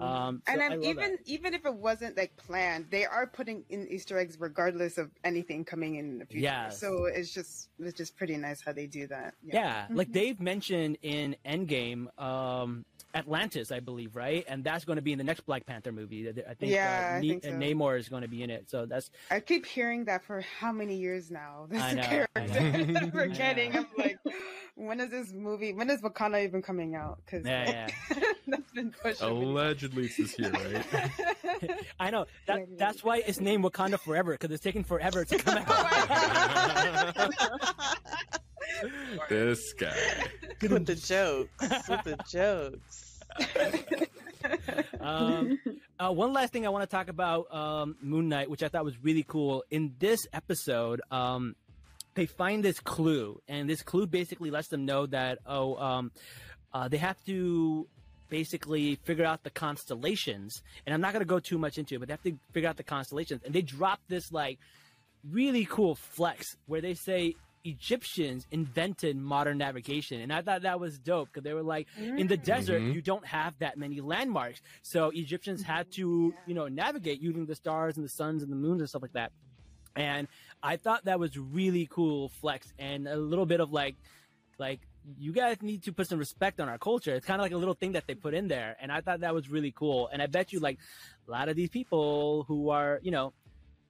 Um, 0.00 0.42
so 0.44 0.60
and 0.62 0.62
I 0.68 0.76
I'm 0.80 0.82
even 0.82 1.18
that. 1.18 1.18
even 1.24 1.54
if 1.54 1.64
it 1.64 1.74
wasn't 1.74 2.16
like 2.16 2.36
planned, 2.36 2.90
they 2.90 3.04
are 3.04 3.26
putting 3.26 3.64
in 3.68 3.88
Easter 3.88 4.18
eggs 4.18 4.38
regardless 4.38 4.98
of 4.98 5.10
anything 5.24 5.64
coming 5.64 5.96
in 5.96 6.18
the 6.18 6.26
future. 6.26 6.68
Yes. 6.68 6.80
So 6.80 7.06
it's 7.06 7.32
just 7.32 7.70
it's 7.78 7.96
just 7.96 8.16
pretty 8.16 8.36
nice 8.36 8.62
how 8.62 8.72
they 8.72 8.86
do 8.86 9.06
that. 9.08 9.34
Yeah, 9.52 9.88
like 9.94 10.10
Mhm. 10.10 10.12
they've 10.12 10.38
mentioned 10.40 10.98
in 11.02 11.36
Endgame, 11.44 12.06
um, 12.20 12.84
Atlantis, 13.16 13.72
I 13.72 13.80
believe, 13.80 14.14
right? 14.14 14.44
And 14.46 14.62
that's 14.62 14.84
going 14.84 14.96
to 14.96 15.02
be 15.02 15.12
in 15.12 15.18
the 15.18 15.24
next 15.24 15.40
Black 15.46 15.64
Panther 15.66 15.90
movie. 15.92 16.28
I 16.28 16.54
think, 16.54 16.72
Yeah, 16.72 17.10
uh, 17.12 17.16
I 17.16 17.20
Ne- 17.20 17.28
think 17.30 17.44
so. 17.44 17.50
uh, 17.50 17.52
Namor 17.54 17.98
is 17.98 18.08
going 18.08 18.22
to 18.22 18.28
be 18.28 18.42
in 18.42 18.50
it. 18.50 18.70
So 18.70 18.84
that's 18.86 19.10
I 19.30 19.40
keep 19.40 19.64
hearing 19.66 20.04
that 20.04 20.24
for 20.24 20.42
how 20.60 20.70
many 20.72 20.96
years 20.96 21.30
now? 21.30 21.66
This 21.70 21.82
I 21.82 21.92
know, 21.94 22.02
character 22.02 22.40
know. 22.40 22.92
that 23.00 23.14
we're 23.14 23.26
getting. 23.28 23.76
I'm 23.76 23.86
like, 23.96 24.18
when 24.74 25.00
is 25.00 25.10
this 25.10 25.32
movie? 25.32 25.72
When 25.72 25.88
is 25.90 26.02
Wakanda 26.02 26.44
even 26.44 26.60
coming 26.62 26.94
out? 26.94 27.18
Because 27.24 27.44
Yeah, 27.46 27.88
that's 28.46 28.70
been 28.72 28.92
pushed. 29.02 29.22
Allegedly, 29.22 30.04
it's 30.04 30.16
this 30.18 30.38
year, 30.38 30.50
right? 30.50 31.72
I 31.98 32.10
know 32.10 32.26
that 32.46 32.66
that's 32.76 33.02
why 33.02 33.22
it's 33.26 33.40
named 33.40 33.64
Wakanda 33.64 33.98
Forever 33.98 34.32
because 34.32 34.50
it's 34.54 34.62
taking 34.62 34.84
forever 34.84 35.24
to 35.24 35.38
come 35.38 35.58
out. 35.66 37.32
this 39.28 39.72
guy. 39.72 39.96
with 40.62 40.86
the 40.86 40.94
jokes. 40.94 41.88
With 41.88 42.04
the 42.04 42.16
jokes. 42.30 43.05
um, 45.00 45.58
uh, 45.98 46.12
one 46.12 46.32
last 46.32 46.52
thing 46.52 46.66
I 46.66 46.70
want 46.70 46.88
to 46.88 46.94
talk 46.94 47.08
about 47.08 47.52
um, 47.54 47.96
Moon 48.00 48.28
Knight, 48.28 48.50
which 48.50 48.62
I 48.62 48.68
thought 48.68 48.84
was 48.84 49.02
really 49.02 49.24
cool. 49.26 49.64
In 49.70 49.94
this 49.98 50.26
episode, 50.32 51.00
um, 51.10 51.56
they 52.14 52.26
find 52.26 52.64
this 52.64 52.80
clue, 52.80 53.40
and 53.48 53.68
this 53.68 53.82
clue 53.82 54.06
basically 54.06 54.50
lets 54.50 54.68
them 54.68 54.84
know 54.84 55.06
that 55.06 55.38
oh, 55.46 55.76
um, 55.76 56.12
uh, 56.72 56.88
they 56.88 56.98
have 56.98 57.22
to 57.26 57.86
basically 58.28 58.96
figure 59.04 59.24
out 59.24 59.44
the 59.44 59.50
constellations. 59.50 60.62
And 60.84 60.94
I'm 60.94 61.00
not 61.00 61.12
going 61.12 61.20
to 61.20 61.28
go 61.28 61.38
too 61.38 61.58
much 61.58 61.78
into 61.78 61.94
it, 61.94 61.98
but 61.98 62.08
they 62.08 62.12
have 62.12 62.22
to 62.22 62.36
figure 62.52 62.68
out 62.68 62.76
the 62.76 62.82
constellations. 62.82 63.42
And 63.44 63.54
they 63.54 63.62
drop 63.62 64.00
this 64.08 64.32
like 64.32 64.58
really 65.30 65.64
cool 65.64 65.94
flex 65.94 66.56
where 66.66 66.80
they 66.80 66.94
say 66.94 67.34
Egyptians 67.66 68.46
invented 68.50 69.16
modern 69.16 69.58
navigation. 69.58 70.20
And 70.20 70.32
I 70.32 70.42
thought 70.42 70.62
that 70.62 70.78
was 70.78 70.98
dope 70.98 71.28
because 71.28 71.42
they 71.44 71.52
were 71.54 71.62
like, 71.62 71.88
in 71.98 72.26
the 72.26 72.36
desert, 72.36 72.80
Mhm. 72.80 72.94
you 72.94 73.02
don't 73.02 73.26
have 73.26 73.58
that 73.58 73.76
many 73.76 74.00
landmarks. 74.00 74.60
So 74.82 75.10
Egyptians 75.10 75.62
had 75.62 75.90
to, 75.92 76.32
you 76.46 76.54
know, 76.54 76.68
navigate 76.68 77.20
using 77.20 77.46
the 77.46 77.54
stars 77.54 77.96
and 77.96 78.04
the 78.04 78.08
suns 78.08 78.42
and 78.42 78.50
the 78.52 78.56
moons 78.56 78.80
and 78.80 78.88
stuff 78.88 79.02
like 79.02 79.12
that. 79.14 79.32
And 79.96 80.28
I 80.62 80.76
thought 80.76 81.06
that 81.06 81.18
was 81.18 81.36
really 81.38 81.86
cool 81.86 82.28
flex 82.28 82.72
and 82.78 83.08
a 83.08 83.16
little 83.16 83.46
bit 83.46 83.60
of 83.60 83.72
like, 83.72 83.96
like, 84.58 84.80
you 85.18 85.32
guys 85.32 85.62
need 85.62 85.84
to 85.84 85.92
put 85.92 86.08
some 86.08 86.18
respect 86.18 86.60
on 86.60 86.68
our 86.68 86.78
culture. 86.78 87.14
It's 87.14 87.26
kind 87.26 87.40
of 87.40 87.44
like 87.44 87.52
a 87.52 87.56
little 87.56 87.74
thing 87.74 87.92
that 87.92 88.06
they 88.06 88.14
put 88.14 88.34
in 88.34 88.48
there. 88.48 88.76
And 88.80 88.90
I 88.90 89.00
thought 89.00 89.20
that 89.20 89.34
was 89.34 89.48
really 89.48 89.70
cool. 89.72 90.08
And 90.12 90.20
I 90.20 90.26
bet 90.26 90.52
you 90.52 90.60
like 90.60 90.78
a 91.28 91.30
lot 91.30 91.48
of 91.48 91.56
these 91.56 91.68
people 91.70 92.44
who 92.48 92.70
are, 92.70 92.98
you 93.02 93.10
know, 93.12 93.32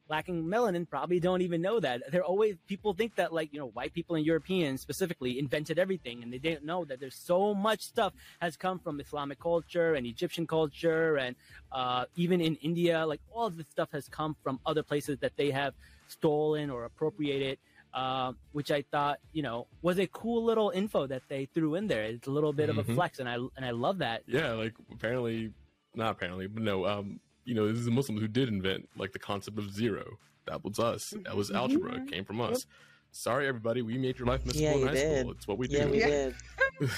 lacking 0.09 0.45
melanin 0.45 0.89
probably 0.89 1.19
don't 1.21 1.43
even 1.43 1.61
know 1.61 1.81
that. 1.81 2.03
They're 2.11 2.25
always 2.25 2.57
people 2.67 2.95
think 2.95 3.17
that 3.17 3.33
like 3.33 3.53
you 3.53 3.59
know 3.59 3.67
white 3.69 3.93
people 3.93 4.17
and 4.17 4.25
Europeans 4.25 4.81
specifically 4.81 5.39
invented 5.39 5.79
everything, 5.79 6.23
and 6.23 6.33
they 6.33 6.39
didn't 6.39 6.65
know 6.65 6.85
that 6.85 7.01
there's 7.01 7.17
so 7.17 7.55
much 7.55 7.81
stuff 7.83 8.13
has 8.41 8.57
come 8.57 8.79
from 8.79 9.01
Islamic 9.01 9.39
culture 9.41 9.95
and 9.95 10.07
Egyptian 10.07 10.47
culture, 10.47 11.17
and 11.17 11.37
uh, 11.73 12.05
even 12.17 12.41
in 12.41 12.57
India, 12.57 13.05
like 13.07 13.21
all 13.33 13.47
of 13.47 13.57
this 13.57 13.69
stuff 13.69 13.91
has 13.93 14.09
come 14.09 14.37
from 14.43 14.61
other 14.65 14.83
places 14.83 15.19
that 15.21 15.37
they 15.37 15.51
have 15.51 15.75
stolen 16.09 16.71
or 16.71 16.85
appropriated. 16.85 17.59
Uh, 17.95 18.33
which 18.53 18.71
I 18.71 18.83
thought, 18.83 19.21
you 19.33 19.43
know, 19.43 19.69
was 19.81 19.99
a 19.99 20.07
cool 20.09 20.45
little 20.45 20.69
info 20.69 21.07
that 21.07 21.23
they 21.31 21.47
threw 21.47 21.77
in 21.77 21.87
there. 21.87 22.03
It's 22.03 22.27
a 22.27 22.31
little 22.31 22.53
bit 22.53 22.69
of 22.69 22.77
a 22.77 22.85
Mhm. 22.85 22.95
flex, 22.95 23.21
and 23.21 23.27
I 23.29 23.37
and 23.37 23.65
I 23.65 23.71
love 23.71 23.99
that. 23.99 24.23
Yeah, 24.27 24.53
like 24.53 24.75
apparently, 24.93 25.55
not 25.95 26.11
apparently, 26.11 26.47
but 26.47 26.63
no. 26.63 26.85
Um, 26.85 27.21
you 27.47 27.55
know, 27.55 27.69
this 27.69 27.79
is 27.79 27.85
the 27.87 27.91
Muslims 27.91 28.21
who 28.21 28.29
did 28.29 28.49
invent 28.49 28.89
like 28.97 29.13
the 29.13 29.19
concept 29.19 29.59
of 29.59 29.73
zero. 29.73 30.19
That 30.47 30.65
was 30.65 30.79
us. 30.79 31.15
That 31.25 31.37
was 31.37 31.49
mm-hmm. 31.49 31.57
algebra. 31.57 31.93
It 31.93 31.97
mm-hmm. 32.01 32.07
came 32.07 32.25
from 32.25 32.41
us. 32.41 32.67
Sorry, 33.13 33.49
everybody. 33.49 33.81
We 33.81 33.97
made 33.97 34.19
your 34.19 34.29
life 34.29 34.45
miserable 34.45 34.81
Yeah, 34.81 34.83
in 34.83 34.89
high 34.89 34.95
did. 34.95 35.21
school. 35.21 35.33
It's 35.33 35.49
what 35.49 35.59
we 35.59 35.69
do. 35.69 35.77
Yeah, 35.79 35.87
we 35.87 35.99
did. 35.99 36.35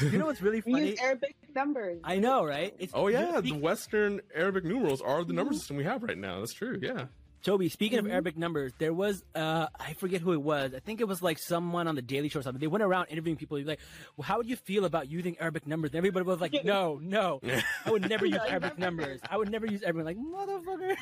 You 0.01 0.19
know 0.19 0.27
what's 0.27 0.43
really 0.43 0.61
We 0.67 0.73
funny? 0.73 0.91
use 0.91 1.01
Arabic 1.01 1.37
numbers. 1.55 2.01
I 2.03 2.19
know, 2.19 2.45
right? 2.45 2.75
It's 2.81 2.93
oh 2.97 3.07
yeah, 3.07 3.41
the 3.41 3.53
Western 3.53 4.21
Arabic 4.35 4.65
numerals 4.65 5.01
are 5.01 5.23
the 5.23 5.33
number 5.33 5.53
mm-hmm. 5.53 5.59
system 5.59 5.77
we 5.77 5.85
have 5.85 6.03
right 6.03 6.19
now. 6.19 6.41
That's 6.41 6.53
true. 6.53 6.81
Yeah. 6.83 7.05
Toby, 7.43 7.69
speaking 7.69 7.99
Mhm. 7.99 8.07
of 8.07 8.11
Arabic 8.11 8.37
numbers, 8.37 8.73
there 8.79 8.93
was 8.93 9.25
uh 9.35 9.69
I 9.79 9.93
forget 9.95 10.21
who 10.21 10.33
it 10.33 10.43
was. 10.43 10.75
I 10.75 10.81
think 10.81 11.01
it 11.01 11.09
was 11.09 11.23
like 11.23 11.39
someone 11.39 11.87
on 11.89 11.95
the 11.95 12.03
Daily 12.03 12.29
Show 12.29 12.41
or 12.41 12.43
something. 12.43 12.61
They 12.61 12.67
went 12.67 12.83
around 12.83 13.07
interviewing 13.07 13.37
people 13.37 13.59
like, 13.63 13.81
well, 14.17 14.25
how 14.25 14.39
would 14.39 14.49
you 14.49 14.57
feel 14.57 14.85
about 14.85 15.09
using 15.11 15.39
Arabic 15.39 15.67
numbers? 15.67 15.91
And 15.91 15.99
everybody 15.99 16.25
was 16.27 16.41
like, 16.41 16.53
No, 16.65 16.99
no. 17.03 17.41
I 17.87 17.91
would 17.91 18.09
never 18.09 18.27
use 18.35 18.41
Arabic 18.47 18.79
numbers. 18.87 19.21
I 19.31 19.37
would 19.37 19.51
never 19.51 19.67
use 19.67 19.83
Arabic 19.83 20.05
like 20.05 20.17
motherfucker. 20.19 20.97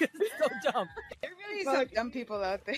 it's 0.00 0.38
so 0.38 0.70
dumb. 0.72 0.88
There 1.22 1.30
really 1.48 1.60
is 1.60 1.64
some 1.66 1.86
dumb 1.94 2.10
people 2.10 2.42
out 2.42 2.60
there. 2.64 2.76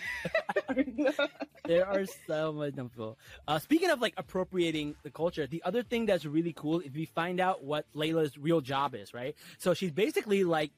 There 1.66 1.86
are 1.86 2.04
so 2.26 2.52
much 2.52 2.74
dumb 2.74 2.88
people. 2.88 3.18
Uh, 3.46 3.58
speaking 3.58 3.90
of 3.90 4.00
like 4.00 4.14
appropriating 4.16 4.96
the 5.02 5.10
culture, 5.10 5.46
the 5.46 5.62
other 5.64 5.82
thing 5.82 6.06
that's 6.06 6.24
really 6.24 6.52
cool 6.52 6.80
is 6.80 6.92
we 6.92 7.04
find 7.04 7.40
out 7.40 7.62
what 7.64 7.86
Layla's 7.94 8.36
real 8.38 8.60
job 8.60 8.94
is, 8.94 9.14
right? 9.14 9.34
So 9.58 9.74
she's 9.74 9.92
basically 9.92 10.44
like 10.44 10.72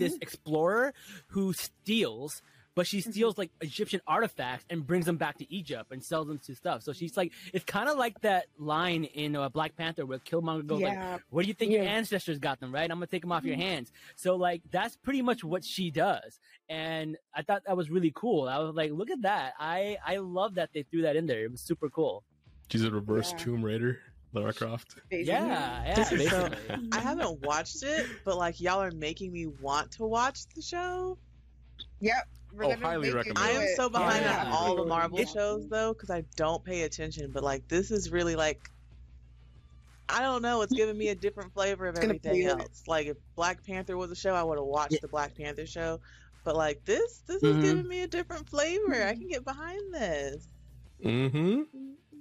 this 0.00 0.14
mm-hmm. 0.14 0.22
explorer 0.22 0.92
who 1.28 1.52
steals, 1.52 2.42
but 2.74 2.86
she 2.86 2.98
mm-hmm. 2.98 3.10
steals 3.10 3.38
like 3.38 3.50
Egyptian 3.60 4.00
artifacts 4.06 4.64
and 4.70 4.86
brings 4.86 5.06
them 5.06 5.16
back 5.16 5.38
to 5.38 5.52
Egypt 5.52 5.92
and 5.92 6.02
sells 6.02 6.26
them 6.26 6.38
to 6.46 6.54
stuff. 6.54 6.82
So 6.82 6.92
she's 6.92 7.16
like, 7.16 7.32
it's 7.52 7.64
kind 7.64 7.88
of 7.88 7.98
like 7.98 8.20
that 8.22 8.46
line 8.58 9.04
in 9.04 9.36
uh, 9.36 9.48
Black 9.48 9.76
Panther 9.76 10.06
where 10.06 10.18
Killmonger 10.18 10.66
goes 10.66 10.80
like, 10.82 10.94
yeah. 10.94 11.18
where 11.30 11.42
do 11.42 11.48
you 11.48 11.54
think 11.54 11.72
your 11.72 11.84
ancestors 11.84 12.38
got 12.38 12.58
them, 12.60 12.72
right? 12.72 12.90
I'm 12.90 12.96
gonna 12.96 13.06
take 13.06 13.22
them 13.22 13.32
off 13.32 13.44
your 13.44 13.56
mm-hmm. 13.56 13.62
hands. 13.62 13.92
So 14.16 14.36
like 14.36 14.62
that's 14.70 14.96
pretty 14.96 15.22
much 15.22 15.44
what 15.44 15.64
she 15.64 15.90
does. 15.90 16.40
And 16.68 17.16
I 17.34 17.42
thought 17.42 17.62
that 17.66 17.76
was 17.76 17.90
really 17.90 18.12
cool. 18.14 18.48
I 18.48 18.58
was 18.58 18.74
like, 18.74 18.92
look 18.92 19.10
at 19.10 19.22
that. 19.22 19.54
I 19.58 19.98
I 20.04 20.16
love 20.16 20.54
that 20.54 20.70
they 20.72 20.82
threw 20.84 21.02
that 21.02 21.16
in 21.16 21.26
there. 21.26 21.44
It 21.44 21.50
was 21.50 21.60
super 21.60 21.90
cool. 21.90 22.24
She's 22.70 22.84
a 22.84 22.90
reverse 22.90 23.32
Yeah. 23.32 23.38
Tomb 23.38 23.64
Raider, 23.64 23.98
Lara 24.32 24.52
Croft. 24.52 24.96
basically. 25.10 25.24
Yeah, 25.32 25.84
yeah, 25.84 25.94
This 25.94 26.30
so- 26.30 26.50
I 26.92 26.98
haven't 27.00 27.40
watched 27.44 27.82
it, 27.82 28.06
but 28.24 28.36
like 28.36 28.60
y'all 28.60 28.80
are 28.82 28.90
making 28.92 29.32
me 29.32 29.46
want 29.46 29.90
to 29.92 30.04
watch 30.04 30.46
the 30.54 30.62
show. 30.62 31.18
Yep. 32.00 32.28
We're 32.52 32.64
Oh, 32.64 32.74
highly 32.76 33.12
recommend 33.12 33.38
I 33.38 33.50
am 33.50 33.66
so 33.76 33.88
behind 33.88 34.24
Yeah. 34.24 34.40
on 34.46 34.52
all 34.52 34.76
the 34.76 34.84
Marvel 34.84 35.18
It's- 35.18 35.32
shows 35.32 35.68
though, 35.68 35.92
because 35.92 36.10
I 36.10 36.24
don't 36.36 36.64
pay 36.64 36.82
attention. 36.82 37.30
But 37.32 37.42
like 37.44 37.66
this 37.68 37.90
is 37.90 38.10
really 38.10 38.36
like, 38.36 38.70
I 40.08 40.20
don't 40.22 40.42
know. 40.42 40.62
It's 40.62 40.72
giving 40.72 40.98
me 40.98 41.08
a 41.08 41.14
different 41.14 41.52
flavor 41.54 41.86
of 41.86 41.96
everything 41.96 42.34
feel 42.34 42.58
else. 42.60 42.82
Like 42.88 43.06
if 43.06 43.16
Black 43.36 43.64
Panther 43.64 43.96
was 43.96 44.10
a 44.10 44.16
show, 44.16 44.34
I 44.34 44.42
would 44.42 44.58
have 44.58 44.66
watched 44.66 44.94
Yeah. 44.94 44.98
the 45.02 45.08
Black 45.08 45.36
Panther 45.36 45.66
show. 45.66 46.00
But 46.42 46.56
like 46.56 46.84
this, 46.84 47.18
this 47.26 47.42
is 47.42 47.56
Mhm. 47.56 47.62
giving 47.62 47.88
me 47.88 48.00
a 48.02 48.08
different 48.08 48.48
flavor. 48.48 48.94
I 49.04 49.14
can 49.14 49.28
get 49.28 49.44
behind 49.44 49.94
this. 49.94 50.48
Mm-hmm. 51.04 51.62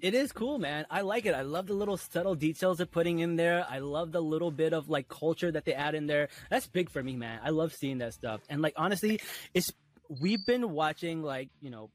It 0.02 0.14
is 0.14 0.32
cool, 0.32 0.60
man. 0.60 0.86
I 0.90 1.02
like 1.02 1.26
it. 1.26 1.36
I 1.36 1.42
love 1.42 1.68
the 1.68 1.74
little 1.74 1.98
subtle 1.98 2.36
details 2.36 2.78
they're 2.78 2.86
putting 2.86 3.20
in 3.20 3.36
there. 3.36 3.66
I 3.70 3.80
love 3.80 4.12
the 4.12 4.22
little 4.22 4.52
bit 4.52 4.74
of 4.74 4.90
like 4.90 5.08
culture 5.10 5.52
that 5.52 5.66
they 5.66 5.74
add 5.74 5.94
in 5.96 6.08
there. 6.08 6.30
That's 6.50 6.68
big 6.68 6.90
for 6.90 7.04
me, 7.04 7.16
man. 7.18 7.40
I 7.44 7.50
love 7.50 7.74
seeing 7.74 7.98
that 7.98 8.14
stuff. 8.14 8.42
And 8.50 8.62
like 8.62 8.74
honestly, 8.78 9.20
it's 9.54 9.72
we've 10.10 10.46
been 10.46 10.72
watching 10.72 11.22
like, 11.22 11.50
you 11.60 11.70
know, 11.70 11.90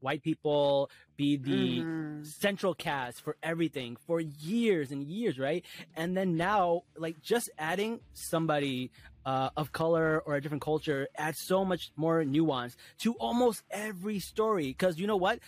white 0.00 0.22
people 0.22 0.90
be 1.16 1.36
the 1.36 1.82
Mhm. 1.82 2.24
central 2.24 2.74
cast 2.74 3.20
for 3.20 3.36
everything 3.42 3.96
for 4.06 4.20
years 4.20 4.90
and 4.92 5.02
years, 5.02 5.38
right? 5.38 5.64
And 5.94 6.16
then 6.16 6.36
now, 6.36 6.82
like 6.96 7.20
just 7.20 7.50
adding 7.58 8.00
somebody 8.12 8.90
uh, 9.26 9.50
of 9.56 9.72
color 9.72 10.22
or 10.24 10.36
a 10.36 10.40
different 10.40 10.62
culture 10.62 11.06
adds 11.16 11.38
so 11.44 11.64
much 11.64 11.90
more 11.96 12.24
nuance 12.24 12.74
to 12.98 13.14
almost 13.14 13.62
every 13.70 14.18
story. 14.18 14.68
Because 14.68 14.98
you 14.98 15.06
know 15.06 15.16
what? 15.16 15.40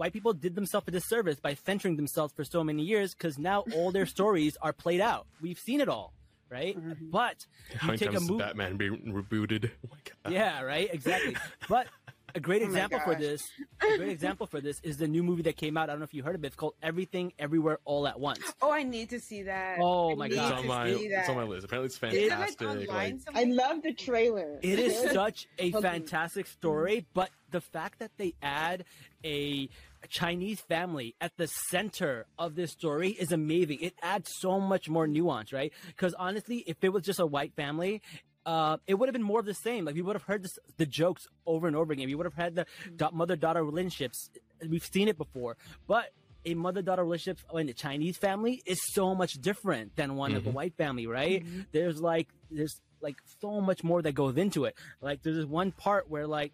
White 0.00 0.14
people 0.14 0.32
did 0.32 0.54
themselves 0.54 0.88
a 0.88 0.90
disservice 0.92 1.38
by 1.40 1.52
centering 1.52 1.96
themselves 1.96 2.32
for 2.32 2.42
so 2.42 2.64
many 2.64 2.82
years 2.82 3.12
because 3.12 3.38
now 3.38 3.64
all 3.74 3.90
their 3.90 4.06
stories 4.16 4.56
are 4.62 4.72
played 4.72 5.02
out. 5.02 5.26
We've 5.42 5.58
seen 5.58 5.82
it 5.82 5.90
all, 5.90 6.14
right? 6.48 6.74
Mhm. 6.74 7.10
But 7.10 7.44
How 7.76 7.88
many 7.88 7.98
take 7.98 8.08
a 8.08 8.12
times 8.12 8.24
did 8.24 8.30
move- 8.30 8.38
Batman 8.40 8.78
being 8.78 9.12
rebooted? 9.12 9.70
Oh 10.24 10.30
yeah, 10.30 10.62
right, 10.62 10.88
exactly. 10.92 11.36
But 11.68 11.86
a 12.34 12.40
great 12.40 12.62
Oh 12.62 12.66
example 12.66 12.98
for 13.00 13.14
this, 13.14 13.42
a 13.82 13.98
great 13.98 14.08
example 14.08 14.46
for 14.46 14.60
this 14.62 14.80
is 14.82 14.96
the 14.96 15.06
new 15.08 15.22
movie 15.22 15.42
that 15.42 15.56
came 15.58 15.76
out. 15.76 15.90
I 15.90 15.92
don't 15.92 15.98
know 16.00 16.04
if 16.04 16.14
you 16.14 16.22
heard 16.22 16.34
of 16.34 16.44
it. 16.44 16.48
It's 16.48 16.56
called 16.56 16.74
Everything 16.82 17.32
Everywhere 17.38 17.78
All 17.84 18.06
at 18.06 18.18
Once. 18.20 18.40
Oh, 18.62 18.70
I 18.70 18.82
need 18.84 19.10
to 19.10 19.20
see 19.20 19.42
that. 19.42 19.78
Oh 19.80 20.12
I 20.12 20.14
my 20.14 20.28
God. 20.28 20.52
It's 20.52 20.60
on 20.60 20.66
my 20.66 20.86
it's 20.88 21.28
on 21.28 21.36
my 21.36 21.42
list. 21.44 21.64
Apparently, 21.66 21.86
it's 21.86 21.96
Is 21.96 22.02
it, 22.32 22.38
like, 22.38 22.58
fantastic. 22.58 23.34
I 23.34 23.44
love 23.44 23.82
the 23.82 23.92
trailer. 23.92 24.58
It 24.62 24.78
is 24.78 24.98
such 25.12 25.46
a 25.58 25.72
fantastic 25.72 26.46
story, 26.46 27.04
but 27.12 27.28
the 27.50 27.60
fact 27.60 27.98
that 27.98 28.12
they 28.16 28.34
add 28.42 28.84
a 29.24 29.68
Chinese 30.08 30.60
family 30.60 31.14
at 31.20 31.36
the 31.36 31.46
center 31.46 32.26
of 32.38 32.54
this 32.54 32.72
story 32.72 33.10
is 33.10 33.32
amazing. 33.32 33.78
It 33.80 33.94
adds 34.02 34.30
so 34.38 34.58
much 34.60 34.88
more 34.88 35.06
nuance, 35.06 35.52
right? 35.52 35.72
Because 35.88 36.14
honestly, 36.14 36.64
if 36.66 36.76
it 36.82 36.88
was 36.90 37.02
just 37.04 37.20
a 37.20 37.26
white 37.26 37.54
family, 37.54 38.00
uh, 38.46 38.78
it 38.86 38.94
would 38.94 39.08
have 39.08 39.12
been 39.12 39.22
more 39.22 39.40
of 39.40 39.46
the 39.46 39.54
same. 39.54 39.84
Like 39.84 39.94
we 39.94 40.02
would 40.02 40.16
have 40.16 40.22
heard 40.22 40.42
this, 40.42 40.58
the 40.78 40.86
jokes 40.86 41.26
over 41.46 41.66
and 41.66 41.76
over 41.76 41.92
again. 41.92 42.06
We 42.06 42.14
would 42.14 42.26
have 42.26 42.34
had 42.34 42.54
the 42.54 42.66
da- 42.96 43.10
mother-daughter 43.12 43.62
relationships. 43.62 44.30
We've 44.66 44.84
seen 44.84 45.08
it 45.08 45.18
before, 45.18 45.56
but 45.86 46.06
a 46.46 46.54
mother-daughter 46.54 47.04
relationship 47.04 47.38
in 47.54 47.68
a 47.68 47.74
Chinese 47.74 48.16
family 48.16 48.62
is 48.64 48.80
so 48.94 49.14
much 49.14 49.34
different 49.34 49.94
than 49.96 50.16
one 50.16 50.34
of 50.34 50.46
a 50.46 50.50
Mhm. 50.50 50.54
white 50.54 50.74
family, 50.76 51.06
right? 51.06 51.44
There's 51.72 52.00
like 52.00 52.28
there's 52.50 52.80
like 53.02 53.16
so 53.40 53.60
much 53.60 53.84
more 53.84 54.00
that 54.02 54.12
goes 54.12 54.36
into 54.38 54.64
it. 54.64 54.74
Like 55.02 55.22
there's 55.22 55.36
this 55.36 55.44
one 55.46 55.70
part 55.72 56.08
where 56.08 56.26
like 56.26 56.52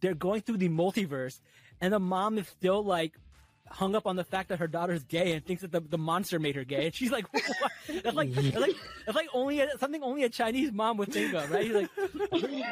they're 0.00 0.14
going 0.14 0.40
through 0.40 0.56
the 0.56 0.68
multiverse, 0.68 1.40
and 1.80 1.92
the 1.92 2.00
mom 2.00 2.38
is 2.38 2.48
still 2.48 2.84
like 2.84 3.14
hung 3.70 3.94
up 3.94 4.06
on 4.06 4.16
the 4.16 4.24
fact 4.24 4.48
that 4.48 4.58
her 4.58 4.66
daughter's 4.66 5.04
gay 5.04 5.32
and 5.32 5.44
thinks 5.44 5.62
that 5.62 5.70
the, 5.70 5.80
the 5.80 5.98
monster 5.98 6.38
made 6.38 6.56
her 6.56 6.64
gay. 6.64 6.86
And 6.86 6.94
she's 6.94 7.10
like, 7.10 7.26
what? 7.32 7.44
that's 8.02 8.16
like, 8.16 8.32
that's 8.32 8.56
like, 8.56 8.76
that's 9.06 9.16
like 9.16 9.28
only 9.32 9.60
a, 9.60 9.78
something 9.78 10.02
only 10.02 10.24
a 10.24 10.28
Chinese 10.28 10.72
mom 10.72 10.96
would 10.96 11.12
think 11.12 11.32
of, 11.34 11.50
right? 11.50 11.64
He's 11.64 11.74
like, 11.74 11.90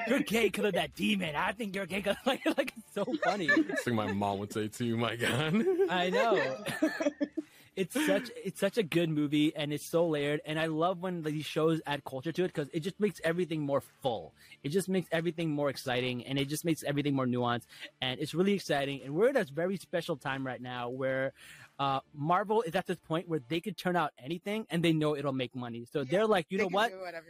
you're 0.09 0.21
gay 0.21 0.45
because 0.45 0.67
of 0.67 0.75
that 0.75 0.95
demon. 0.95 1.37
I 1.37 1.53
think 1.53 1.75
you're 1.75 1.87
gay 1.87 1.99
because 1.99 2.17
like, 2.27 2.45
like 2.59 2.75
it's 2.77 2.95
so 2.95 3.05
funny. 3.25 3.47
it's 3.47 3.87
like 3.87 3.95
my 3.95 4.13
mom 4.13 4.39
would 4.39 4.53
say 4.53 4.69
too. 4.69 4.97
My 4.97 5.17
god. 5.17 5.65
I 5.89 6.11
know. 6.11 6.57
it's 7.79 8.07
such 8.07 8.31
it's 8.45 8.61
such 8.61 8.77
a 8.77 8.83
good 8.83 9.09
movie 9.09 9.55
and 9.55 9.73
it's 9.73 9.87
so 9.87 10.07
layered 10.07 10.41
and 10.45 10.59
I 10.59 10.67
love 10.67 11.01
when 11.01 11.23
these 11.23 11.47
shows 11.47 11.81
add 11.87 12.03
culture 12.05 12.33
to 12.33 12.45
it 12.45 12.49
because 12.49 12.69
it 12.73 12.81
just 12.81 12.99
makes 12.99 13.21
everything 13.23 13.63
more 13.63 13.81
full. 14.03 14.33
It 14.65 14.71
just 14.71 14.89
makes 14.89 15.09
everything 15.13 15.51
more 15.51 15.71
exciting 15.71 16.27
and 16.27 16.39
it 16.39 16.49
just 16.49 16.65
makes 16.65 16.83
everything 16.83 17.15
more 17.15 17.27
nuanced 17.27 17.67
and 18.03 18.19
it's 18.21 18.35
really 18.35 18.55
exciting 18.55 19.03
and 19.05 19.15
we're 19.15 19.29
at 19.29 19.37
a 19.37 19.45
very 19.53 19.77
special 19.77 20.17
time 20.17 20.45
right 20.45 20.61
now 20.61 20.89
where 20.89 21.33
uh, 21.79 22.01
Marvel 22.15 22.63
is 22.63 22.75
at 22.75 22.87
this 22.87 22.99
point 23.07 23.29
where 23.29 23.41
they 23.49 23.61
could 23.61 23.77
turn 23.77 23.95
out 23.95 24.13
anything 24.19 24.67
and 24.71 24.83
they 24.83 24.93
know 24.93 25.17
it'll 25.17 25.33
make 25.33 25.55
money. 25.55 25.87
So 25.93 26.03
they're 26.05 26.27
like, 26.27 26.47
you 26.51 26.59
know 26.59 26.67
what? 26.69 26.91
do 26.91 27.01
whatever. 27.01 27.27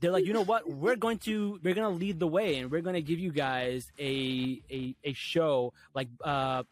they're 0.00 0.10
like, 0.10 0.26
you 0.26 0.32
know 0.32 0.44
what? 0.44 0.68
We're 0.84 0.96
going 0.96 1.18
to 1.18 1.60
we're 1.62 1.74
going 1.74 1.90
to 1.90 1.96
lead 1.96 2.18
the 2.18 2.26
way, 2.26 2.56
and 2.56 2.70
we're 2.70 2.80
going 2.80 2.94
to 2.94 3.02
give 3.02 3.18
you 3.18 3.30
guys 3.30 3.92
a 3.98 4.60
a 4.70 4.96
a 5.04 5.12
show 5.12 5.72
like 5.94 6.08
uh 6.24 6.64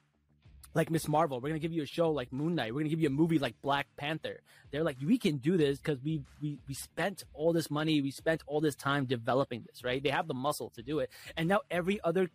like 0.77 0.91
Miss 0.91 1.09
Marvel. 1.09 1.39
We're 1.39 1.49
going 1.49 1.61
to 1.61 1.67
give 1.67 1.73
you 1.73 1.83
a 1.83 1.87
show 1.87 2.11
like 2.11 2.33
Moon 2.33 2.55
Knight. 2.55 2.73
We're 2.73 2.81
going 2.81 2.91
to 2.91 2.91
give 2.91 3.01
you 3.01 3.09
a 3.09 3.11
movie 3.11 3.39
like 3.39 3.55
Black 3.63 3.87
Panther. 3.97 4.41
They're 4.71 4.85
like, 4.85 4.99
we 5.05 5.19
can 5.19 5.39
do 5.39 5.57
this 5.57 5.79
because 5.79 5.99
we 6.05 6.23
we 6.41 6.59
we 6.69 6.75
spent 6.75 7.25
all 7.35 7.53
this 7.53 7.71
money, 7.71 8.01
we 8.03 8.11
spent 8.11 8.43
all 8.47 8.61
this 8.61 8.75
time 8.75 9.07
developing 9.07 9.65
this, 9.67 9.83
right? 9.83 10.03
They 10.03 10.11
have 10.11 10.29
the 10.29 10.35
muscle 10.35 10.71
to 10.77 10.83
do 10.83 10.99
it, 11.01 11.11
and 11.37 11.49
now 11.49 11.61
every 11.71 12.01
other 12.05 12.31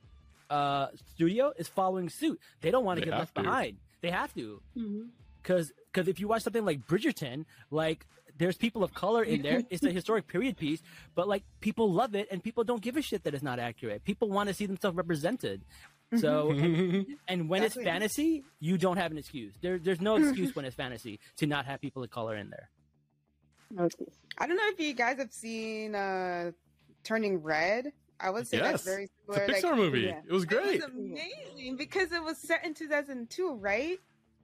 uh 0.50 0.88
studio 1.14 1.54
is 1.58 1.68
following 1.68 2.10
suit. 2.10 2.40
They 2.62 2.72
don't 2.72 2.84
want 2.84 3.00
to 3.00 3.06
get 3.06 3.18
left 3.18 3.36
to. 3.36 3.44
behind. 3.44 3.78
They 4.02 4.12
have 4.12 4.34
to 4.34 4.62
because 5.42 5.72
because 5.92 6.08
if 6.08 6.20
you 6.20 6.28
watch 6.28 6.42
something 6.42 6.66
like 6.66 6.86
Bridgerton, 6.88 7.46
like 7.70 8.06
there's 8.38 8.58
people 8.58 8.84
of 8.84 8.94
color 8.94 9.24
in 9.24 9.44
there. 9.44 9.62
It's 9.70 9.84
a 9.84 9.92
historic 10.00 10.28
period 10.28 10.58
piece, 10.58 10.82
but 11.14 11.28
like 11.28 11.44
people 11.60 11.92
love 11.92 12.16
it, 12.16 12.28
and 12.32 12.44
people 12.44 12.64
don't 12.64 12.82
give 12.82 12.98
a 12.98 13.02
shit 13.04 13.24
that 13.26 13.36
it's 13.36 13.44
not 13.44 13.60
accurate. 13.60 14.04
People 14.04 14.30
want 14.30 14.50
to 14.50 14.56
see 14.56 14.66
themselves 14.66 14.98
represented. 14.98 15.62
So 16.18 16.52
and, 16.52 17.06
and 17.28 17.48
when 17.50 17.64
it's 17.64 17.76
Exactly. 17.76 17.92
fantasy, 17.92 18.44
you 18.60 18.78
don't 18.78 18.98
have 18.98 19.12
an 19.12 19.18
excuse. 19.18 19.54
There, 19.62 19.80
there's 19.80 20.02
no 20.02 20.16
excuse 20.16 20.56
when 20.56 20.66
it's 20.66 20.76
fantasy 20.76 21.20
to 21.38 21.46
not 21.48 21.66
have 21.66 21.80
people 21.82 22.04
of 22.04 22.10
color 22.10 22.36
in 22.36 22.50
there. 22.50 22.70
Okay. 23.80 24.06
I 24.38 24.48
don't 24.48 24.58
know 24.58 24.68
if 24.68 24.80
you 24.80 24.94
guys 24.94 25.18
have 25.18 25.32
seen 25.32 25.96
uh, 25.96 26.52
Turning 27.04 27.38
Red. 27.42 27.94
I 28.20 28.30
would 28.30 28.48
say 28.48 28.60
that's 28.60 28.86
Yes. 28.86 28.94
very 28.94 29.04
It's 29.30 29.38
a. 29.38 29.40
Pixar 29.68 29.70
like, 29.72 29.76
movie. 29.78 30.02
yeah. 30.02 30.20
It 30.28 30.32
was 30.34 30.46
great. 30.46 30.76
It 30.76 30.84
was 30.84 30.92
amazing 30.94 31.78
because 31.78 32.12
it 32.12 32.22
was 32.24 32.38
set 32.38 32.66
in 32.66 32.74
2002, 32.74 33.56
right? 33.56 33.98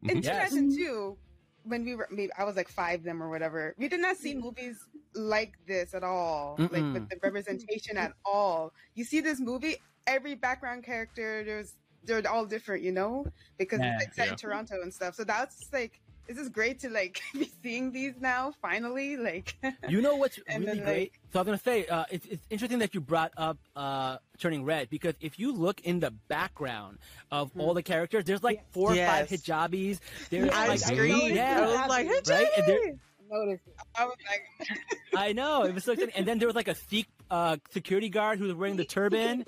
In 0.04 0.18
Mhm. 0.20 0.24
Yes. 0.24 0.50
2002, 0.52 1.18
when 1.64 1.84
we 1.84 1.96
were, 1.96 2.08
maybe 2.10 2.32
I 2.38 2.44
was 2.46 2.56
like 2.56 2.70
five 2.70 3.04
them 3.04 3.22
or 3.22 3.30
whatever. 3.30 3.76
We 3.78 3.88
did 3.90 4.00
not 4.00 4.16
see 4.18 4.34
movies 4.34 4.80
like 5.14 5.54
this 5.68 5.94
at 5.94 6.04
all, 6.04 6.56
like 6.58 6.72
Mm-mm. 6.72 6.94
with 6.94 7.10
the 7.10 7.18
representation 7.22 7.98
at 7.98 8.14
all. 8.26 8.72
You 8.96 9.04
see 9.04 9.20
this 9.20 9.40
movie, 9.40 9.76
every 10.08 10.34
background 10.36 10.84
character, 10.84 11.44
there's 11.44 11.74
they're 12.04 12.24
all 12.32 12.46
different, 12.46 12.84
you 12.84 12.92
know, 12.94 13.28
because 13.58 13.80
Yeah. 13.82 13.98
it's 14.02 14.16
set 14.16 14.26
Yeah. 14.28 14.32
in 14.32 14.38
Toronto 14.38 14.82
and 14.82 14.94
stuff. 14.94 15.16
So 15.16 15.24
that's 15.24 15.70
like. 15.74 16.00
This 16.30 16.38
is 16.40 16.50
great 16.50 16.82
to 16.82 16.90
like 16.90 17.22
be 17.34 17.50
seeing 17.64 17.94
these 17.94 18.16
now 18.20 18.54
finally 18.62 19.16
like 19.16 19.56
You 19.88 20.02
know 20.02 20.18
what's 20.18 20.38
really 20.50 20.66
then, 20.66 20.78
great? 20.84 21.00
like- 21.14 21.20
so 21.32 21.40
I 21.40 21.42
was 21.44 21.46
gonna 21.46 21.58
say 21.60 21.86
uh, 21.86 22.04
it's, 22.12 22.26
it's 22.26 22.46
interesting 22.50 22.80
that 22.80 22.94
you 22.94 23.00
brought 23.00 23.32
up 23.38 23.58
uh, 23.78 24.18
Turning 24.38 24.66
Red 24.66 24.90
because 24.90 25.14
if 25.22 25.40
you 25.40 25.54
look 25.54 25.80
in 25.86 26.02
the 26.02 26.12
background 26.28 26.98
of 27.32 27.52
all 27.58 27.74
the 27.74 27.82
characters, 27.82 28.26
there's 28.26 28.44
like 28.44 28.70
four 28.74 28.92
or 28.92 28.96
five 28.98 29.32
Yes. 29.32 29.42
hijabis. 29.42 30.00
There's 30.30 30.50
I 30.50 30.68
like 30.68 30.80
screamed. 30.80 31.34
yeah, 31.34 31.60
I 31.60 31.62
was 31.66 31.88
like, 31.88 32.08
right? 32.28 32.48
And 32.58 32.68
there- 32.68 32.94
Notice. 33.32 33.62
I 33.96 34.04
was 34.06 34.16
like 34.30 34.80
I 35.16 35.32
know 35.32 35.64
it 35.64 35.74
was 35.74 35.86
so 35.86 35.94
exciting. 35.94 36.14
And 36.18 36.26
then 36.26 36.40
there 36.40 36.48
was 36.50 36.56
like 36.58 36.68
a 36.68 36.76
Sikh 36.76 37.08
uh, 37.32 37.56
security 37.72 38.10
guard 38.10 38.38
who 38.40 38.46
was 38.48 38.54
wearing 38.54 38.76
the 38.76 38.84
turban, 38.86 39.46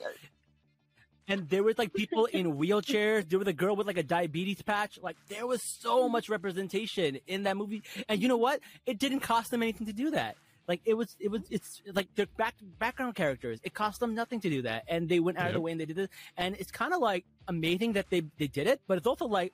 and 1.30 1.48
there 1.48 1.64
was 1.64 1.78
like 1.78 1.94
people 1.94 2.26
in 2.26 2.58
wheelchairs. 2.58 3.30
There 3.30 3.40
was 3.40 3.48
a 3.48 3.54
girl 3.54 3.76
with 3.76 3.88
like 3.88 3.98
a 3.98 4.04
diabetes 4.04 4.62
patch. 4.62 5.00
Like 5.02 5.16
there 5.30 5.48
was 5.48 5.62
so 5.64 6.10
much 6.10 6.28
representation 6.28 7.20
in 7.28 7.44
that 7.44 7.56
movie. 7.56 7.84
And 8.10 8.22
you 8.22 8.28
know 8.28 8.38
what? 8.38 8.60
It 8.86 8.98
didn't 9.00 9.22
cost 9.22 9.52
them 9.52 9.62
anything 9.64 9.88
to 9.88 9.94
do 9.94 10.12
that. 10.12 10.36
Like 10.68 10.82
it 10.86 10.96
was, 10.96 11.16
it 11.20 11.32
was, 11.32 11.42
it's 11.50 11.82
like 11.94 12.08
they're 12.16 12.28
back 12.38 12.56
background 12.78 13.16
characters. 13.16 13.60
It 13.64 13.74
cost 13.74 14.00
them 14.00 14.14
nothing 14.14 14.40
to 14.42 14.50
do 14.50 14.62
that, 14.64 14.84
and 14.88 15.10
they 15.10 15.20
went 15.20 15.40
out 15.40 15.48
of 15.48 15.54
the 15.54 15.62
way 15.62 15.72
and 15.72 15.82
they 15.82 15.86
did 15.86 15.98
it. 15.98 16.10
And 16.38 16.56
it's 16.60 16.70
kind 16.70 16.94
of 16.94 17.00
like 17.00 17.26
amazing 17.48 17.94
that 17.94 18.10
they 18.12 18.22
they 18.38 18.46
did 18.46 18.68
it, 18.68 18.82
but 18.88 18.98
it's 18.98 19.08
also 19.08 19.26
like, 19.26 19.54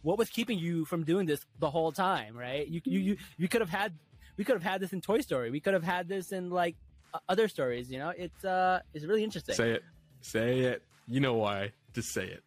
what 0.00 0.16
was 0.16 0.30
keeping 0.30 0.58
you 0.58 0.86
from 0.86 1.04
doing 1.04 1.26
this 1.26 1.44
the 1.58 1.68
whole 1.68 1.92
time, 1.92 2.34
right? 2.34 2.66
You 2.66 2.80
you 2.84 3.00
you, 3.00 3.16
you 3.36 3.48
could 3.48 3.60
have 3.60 3.68
had, 3.68 3.92
we 4.38 4.44
could 4.44 4.54
have 4.54 4.62
had 4.62 4.80
this 4.80 4.94
in 4.94 5.02
Toy 5.02 5.20
Story. 5.20 5.50
We 5.50 5.60
could 5.60 5.74
have 5.74 5.84
had 5.84 6.08
this 6.08 6.32
in 6.32 6.48
like 6.48 6.76
other 7.28 7.48
stories. 7.48 7.90
You 7.90 7.98
know, 7.98 8.12
it's 8.16 8.42
uh, 8.42 8.80
it's 8.94 9.04
really 9.04 9.22
interesting. 9.22 9.54
Say 9.54 9.72
it. 9.72 9.82
Say 10.22 10.60
it. 10.60 10.82
You 11.08 11.20
know 11.20 11.34
why. 11.34 11.72
Just 11.92 12.12
say 12.12 12.24
it. 12.26 12.42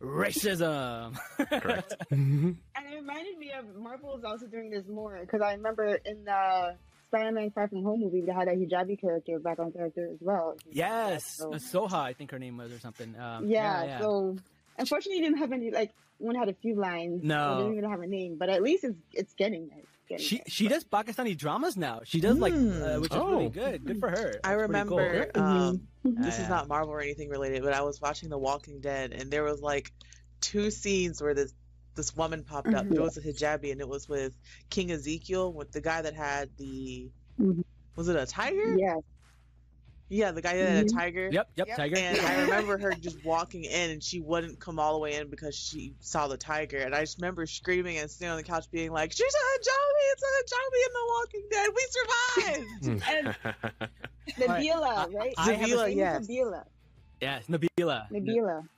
Racism. 0.00 1.16
Correct. 1.38 1.94
And 2.10 2.56
it 2.90 2.96
reminded 2.96 3.38
me 3.38 3.52
of 3.52 3.64
Marvel 3.76 4.16
is 4.18 4.24
also 4.24 4.46
doing 4.46 4.70
this 4.70 4.86
more 4.88 5.18
because 5.20 5.40
I 5.40 5.52
remember 5.52 5.98
in 6.04 6.24
the 6.24 6.76
Spider-Man 7.08 7.50
Far 7.52 7.68
From 7.68 7.82
Home 7.84 8.00
movie 8.00 8.20
they 8.22 8.32
had 8.32 8.48
a 8.48 8.52
hijabi 8.52 9.00
character, 9.00 9.38
background 9.38 9.74
character 9.74 10.08
as 10.12 10.18
well. 10.20 10.56
yes, 10.70 11.24
So- 11.36 11.52
uh, 11.54 11.58
Zoha, 11.58 11.94
I 11.94 12.12
think 12.12 12.30
her 12.32 12.38
name 12.38 12.56
was 12.56 12.72
or 12.72 12.78
something. 12.80 13.14
Um, 13.18 13.46
yeah, 13.46 13.84
yeah. 13.84 14.00
So 14.00 14.36
unfortunately, 14.78 15.22
didn't 15.22 15.38
have 15.38 15.52
any 15.52 15.70
like 15.70 15.92
one 16.18 16.34
had 16.34 16.48
a 16.48 16.54
few 16.54 16.74
lines. 16.76 17.22
No. 17.22 17.54
so 17.54 17.62
didn't 17.62 17.78
even 17.78 17.90
have 17.90 18.00
a 18.00 18.06
name, 18.06 18.36
but 18.38 18.48
at 18.48 18.62
least 18.62 18.84
it's 18.84 18.98
it's 19.12 19.34
getting 19.34 19.68
there. 19.68 19.78
It's 19.78 20.08
getting 20.08 20.24
She 20.26 20.36
there. 20.38 20.44
she 20.48 20.68
does 20.68 20.84
Pakistani 20.84 21.36
dramas 21.36 21.76
now. 21.76 22.00
She 22.04 22.20
does 22.20 22.38
like, 22.38 22.52
Mm. 22.54 22.96
uh, 22.96 23.00
which 23.00 23.12
is 23.12 23.18
Oh. 23.18 23.30
really 23.30 23.48
good. 23.50 23.84
Good 23.84 24.00
for 24.00 24.10
her. 24.10 24.34
I 24.44 24.56
That's 24.56 24.66
pretty 24.68 24.88
cool. 24.88 24.98
remember 24.98 25.30
um, 25.34 25.88
this 26.04 26.38
is 26.38 26.48
not 26.48 26.68
Marvel 26.68 26.92
or 26.92 27.00
anything 27.00 27.28
related, 27.28 27.62
but 27.62 27.72
I 27.72 27.82
was 27.82 28.00
watching 28.00 28.28
The 28.28 28.38
Walking 28.38 28.80
Dead 28.80 29.12
and 29.12 29.30
there 29.30 29.44
was 29.44 29.60
like 29.60 29.92
two 30.40 30.70
scenes 30.70 31.22
where 31.22 31.34
this 31.34 31.54
this 31.94 32.16
woman 32.16 32.42
popped 32.42 32.72
up. 32.74 32.86
Mhm. 32.86 32.96
It 32.96 33.00
was 33.00 33.16
a 33.18 33.20
hijabi 33.20 33.70
and 33.70 33.80
it 33.80 33.88
was 33.88 34.08
with 34.08 34.34
King 34.70 34.90
Ezekiel, 34.92 35.52
with 35.52 35.72
the 35.72 35.80
guy 35.82 36.00
that 36.02 36.14
had 36.14 36.48
the 36.56 37.10
Mhm. 37.38 37.62
was 37.96 38.08
it 38.08 38.16
a 38.16 38.24
tiger? 38.26 38.76
Yeah, 38.78 38.96
Yeah, 40.08 40.32
the 40.32 40.42
guy 40.42 40.56
that 40.56 40.62
had 40.62 40.86
a 40.86 40.88
Mhm. 40.88 40.94
tiger. 40.94 41.28
Yep, 41.32 41.50
yep, 41.56 41.68
Yep. 41.68 41.76
Tiger. 41.78 41.96
And 41.96 42.18
I 42.26 42.34
remember 42.66 42.78
her 42.78 42.92
just 42.92 43.22
walking 43.24 43.64
in 43.64 43.90
and 43.92 44.02
she 44.02 44.20
wouldn't 44.20 44.60
come 44.60 44.78
all 44.78 44.92
the 44.92 44.98
way 44.98 45.14
in 45.14 45.28
because 45.30 45.54
she 45.56 45.94
saw 46.00 46.28
the 46.28 46.36
tiger. 46.36 46.78
And 46.78 46.94
I 46.94 47.00
just 47.00 47.16
remember 47.18 47.46
screaming 47.46 47.96
and 47.96 48.10
sitting 48.10 48.28
on 48.28 48.36
the 48.36 48.42
couch 48.42 48.66
being 48.70 48.90
like, 48.90 49.12
She's 49.12 49.34
a 49.34 49.38
hijabi! 49.38 50.12
It's 50.12 50.22
a 50.22 50.54
hijabi 50.54 50.80
in 50.86 50.92
The 50.92 51.04
Walking 51.08 51.48
Dead! 51.50 51.70
We 51.76 53.02
survived! 53.02 53.90
Nabila, 54.30 55.12
right? 55.14 55.34
I 55.36 55.52
have 55.54 55.70
a- 55.70 55.72
Nabila, 55.74 55.94
yes. 55.96 56.26
Nabila, 56.28 56.64
Yes, 57.20 57.44
Nabila. 57.48 58.10
Nabila. 58.10 58.68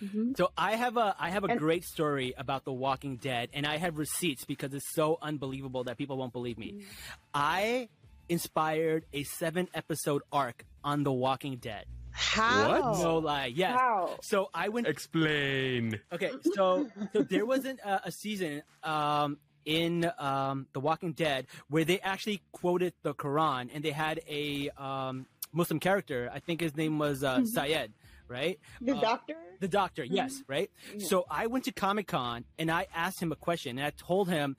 hmm 0.00 0.32
So 0.36 0.50
I 0.58 0.76
have 0.76 0.96
a 0.98 1.14
I 1.18 1.30
have 1.30 1.44
a 1.44 1.48
And- 1.48 1.58
great 1.60 1.84
story 1.84 2.34
about 2.36 2.64
The 2.64 2.72
Walking 2.72 3.16
Dead, 3.16 3.48
and 3.54 3.66
I 3.66 3.76
have 3.78 3.96
receipts 3.98 4.44
because 4.44 4.74
it's 4.74 4.92
so 4.94 5.18
unbelievable 5.22 5.84
that 5.84 5.96
people 5.96 6.16
won't 6.18 6.32
believe 6.32 6.58
me. 6.58 6.84
I 7.32 7.88
inspired 8.28 9.06
a 9.12 9.22
seven 9.22 9.68
episode 9.72 10.22
arc 10.32 10.64
on 10.84 11.04
The 11.04 11.12
Walking 11.12 11.56
Dead. 11.56 11.86
How? 12.18 12.94
No 13.02 13.18
lie. 13.18 13.46
Yes. 13.54 13.78
How? 13.78 14.18
So 14.22 14.48
I 14.54 14.68
went 14.70 14.86
Explain. 14.86 16.00
Okay, 16.12 16.30
so 16.54 16.88
so 17.12 17.22
there 17.22 17.44
wasn't 17.46 17.78
a, 17.80 18.08
a 18.08 18.10
season 18.12 18.62
um, 18.82 19.38
in 19.66 20.10
um, 20.18 20.66
The 20.72 20.80
Walking 20.80 21.12
Dead 21.12 21.46
where 21.68 21.84
they 21.84 22.00
actually 22.00 22.40
quoted 22.52 22.94
the 23.02 23.12
Quran, 23.12 23.68
and 23.74 23.84
they 23.84 23.90
had 23.90 24.20
a 24.28 24.70
um, 24.78 25.26
Muslim 25.52 25.78
character. 25.80 26.30
I 26.32 26.38
think 26.38 26.60
his 26.62 26.74
name 26.76 26.98
was 26.98 27.22
uh, 27.22 27.44
Syed, 27.44 27.92
right? 28.28 28.58
The 28.80 28.96
Uh, 28.96 29.00
doctor? 29.00 29.34
The 29.60 29.68
doctor, 29.68 30.04
yes, 30.04 30.42
right. 30.48 30.70
Yeah. 30.96 31.06
So 31.06 31.26
I 31.30 31.46
went 31.48 31.64
to 31.64 31.72
Comic 31.72 32.06
Con 32.08 32.44
and 32.58 32.70
I 32.70 32.86
asked 32.94 33.20
him 33.20 33.32
a 33.32 33.36
question, 33.36 33.78
and 33.78 33.86
I 33.86 33.90
told 33.90 34.28
him 34.28 34.56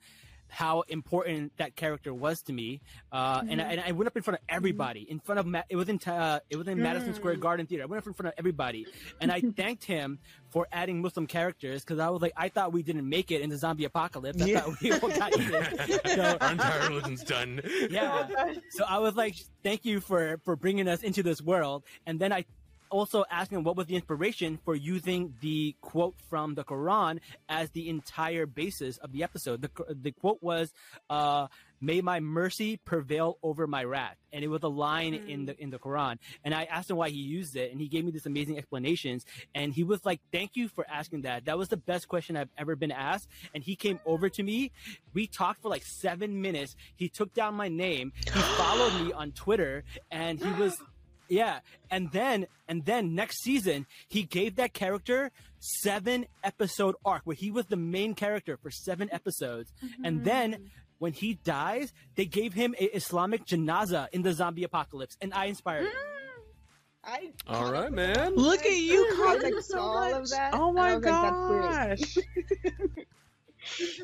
how 0.50 0.82
important 0.88 1.52
that 1.58 1.76
character 1.76 2.12
was 2.14 2.42
to 2.42 2.52
me. 2.52 2.80
Uh, 3.12 3.42
and, 3.48 3.60
I, 3.60 3.64
and 3.72 3.80
I 3.80 3.92
went 3.92 4.06
up 4.06 4.16
in 4.16 4.22
front 4.22 4.38
of 4.38 4.44
everybody, 4.48 5.00
in 5.08 5.20
front 5.20 5.38
of 5.38 5.46
Ma- 5.46 5.62
it 5.68 5.76
was 5.76 5.88
in 5.88 5.98
uh, 6.06 6.40
it 6.50 6.56
was 6.56 6.66
in 6.68 6.80
Madison 6.82 7.14
Square 7.14 7.36
Garden 7.36 7.66
Theater. 7.66 7.82
I 7.84 7.86
went 7.86 8.02
up 8.02 8.06
in 8.06 8.12
front 8.14 8.28
of 8.28 8.34
everybody, 8.38 8.86
and 9.20 9.30
I 9.30 9.40
thanked 9.56 9.84
him 9.84 10.18
for 10.50 10.66
adding 10.72 11.02
Muslim 11.02 11.26
characters 11.26 11.82
because 11.84 11.98
I 11.98 12.08
was 12.08 12.22
like, 12.22 12.32
I 12.36 12.48
thought 12.48 12.72
we 12.72 12.82
didn't 12.82 13.06
make 13.08 13.30
it 13.30 13.42
in 13.42 13.50
the 13.50 13.56
zombie 13.58 13.84
apocalypse. 13.84 14.40
I 14.42 14.46
Yeah. 14.46 14.60
thought 14.60 14.80
we 14.80 14.92
all 14.92 15.08
got 15.08 15.38
eaten. 15.38 15.66
So- 16.08 16.38
Our 16.40 16.52
entire 16.52 16.88
religion's 16.88 17.22
done. 17.24 17.60
yeah. 17.90 18.28
So 18.70 18.84
I 18.88 18.98
was 18.98 19.14
like, 19.16 19.34
thank 19.62 19.84
you 19.84 20.00
for 20.00 20.40
for 20.44 20.56
bringing 20.56 20.88
us 20.88 21.02
into 21.02 21.22
this 21.22 21.40
world. 21.42 21.84
And 22.06 22.18
then 22.18 22.32
I 22.32 22.44
also 22.90 23.24
asking 23.30 23.64
what 23.64 23.76
was 23.76 23.86
the 23.86 23.94
inspiration 23.94 24.58
for 24.64 24.74
using 24.74 25.34
the 25.40 25.76
quote 25.80 26.14
from 26.28 26.54
the 26.54 26.64
Quran 26.64 27.20
as 27.48 27.70
the 27.70 27.88
entire 27.88 28.46
basis 28.46 28.98
of 28.98 29.12
the 29.12 29.22
episode. 29.22 29.62
The 29.62 29.70
the 29.94 30.12
quote 30.12 30.42
was, 30.42 30.72
uh, 31.08 31.48
"May 31.80 32.00
my 32.00 32.20
mercy 32.20 32.76
prevail 32.76 33.38
over 33.42 33.66
my 33.66 33.84
wrath," 33.84 34.16
and 34.32 34.44
it 34.44 34.48
was 34.48 34.62
a 34.62 34.68
line 34.68 35.14
in 35.14 35.46
the 35.46 35.60
in 35.60 35.70
the 35.70 35.78
Quran. 35.78 36.18
And 36.44 36.54
I 36.54 36.64
asked 36.64 36.90
him 36.90 36.96
why 36.96 37.10
he 37.10 37.18
used 37.18 37.56
it, 37.56 37.70
and 37.72 37.80
he 37.80 37.88
gave 37.88 38.04
me 38.04 38.10
this 38.10 38.26
amazing 38.26 38.58
explanations. 38.58 39.24
And 39.54 39.72
he 39.72 39.84
was 39.84 40.04
like, 40.04 40.20
"Thank 40.32 40.56
you 40.56 40.68
for 40.68 40.86
asking 40.88 41.22
that. 41.22 41.46
That 41.46 41.58
was 41.58 41.68
the 41.68 41.76
best 41.76 42.08
question 42.08 42.36
I've 42.36 42.50
ever 42.56 42.76
been 42.76 42.92
asked." 42.92 43.28
And 43.54 43.62
he 43.62 43.76
came 43.76 44.00
over 44.06 44.28
to 44.28 44.42
me. 44.42 44.72
We 45.14 45.26
talked 45.26 45.62
for 45.62 45.68
like 45.68 45.84
seven 45.84 46.40
minutes. 46.40 46.76
He 46.96 47.08
took 47.08 47.34
down 47.34 47.54
my 47.54 47.68
name. 47.68 48.12
He 48.24 48.40
followed 48.40 49.04
me 49.04 49.12
on 49.12 49.32
Twitter, 49.32 49.84
and 50.10 50.38
he 50.38 50.50
was. 50.52 50.76
Yeah, 51.28 51.60
and 51.90 52.10
then 52.12 52.46
and 52.66 52.84
then 52.84 53.14
next 53.14 53.42
season 53.42 53.86
he 54.08 54.22
gave 54.22 54.56
that 54.56 54.72
character 54.72 55.30
seven 55.58 56.26
episode 56.42 56.94
arc 57.04 57.22
where 57.24 57.36
he 57.36 57.50
was 57.50 57.66
the 57.66 57.76
main 57.76 58.14
character 58.14 58.56
for 58.56 58.70
seven 58.70 59.08
episodes, 59.12 59.72
and 60.02 60.18
mm-hmm. 60.18 60.24
then 60.24 60.70
when 60.98 61.12
he 61.12 61.34
dies, 61.34 61.92
they 62.16 62.24
gave 62.24 62.54
him 62.54 62.74
a 62.78 62.84
Islamic 62.84 63.44
janaza 63.44 64.08
in 64.12 64.22
the 64.22 64.32
zombie 64.32 64.64
apocalypse, 64.64 65.16
and 65.20 65.32
I 65.32 65.46
inspired 65.46 65.84
him. 65.84 65.92
I 67.04 67.30
All 67.46 67.72
right, 67.72 67.92
man. 67.92 68.34
Look 68.34 68.66
at 68.66 68.76
you 68.76 69.06
I 69.06 69.16
caught 69.16 69.42
like 69.42 69.54
like 69.54 69.64
so 69.64 69.78
all 69.78 70.10
much. 70.10 70.20
of 70.20 70.30
that, 70.30 70.50
Oh 70.52 70.72
my 70.72 70.90
I 70.90 70.96
was 70.96 72.16
like, 72.16 72.26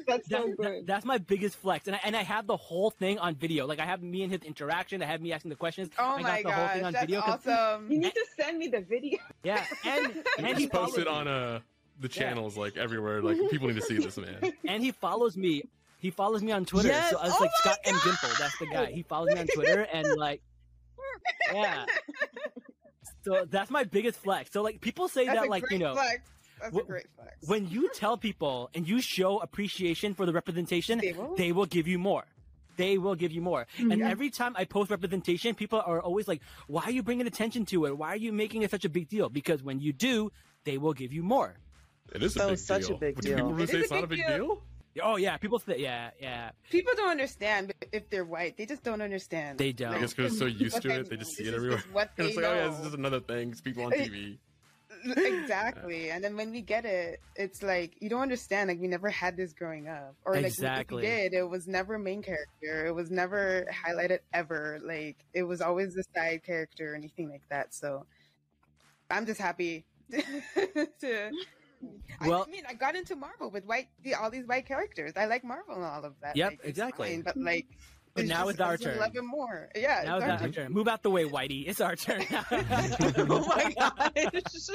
that's. 0.08 0.28
That's 0.28 0.42
so 0.42 0.48
That- 0.48 0.56
good. 0.56 0.66
that- 0.82 0.86
that's 0.86 1.04
my 1.04 1.18
biggest 1.18 1.56
flex, 1.56 1.86
and 1.86 1.96
I, 1.96 2.00
and 2.04 2.14
I 2.16 2.22
have 2.22 2.46
the 2.46 2.56
whole 2.56 2.90
thing 2.90 3.18
on 3.18 3.34
video. 3.34 3.66
Like 3.66 3.80
I 3.80 3.86
have 3.86 4.02
me 4.02 4.22
and 4.22 4.32
his 4.32 4.42
interaction. 4.42 5.02
I 5.02 5.06
have 5.06 5.20
me 5.20 5.32
asking 5.32 5.50
the 5.50 5.56
questions. 5.56 5.90
Oh 5.98 6.02
I 6.04 6.22
my 6.22 6.42
got 6.42 6.42
the 6.42 6.52
whole 6.52 6.64
gosh, 6.66 6.74
thing 6.74 6.84
on 6.84 6.92
that's 6.92 7.04
video. 7.04 7.20
'cause- 7.22 7.46
awesome. 7.46 7.90
you 7.92 7.98
need 7.98 8.14
to 8.14 8.26
send 8.38 8.58
me 8.58 8.68
the 8.68 8.80
video. 8.80 9.18
Yeah, 9.44 9.64
and 9.84 10.24
and 10.38 10.46
he 10.58 10.64
Just 10.66 10.72
post 10.72 10.98
it 10.98 11.06
on 11.08 11.28
uh, 11.28 11.60
the 12.00 12.08
channels 12.08 12.56
like 12.56 12.76
everywhere. 12.76 13.22
Like 13.22 13.38
people 13.50 13.68
need 13.68 13.76
to 13.76 13.82
see 13.82 13.98
this, 13.98 14.16
man. 14.16 14.52
and 14.66 14.82
he 14.82 14.90
follows 14.92 15.36
me. 15.36 15.64
He 15.98 16.10
follows 16.10 16.42
me 16.42 16.52
on 16.52 16.64
Twitter. 16.66 16.88
Yes. 16.88 17.10
So 17.10 17.18
I 17.18 17.24
was 17.24 17.34
Oh 17.38 17.40
like 17.42 17.50
my 17.64 17.70
Scott 17.72 17.78
M. 17.84 17.94
Gimple. 17.94 18.38
That's 18.38 18.58
the 18.58 18.66
guy. 18.66 18.86
He 18.92 19.02
follows 19.02 19.28
me 19.34 19.40
on 19.40 19.46
Twitter 19.46 19.82
and 19.92 20.06
like, 20.16 20.42
yeah. 21.52 21.86
So 23.24 23.46
that's 23.50 23.70
my 23.70 23.84
biggest 23.84 24.18
flex. 24.18 24.50
So 24.52 24.62
like 24.62 24.80
people 24.82 25.08
say 25.08 25.24
That's 25.26 25.40
that 25.40 25.48
like 25.48 25.70
you 25.70 25.78
know 25.78 25.94
flex. 25.94 26.20
That's 26.64 26.76
wh- 26.76 26.80
a 26.80 26.84
great 26.84 27.06
flex. 27.16 27.48
when 27.48 27.68
you 27.68 27.88
tell 27.94 28.16
people 28.16 28.70
and 28.74 28.88
you 28.88 29.00
show 29.00 29.38
appreciation 29.38 30.14
for 30.14 30.26
the 30.26 30.32
representation, 30.32 30.98
They 30.98 31.12
will? 31.12 31.34
they 31.36 31.52
will 31.52 31.66
give 31.66 31.86
you 31.86 31.98
more. 31.98 32.24
They 32.76 32.98
will 32.98 33.14
give 33.14 33.30
you 33.30 33.40
more. 33.40 33.66
And 33.78 34.02
every 34.02 34.30
time 34.30 34.54
I 34.56 34.64
post 34.64 34.90
representation, 34.90 35.54
people 35.54 35.80
are 35.86 36.00
always 36.00 36.26
like, 36.26 36.40
"Why 36.66 36.82
are 36.82 36.90
you 36.90 37.04
bringing 37.04 37.26
attention 37.28 37.64
to 37.66 37.84
it? 37.86 37.96
Why 37.96 38.08
are 38.08 38.16
you 38.16 38.32
making 38.32 38.62
it 38.62 38.70
such 38.72 38.84
a 38.84 38.88
big 38.88 39.08
deal?" 39.08 39.28
Because 39.28 39.62
when 39.62 39.78
you 39.78 39.92
do, 39.92 40.32
they 40.64 40.76
will 40.78 40.92
give 40.94 41.12
you 41.12 41.22
more. 41.22 41.54
It 42.12 42.22
is 42.22 42.34
a 42.36 42.40
big 42.40 42.50
was 42.50 42.66
such 42.66 42.90
a 42.90 42.94
big 42.94 43.14
But 43.14 43.24
deal. 43.24 43.36
People 43.36 43.62
It 43.62 43.68
say 43.68 43.78
it's 43.78 43.90
a 43.92 43.94
not 43.94 44.04
a 44.04 44.06
big 44.08 44.18
big 44.18 44.26
deal. 44.26 44.38
deal. 44.38 44.62
Oh 45.02 45.16
yeah, 45.16 45.36
people 45.36 45.58
say 45.60 45.78
yeah, 45.78 46.10
yeah. 46.20 46.50
People 46.70 46.92
don't 46.96 47.10
understand 47.10 47.72
if 47.92 48.10
they're 48.10 48.24
white. 48.24 48.56
They 48.56 48.66
just 48.66 48.82
don't 48.82 49.02
understand. 49.02 49.58
They 49.58 49.72
don't. 49.72 49.94
I 49.94 50.00
guess 50.00 50.12
because 50.14 50.36
they're 50.38 50.50
so 50.50 50.56
used 50.64 50.82
to 50.82 50.88
it, 50.90 51.10
they 51.10 51.16
just 51.16 51.34
see 51.36 51.44
it 51.44 51.54
everywhere. 51.54 51.82
What 51.92 52.10
And 52.18 52.26
they 52.26 52.30
it's 52.30 52.36
like, 52.36 52.46
oh 52.46 52.54
yeah, 52.54 52.66
know. 52.66 52.72
it's 52.72 52.80
just 52.82 52.94
another 52.94 53.20
thing. 53.20 53.50
It's 53.52 53.60
people 53.60 53.84
on 53.84 53.92
TV. 54.04 54.38
Exactly 55.16 56.10
and 56.10 56.22
then 56.24 56.36
when 56.36 56.50
we 56.50 56.60
get 56.60 56.84
it 56.84 57.20
it's 57.36 57.62
like 57.62 57.94
you 58.00 58.08
don't 58.08 58.22
understand 58.22 58.68
like 58.68 58.80
we 58.80 58.88
never 58.88 59.10
had 59.10 59.36
this 59.36 59.52
growing 59.52 59.88
up 59.88 60.14
or 60.24 60.34
like 60.34 60.44
Exactly. 60.46 61.04
if 61.04 61.10
we 61.10 61.16
did 61.30 61.34
it 61.34 61.48
was 61.48 61.66
never 61.66 61.98
main 61.98 62.22
character 62.22 62.86
it 62.86 62.94
was 62.94 63.10
never 63.10 63.66
highlighted 63.72 64.20
ever 64.32 64.78
like 64.82 65.16
it 65.34 65.42
was 65.42 65.60
always 65.60 65.94
the 65.94 66.04
side 66.14 66.42
character 66.44 66.92
or 66.92 66.94
anything 66.96 67.28
like 67.30 67.42
that 67.50 67.74
so 67.74 68.06
i'm 69.10 69.26
just 69.26 69.40
happy 69.40 69.84
to 71.00 71.30
Well- 72.24 72.46
I 72.48 72.50
mean, 72.50 72.64
I 72.66 72.72
got 72.74 72.96
into 72.96 73.14
Marvel 73.14 73.50
with 73.50 73.64
white, 73.66 73.88
the, 74.02 74.14
all 74.14 74.30
these 74.30 74.46
white 74.46 74.64
characters. 74.64 75.12
I 75.16 75.26
like 75.26 75.44
Marvel 75.44 75.74
and 75.74 75.84
all 75.84 76.02
of 76.02 76.14
that. 76.22 76.34
Yep, 76.34 76.50
Like, 76.52 76.60
exactly. 76.64 77.08
fine, 77.10 77.20
but 77.22 77.36
like, 77.36 77.66
But 78.14 78.26
now 78.26 78.44
just- 78.44 78.50
it's 78.50 78.60
our 78.60 78.76
turn. 78.76 78.98
Love 78.98 79.16
it 79.16 79.24
more. 79.24 79.68
Yeah, 79.74 80.02
Now 80.04 80.16
it's 80.16 80.24
it's 80.24 80.24
our 80.24 80.30
our 80.30 80.38
turn. 80.38 80.52
turn. 80.52 80.72
Move 80.72 80.88
out 80.88 81.02
the 81.02 81.10
way, 81.10 81.24
Whitey. 81.24 81.64
It's 81.66 81.80
our 81.80 81.96
turn. 81.96 82.22
oh 82.50 83.44
my 83.48 83.74
gosh. 83.76 84.68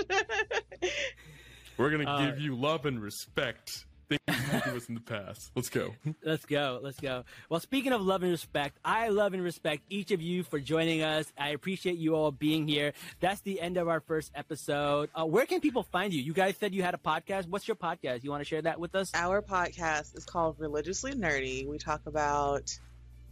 We're 1.77 1.89
gonna 1.91 2.09
Uh, 2.09 2.25
give 2.31 2.39
you 2.39 2.55
love 2.55 2.85
and 2.85 3.01
respect. 3.01 3.85
Things 4.09 4.19
you 4.27 4.59
give 4.65 4.75
us 4.75 4.89
in 4.89 4.95
the 4.95 5.01
past. 5.01 5.51
Let's 5.55 5.69
go. 5.69 5.93
Let's 6.23 6.43
go. 6.45 6.79
Let's 6.81 6.99
go. 6.99 7.25
Well, 7.47 7.59
speaking 7.59 7.91
of 7.93 8.01
love 8.01 8.23
and 8.23 8.31
respect, 8.31 8.75
I 8.83 9.09
love 9.09 9.33
and 9.35 9.43
respect 9.43 9.83
each 9.89 10.09
of 10.09 10.19
you 10.19 10.41
for 10.43 10.59
joining 10.59 11.03
us. 11.03 11.31
I 11.37 11.49
appreciate 11.49 11.97
you 11.99 12.15
all 12.15 12.31
being 12.31 12.67
here. 12.67 12.93
That's 13.19 13.39
the 13.41 13.61
end 13.61 13.77
of 13.77 13.87
our 13.87 13.99
first 13.99 14.31
episode. 14.33 15.11
Uh, 15.13 15.25
where 15.25 15.45
can 15.45 15.61
people 15.61 15.83
find 15.83 16.11
you? 16.11 16.21
You 16.23 16.33
guys 16.33 16.57
said 16.57 16.73
you 16.73 16.81
had 16.81 16.95
a 16.95 16.97
podcast. 16.97 17.47
What's 17.47 17.67
your 17.67 17.75
podcast? 17.77 18.23
You 18.23 18.31
want 18.31 18.41
to 18.41 18.45
share 18.49 18.63
that 18.63 18.79
with 18.79 18.95
us? 18.95 19.11
Our 19.13 19.43
podcast 19.43 20.17
is 20.17 20.25
called 20.25 20.55
Religiously 20.57 21.13
Nerdy. 21.13 21.67
We 21.67 21.77
talk 21.77 22.01
about 22.07 22.75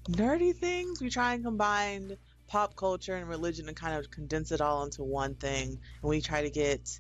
nerdy 0.10 0.56
things. 0.56 1.02
We 1.02 1.10
try 1.10 1.34
and 1.34 1.44
combine 1.44 2.18
pop 2.48 2.76
culture 2.76 3.16
and 3.16 3.28
religion 3.28 3.68
and 3.68 3.76
kind 3.78 3.96
of 3.98 4.10
condense 4.12 4.52
it 4.52 4.62
all 4.62 4.84
into 4.84 5.04
one 5.04 5.36
thing. 5.36 5.70
And 5.70 6.10
we 6.10 6.22
try 6.22 6.44
to 6.44 6.50
get 6.50 7.00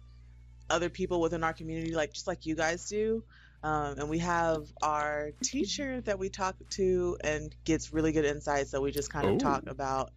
other 0.69 0.89
people 0.89 1.21
within 1.21 1.43
our 1.43 1.53
community, 1.53 1.95
like 1.95 2.13
just 2.13 2.27
like 2.27 2.45
you 2.45 2.55
guys 2.55 2.87
do. 2.87 3.23
Um, 3.63 3.99
and 3.99 4.09
we 4.09 4.19
have 4.19 4.63
our 4.81 5.31
teacher 5.43 6.01
that 6.01 6.19
we 6.19 6.29
talk 6.29 6.55
to 6.71 7.17
and 7.23 7.55
gets 7.65 7.93
really 7.93 8.11
good 8.11 8.25
insight. 8.25 8.67
So 8.67 8.81
we 8.81 8.91
just 8.91 9.11
kind 9.11 9.27
of 9.27 9.35
Oh. 9.35 9.37
talk 9.37 9.63
about 9.67 10.11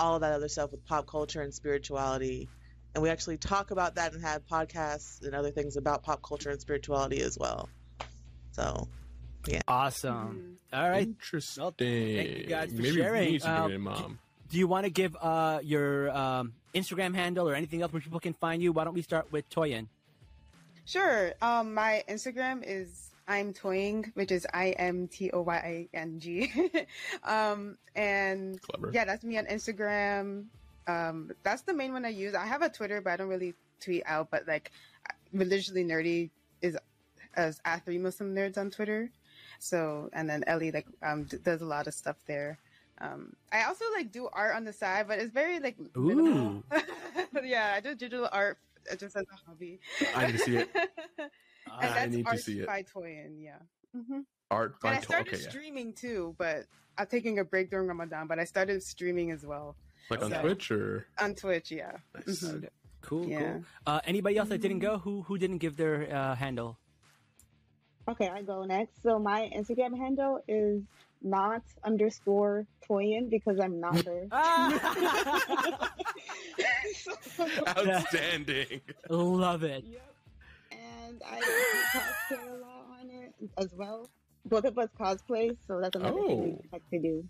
all 0.00 0.16
of 0.16 0.22
that 0.22 0.32
other 0.32 0.48
stuff 0.48 0.72
with 0.72 0.84
pop 0.84 1.06
culture 1.06 1.42
and 1.42 1.54
spirituality. 1.54 2.50
And 2.94 3.02
we 3.02 3.10
actually 3.10 3.38
talk 3.38 3.70
about 3.70 3.96
that 3.96 4.12
and 4.12 4.22
have 4.22 4.46
podcasts 4.46 5.22
and 5.22 5.34
other 5.34 5.50
things 5.50 5.76
about 5.76 6.02
pop 6.02 6.22
culture 6.26 6.50
and 6.50 6.60
spirituality 6.60 7.22
as 7.22 7.38
well. 7.38 7.70
So 8.52 8.88
Awesome. 9.68 10.58
Mhm. 10.72 10.78
All 10.78 10.88
right. 10.90 11.06
Interesting. 11.08 11.62
Well, 11.62 11.74
thank 11.76 12.38
you 12.38 12.46
guys 12.48 12.70
for 12.70 12.76
Maybe 12.76 12.92
sharing. 12.96 13.24
we 13.26 13.32
need 13.32 13.42
to 13.42 13.50
Um, 13.50 13.68
bring 13.70 13.80
mom. 13.80 14.18
Do 14.48 14.58
you 14.58 14.66
want 14.68 14.84
to 14.84 14.90
give 14.90 15.16
uh, 15.20 15.60
your 15.62 16.10
um, 16.10 16.52
Instagram 16.74 17.14
handle 17.14 17.48
or 17.48 17.54
anything 17.54 17.82
else 17.82 17.92
where 17.92 18.00
people 18.02 18.20
can 18.20 18.34
find 18.34 18.62
you? 18.62 18.72
Why 18.72 18.84
don't 18.84 18.94
we 18.94 19.02
start 19.02 19.30
with 19.32 19.48
Toyin? 19.50 19.88
Sure. 20.84 21.32
Um, 21.40 21.74
my 21.74 22.02
Instagram 22.08 22.62
is 22.66 23.10
I'm 23.28 23.52
toying, 23.52 24.10
which 24.14 24.30
is 24.32 24.46
I 24.52 24.70
M 24.70 25.08
T 25.08 25.30
O 25.30 25.42
Y 25.42 25.56
I 25.56 25.88
N 25.96 26.18
G. 26.20 26.52
um, 27.24 27.78
and 27.94 28.60
Clever. 28.62 28.90
yeah, 28.92 29.04
that's 29.04 29.24
me 29.24 29.38
on 29.38 29.46
Instagram. 29.46 30.46
Um, 30.86 31.30
that's 31.44 31.62
the 31.62 31.72
main 31.72 31.92
one 31.92 32.04
I 32.04 32.08
use. 32.08 32.34
I 32.34 32.44
have 32.46 32.62
a 32.62 32.68
Twitter, 32.68 33.00
but 33.00 33.12
I 33.12 33.16
don't 33.16 33.28
really 33.28 33.54
tweet 33.80 34.02
out. 34.06 34.30
But 34.30 34.46
like, 34.48 34.70
religiously 35.32 35.84
nerdy 35.84 36.30
is 36.60 36.76
as 37.34 37.60
at 37.64 37.84
three 37.84 37.98
Muslim 37.98 38.34
nerds 38.34 38.58
on 38.58 38.70
Twitter. 38.70 39.10
So 39.62 40.10
and 40.12 40.28
then 40.28 40.42
Ellie 40.48 40.72
like 40.72 40.86
um 41.02 41.22
d- 41.24 41.38
does 41.42 41.62
a 41.62 41.64
lot 41.64 41.86
of 41.86 41.94
stuff 41.94 42.16
there. 42.26 42.58
Um, 42.98 43.32
I 43.52 43.62
also 43.64 43.84
like 43.96 44.10
do 44.10 44.28
art 44.32 44.56
on 44.56 44.64
the 44.64 44.72
side, 44.72 45.06
but 45.06 45.18
it's 45.20 45.32
very 45.32 45.60
like 45.60 45.76
minimal. 45.94 46.64
yeah, 47.44 47.72
I 47.76 47.80
do 47.80 47.94
digital 47.94 48.28
art 48.32 48.58
uh, 48.90 48.96
just 48.96 49.14
as 49.16 49.22
a 49.22 49.36
hobby. 49.46 49.78
I 50.16 50.26
need 50.26 50.32
to 50.32 50.38
see 50.38 50.56
it. 50.56 50.68
and 50.74 51.30
I 51.70 51.88
that's 51.94 52.12
need 52.12 52.26
to 52.26 52.38
see 52.38 52.58
it. 52.60 52.66
by 52.66 52.82
Toyin, 52.82 53.38
yeah. 53.38 53.58
hmm 53.94 54.20
Art 54.50 54.72
And 54.72 54.80
by 54.82 54.92
I 54.94 54.98
to- 54.98 55.02
started 55.04 55.34
okay, 55.34 55.42
yeah. 55.42 55.48
streaming 55.48 55.92
too, 55.94 56.34
but 56.38 56.66
I'm 56.98 57.06
taking 57.06 57.38
a 57.38 57.44
break 57.44 57.70
during 57.70 57.86
Ramadan. 57.86 58.26
But 58.26 58.38
I 58.40 58.44
started 58.44 58.82
streaming 58.82 59.30
as 59.30 59.46
well 59.46 59.76
Like 60.10 60.22
on 60.22 60.30
Twitch 60.42 60.70
or 60.72 61.06
on 61.18 61.34
Twitch. 61.34 61.70
Yeah. 61.70 61.98
nice. 62.14 62.42
Mhm. 62.42 62.66
Cool, 63.00 63.26
Yeah. 63.28 63.38
cool. 63.40 63.64
Uh, 63.86 64.00
anybody 64.04 64.36
else 64.38 64.48
that 64.50 64.60
didn't 64.60 64.80
go? 64.80 64.98
Who 64.98 65.22
who 65.22 65.38
didn't 65.38 65.58
give 65.58 65.76
their 65.76 66.06
uh, 66.14 66.34
handle? 66.34 66.78
Okay, 68.08 68.28
I 68.28 68.42
go 68.42 68.64
next. 68.64 69.02
So 69.02 69.18
my 69.18 69.50
Instagram 69.56 69.96
handle 69.96 70.40
is 70.48 70.82
not 71.22 71.62
underscore 71.84 72.66
Toyin 72.88 73.30
because 73.30 73.60
I'm 73.60 73.78
not 73.80 74.02
her. 74.06 74.26
Ah! 74.32 75.90
outstanding. 77.78 78.80
Love 79.08 79.62
it. 79.62 79.84
Yep. 79.86 80.14
And 80.72 81.22
I 81.28 81.38
do 81.40 81.46
cosplay 81.98 82.48
a 82.50 82.54
lot 82.56 82.86
on 83.00 83.10
it 83.10 83.34
as 83.56 83.72
well. 83.76 84.08
Both 84.44 84.64
of 84.64 84.76
us 84.78 84.88
cosplay, 84.98 85.56
so 85.66 85.80
that's 85.80 85.94
another 85.94 86.20
thing 86.26 86.40
Oh. 86.40 86.60
we 86.62 86.68
like 86.72 86.90
to 86.90 86.98
do. 86.98 87.24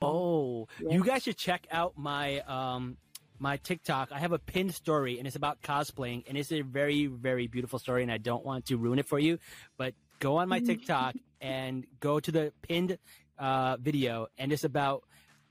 Oh, 0.00 0.68
Yeah. 0.80 0.92
you 0.94 1.04
guys 1.04 1.24
should 1.24 1.36
check 1.36 1.66
out 1.70 1.98
my 1.98 2.40
um 2.40 2.96
my 3.40 3.56
TikTok. 3.56 4.12
I 4.12 4.20
have 4.20 4.30
a 4.32 4.38
pinned 4.38 4.72
story 4.74 5.18
and 5.18 5.26
it's 5.26 5.34
about 5.36 5.60
cosplaying 5.60 6.22
and 6.28 6.38
it's 6.38 6.52
a 6.52 6.60
very 6.60 7.06
very 7.06 7.48
beautiful 7.48 7.80
story 7.80 8.02
and 8.04 8.12
I 8.12 8.18
don't 8.18 8.44
want 8.44 8.66
to 8.66 8.76
ruin 8.76 9.00
it 9.00 9.06
for 9.06 9.18
you, 9.18 9.38
but 9.76 9.92
go 10.20 10.36
on 10.38 10.48
my 10.48 10.60
TikTok 10.60 11.14
and 11.40 11.86
go 12.00 12.20
to 12.20 12.32
the 12.32 12.52
pinned 12.62 12.98
uh 13.38 13.76
video 13.80 14.28
and 14.38 14.52
it's 14.52 14.64
about 14.64 15.02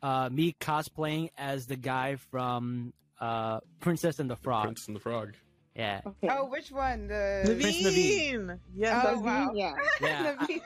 uh 0.02 0.30
me 0.32 0.56
cosplaying 0.60 1.30
as 1.38 1.66
the 1.68 1.76
guy 1.76 2.16
from 2.32 2.94
uh 3.20 3.60
Princess 3.80 4.20
and 4.20 4.30
the 4.30 4.36
Frog. 4.36 4.64
Prince 4.66 4.88
and 4.88 4.96
the 4.96 5.00
Frog. 5.00 5.34
Yeah. 5.76 6.02
Okay. 6.06 6.28
Oh, 6.30 6.46
which 6.46 6.72
one? 6.72 7.08
The 7.08 7.58
Prince 7.60 7.78
Naveen. 7.82 8.36
Naveen. 8.46 8.60
Yes. 8.76 9.04
Oh, 9.08 9.12
Does 9.12 9.20
he? 9.20 9.26
wow. 9.26 9.52
Yeah. 9.56 9.74
Yeah. 10.02 10.36
Naveen. 10.36 10.62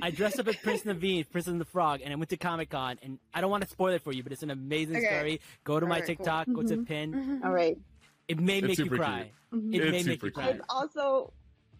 I 0.00 0.10
dressed 0.12 0.38
up 0.38 0.46
as 0.48 0.56
Prince 0.56 0.82
Naveen, 0.82 1.28
Prince 1.30 1.48
and 1.48 1.60
the 1.60 1.64
Frog, 1.64 2.00
and 2.02 2.12
I 2.12 2.16
went 2.16 2.30
to 2.30 2.36
Comic 2.36 2.70
Con. 2.70 2.96
And 3.02 3.18
I 3.34 3.40
don't 3.40 3.50
want 3.50 3.64
to 3.64 3.68
spoil 3.68 3.92
it 3.94 4.02
for 4.02 4.12
you, 4.12 4.22
but 4.22 4.30
it's 4.32 4.42
an 4.44 4.50
amazing 4.50 4.96
Okay. 4.96 5.06
story. 5.06 5.40
Go 5.64 5.80
to 5.80 5.86
my 5.86 5.96
Alright, 5.96 6.06
cool. 6.06 6.16
TikTok, 6.16 6.46
go 6.52 6.62
to 6.62 6.76
Mhm. 6.76 6.86
pin. 6.86 7.12
Mhm. 7.12 7.44
All 7.44 7.50
right. 7.52 7.76
It 8.28 8.38
may 8.38 8.58
It's 8.58 8.68
make 8.68 8.78
you 8.78 8.84
super 8.84 8.96
cry. 8.98 9.30
Mhm. 9.52 9.74
It 9.74 9.82
It's 9.82 9.90
may 9.90 9.98
make 9.98 10.06
you 10.06 10.16
cute. 10.30 10.34
cry. 10.34 10.48
And 10.50 10.62
also, 10.68 11.32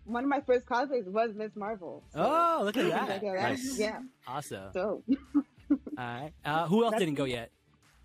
one 0.04 0.24
of 0.24 0.30
my 0.30 0.40
first 0.40 0.66
cosplays 0.66 1.06
was 1.06 1.30
Miss 1.34 1.54
Marvel. 1.56 2.02
so- 2.12 2.20
Oh, 2.20 2.62
look 2.64 2.76
at 2.76 2.88
that! 2.90 3.06
Check 3.08 3.22
it 3.22 3.26
out. 3.28 3.34
Nice. 3.50 3.78
Yeah. 3.78 4.00
Awesome. 4.26 4.72
So 4.72 5.02
All 5.70 5.78
right. 5.98 6.32
Uh, 6.44 6.66
who 6.66 6.82
else 6.84 6.92
That's- 6.92 7.00
didn't 7.06 7.16
go 7.16 7.24
yet? 7.24 7.50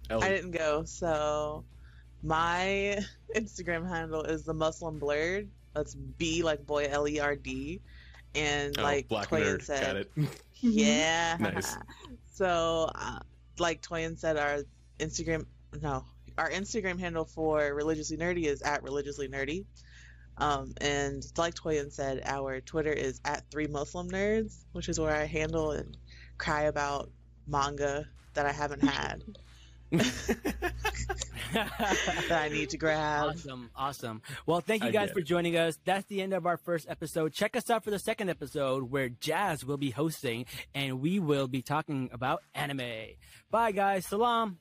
Ellie. 0.09 0.23
I 0.25 0.29
didn't 0.29 0.51
go. 0.51 0.83
So 0.85 1.63
my 2.23 2.99
Instagram 3.35 3.87
handle 3.87 4.23
is 4.23 4.43
the 4.43 4.53
Muslim 4.53 4.99
Blerd. 4.99 5.47
That's 5.73 5.93
B 5.95 6.43
like 6.43 6.65
boy 6.65 6.87
L 6.89 7.07
E 7.07 7.19
R 7.19 7.35
D. 7.35 7.81
And 8.35 8.77
Oh, 8.77 8.83
like 8.83 9.07
black 9.07 9.29
Toyin 9.29 9.57
nerd. 9.57 9.61
said, 9.63 9.85
Got 9.85 9.95
it. 9.97 10.11
yeah. 10.61 11.37
Nice. 11.39 11.75
So, 12.31 12.89
uh, 12.93 13.19
like 13.57 13.81
Toyin 13.81 14.17
said, 14.17 14.37
our 14.37 14.59
Instagram 14.99 15.45
no, 15.81 16.03
our 16.37 16.49
Instagram 16.51 16.99
handle 16.99 17.25
for 17.25 17.73
religiously 17.73 18.15
nerdy 18.17 18.45
is 18.45 18.61
at 18.61 18.83
religiously 18.83 19.27
nerdy. 19.27 19.65
Um, 20.37 20.73
and 20.81 21.25
like 21.37 21.55
Toyin 21.55 21.91
said, 21.91 22.21
our 22.25 22.61
Twitter 22.61 22.91
is 22.91 23.19
at 23.25 23.49
three 23.49 23.67
Muslim 23.67 24.09
nerds, 24.09 24.65
which 24.73 24.89
is 24.89 24.99
where 24.99 25.15
I 25.15 25.25
handle 25.25 25.71
and 25.71 25.97
cry 26.37 26.63
about 26.63 27.09
manga 27.47 28.07
that 28.33 28.45
I 28.45 28.51
haven't 28.51 28.83
had 28.83 29.23
that 29.91 30.73
I 32.29 32.49
need 32.49 32.69
to 32.71 32.77
grab. 32.77 33.29
awesome, 33.29 33.71
awesome. 33.75 34.21
Well, 34.45 34.59
thank 34.59 34.83
you 34.83 34.89
I 34.89 34.91
guys 34.91 35.07
get 35.07 35.15
for 35.15 35.21
joining 35.21 35.55
us. 35.55 35.79
That's 35.85 36.05
the 36.07 36.21
end 36.21 36.33
of 36.33 36.45
our 36.45 36.57
first 36.57 36.87
episode. 36.89 37.33
Check 37.33 37.55
us 37.55 37.69
out 37.69 37.83
for 37.83 37.91
the 37.91 37.99
second 37.99 38.29
episode 38.29 38.91
where 38.91 39.09
Jazz 39.09 39.65
will 39.65 39.77
be 39.77 39.91
hosting 39.91 40.45
and 40.75 40.99
we 40.99 41.19
will 41.19 41.47
be 41.47 41.61
talking 41.61 42.09
about 42.11 42.43
anime. 42.53 42.81
Bye, 43.49 43.71
guys. 43.71 44.05
Salam. 44.05 44.57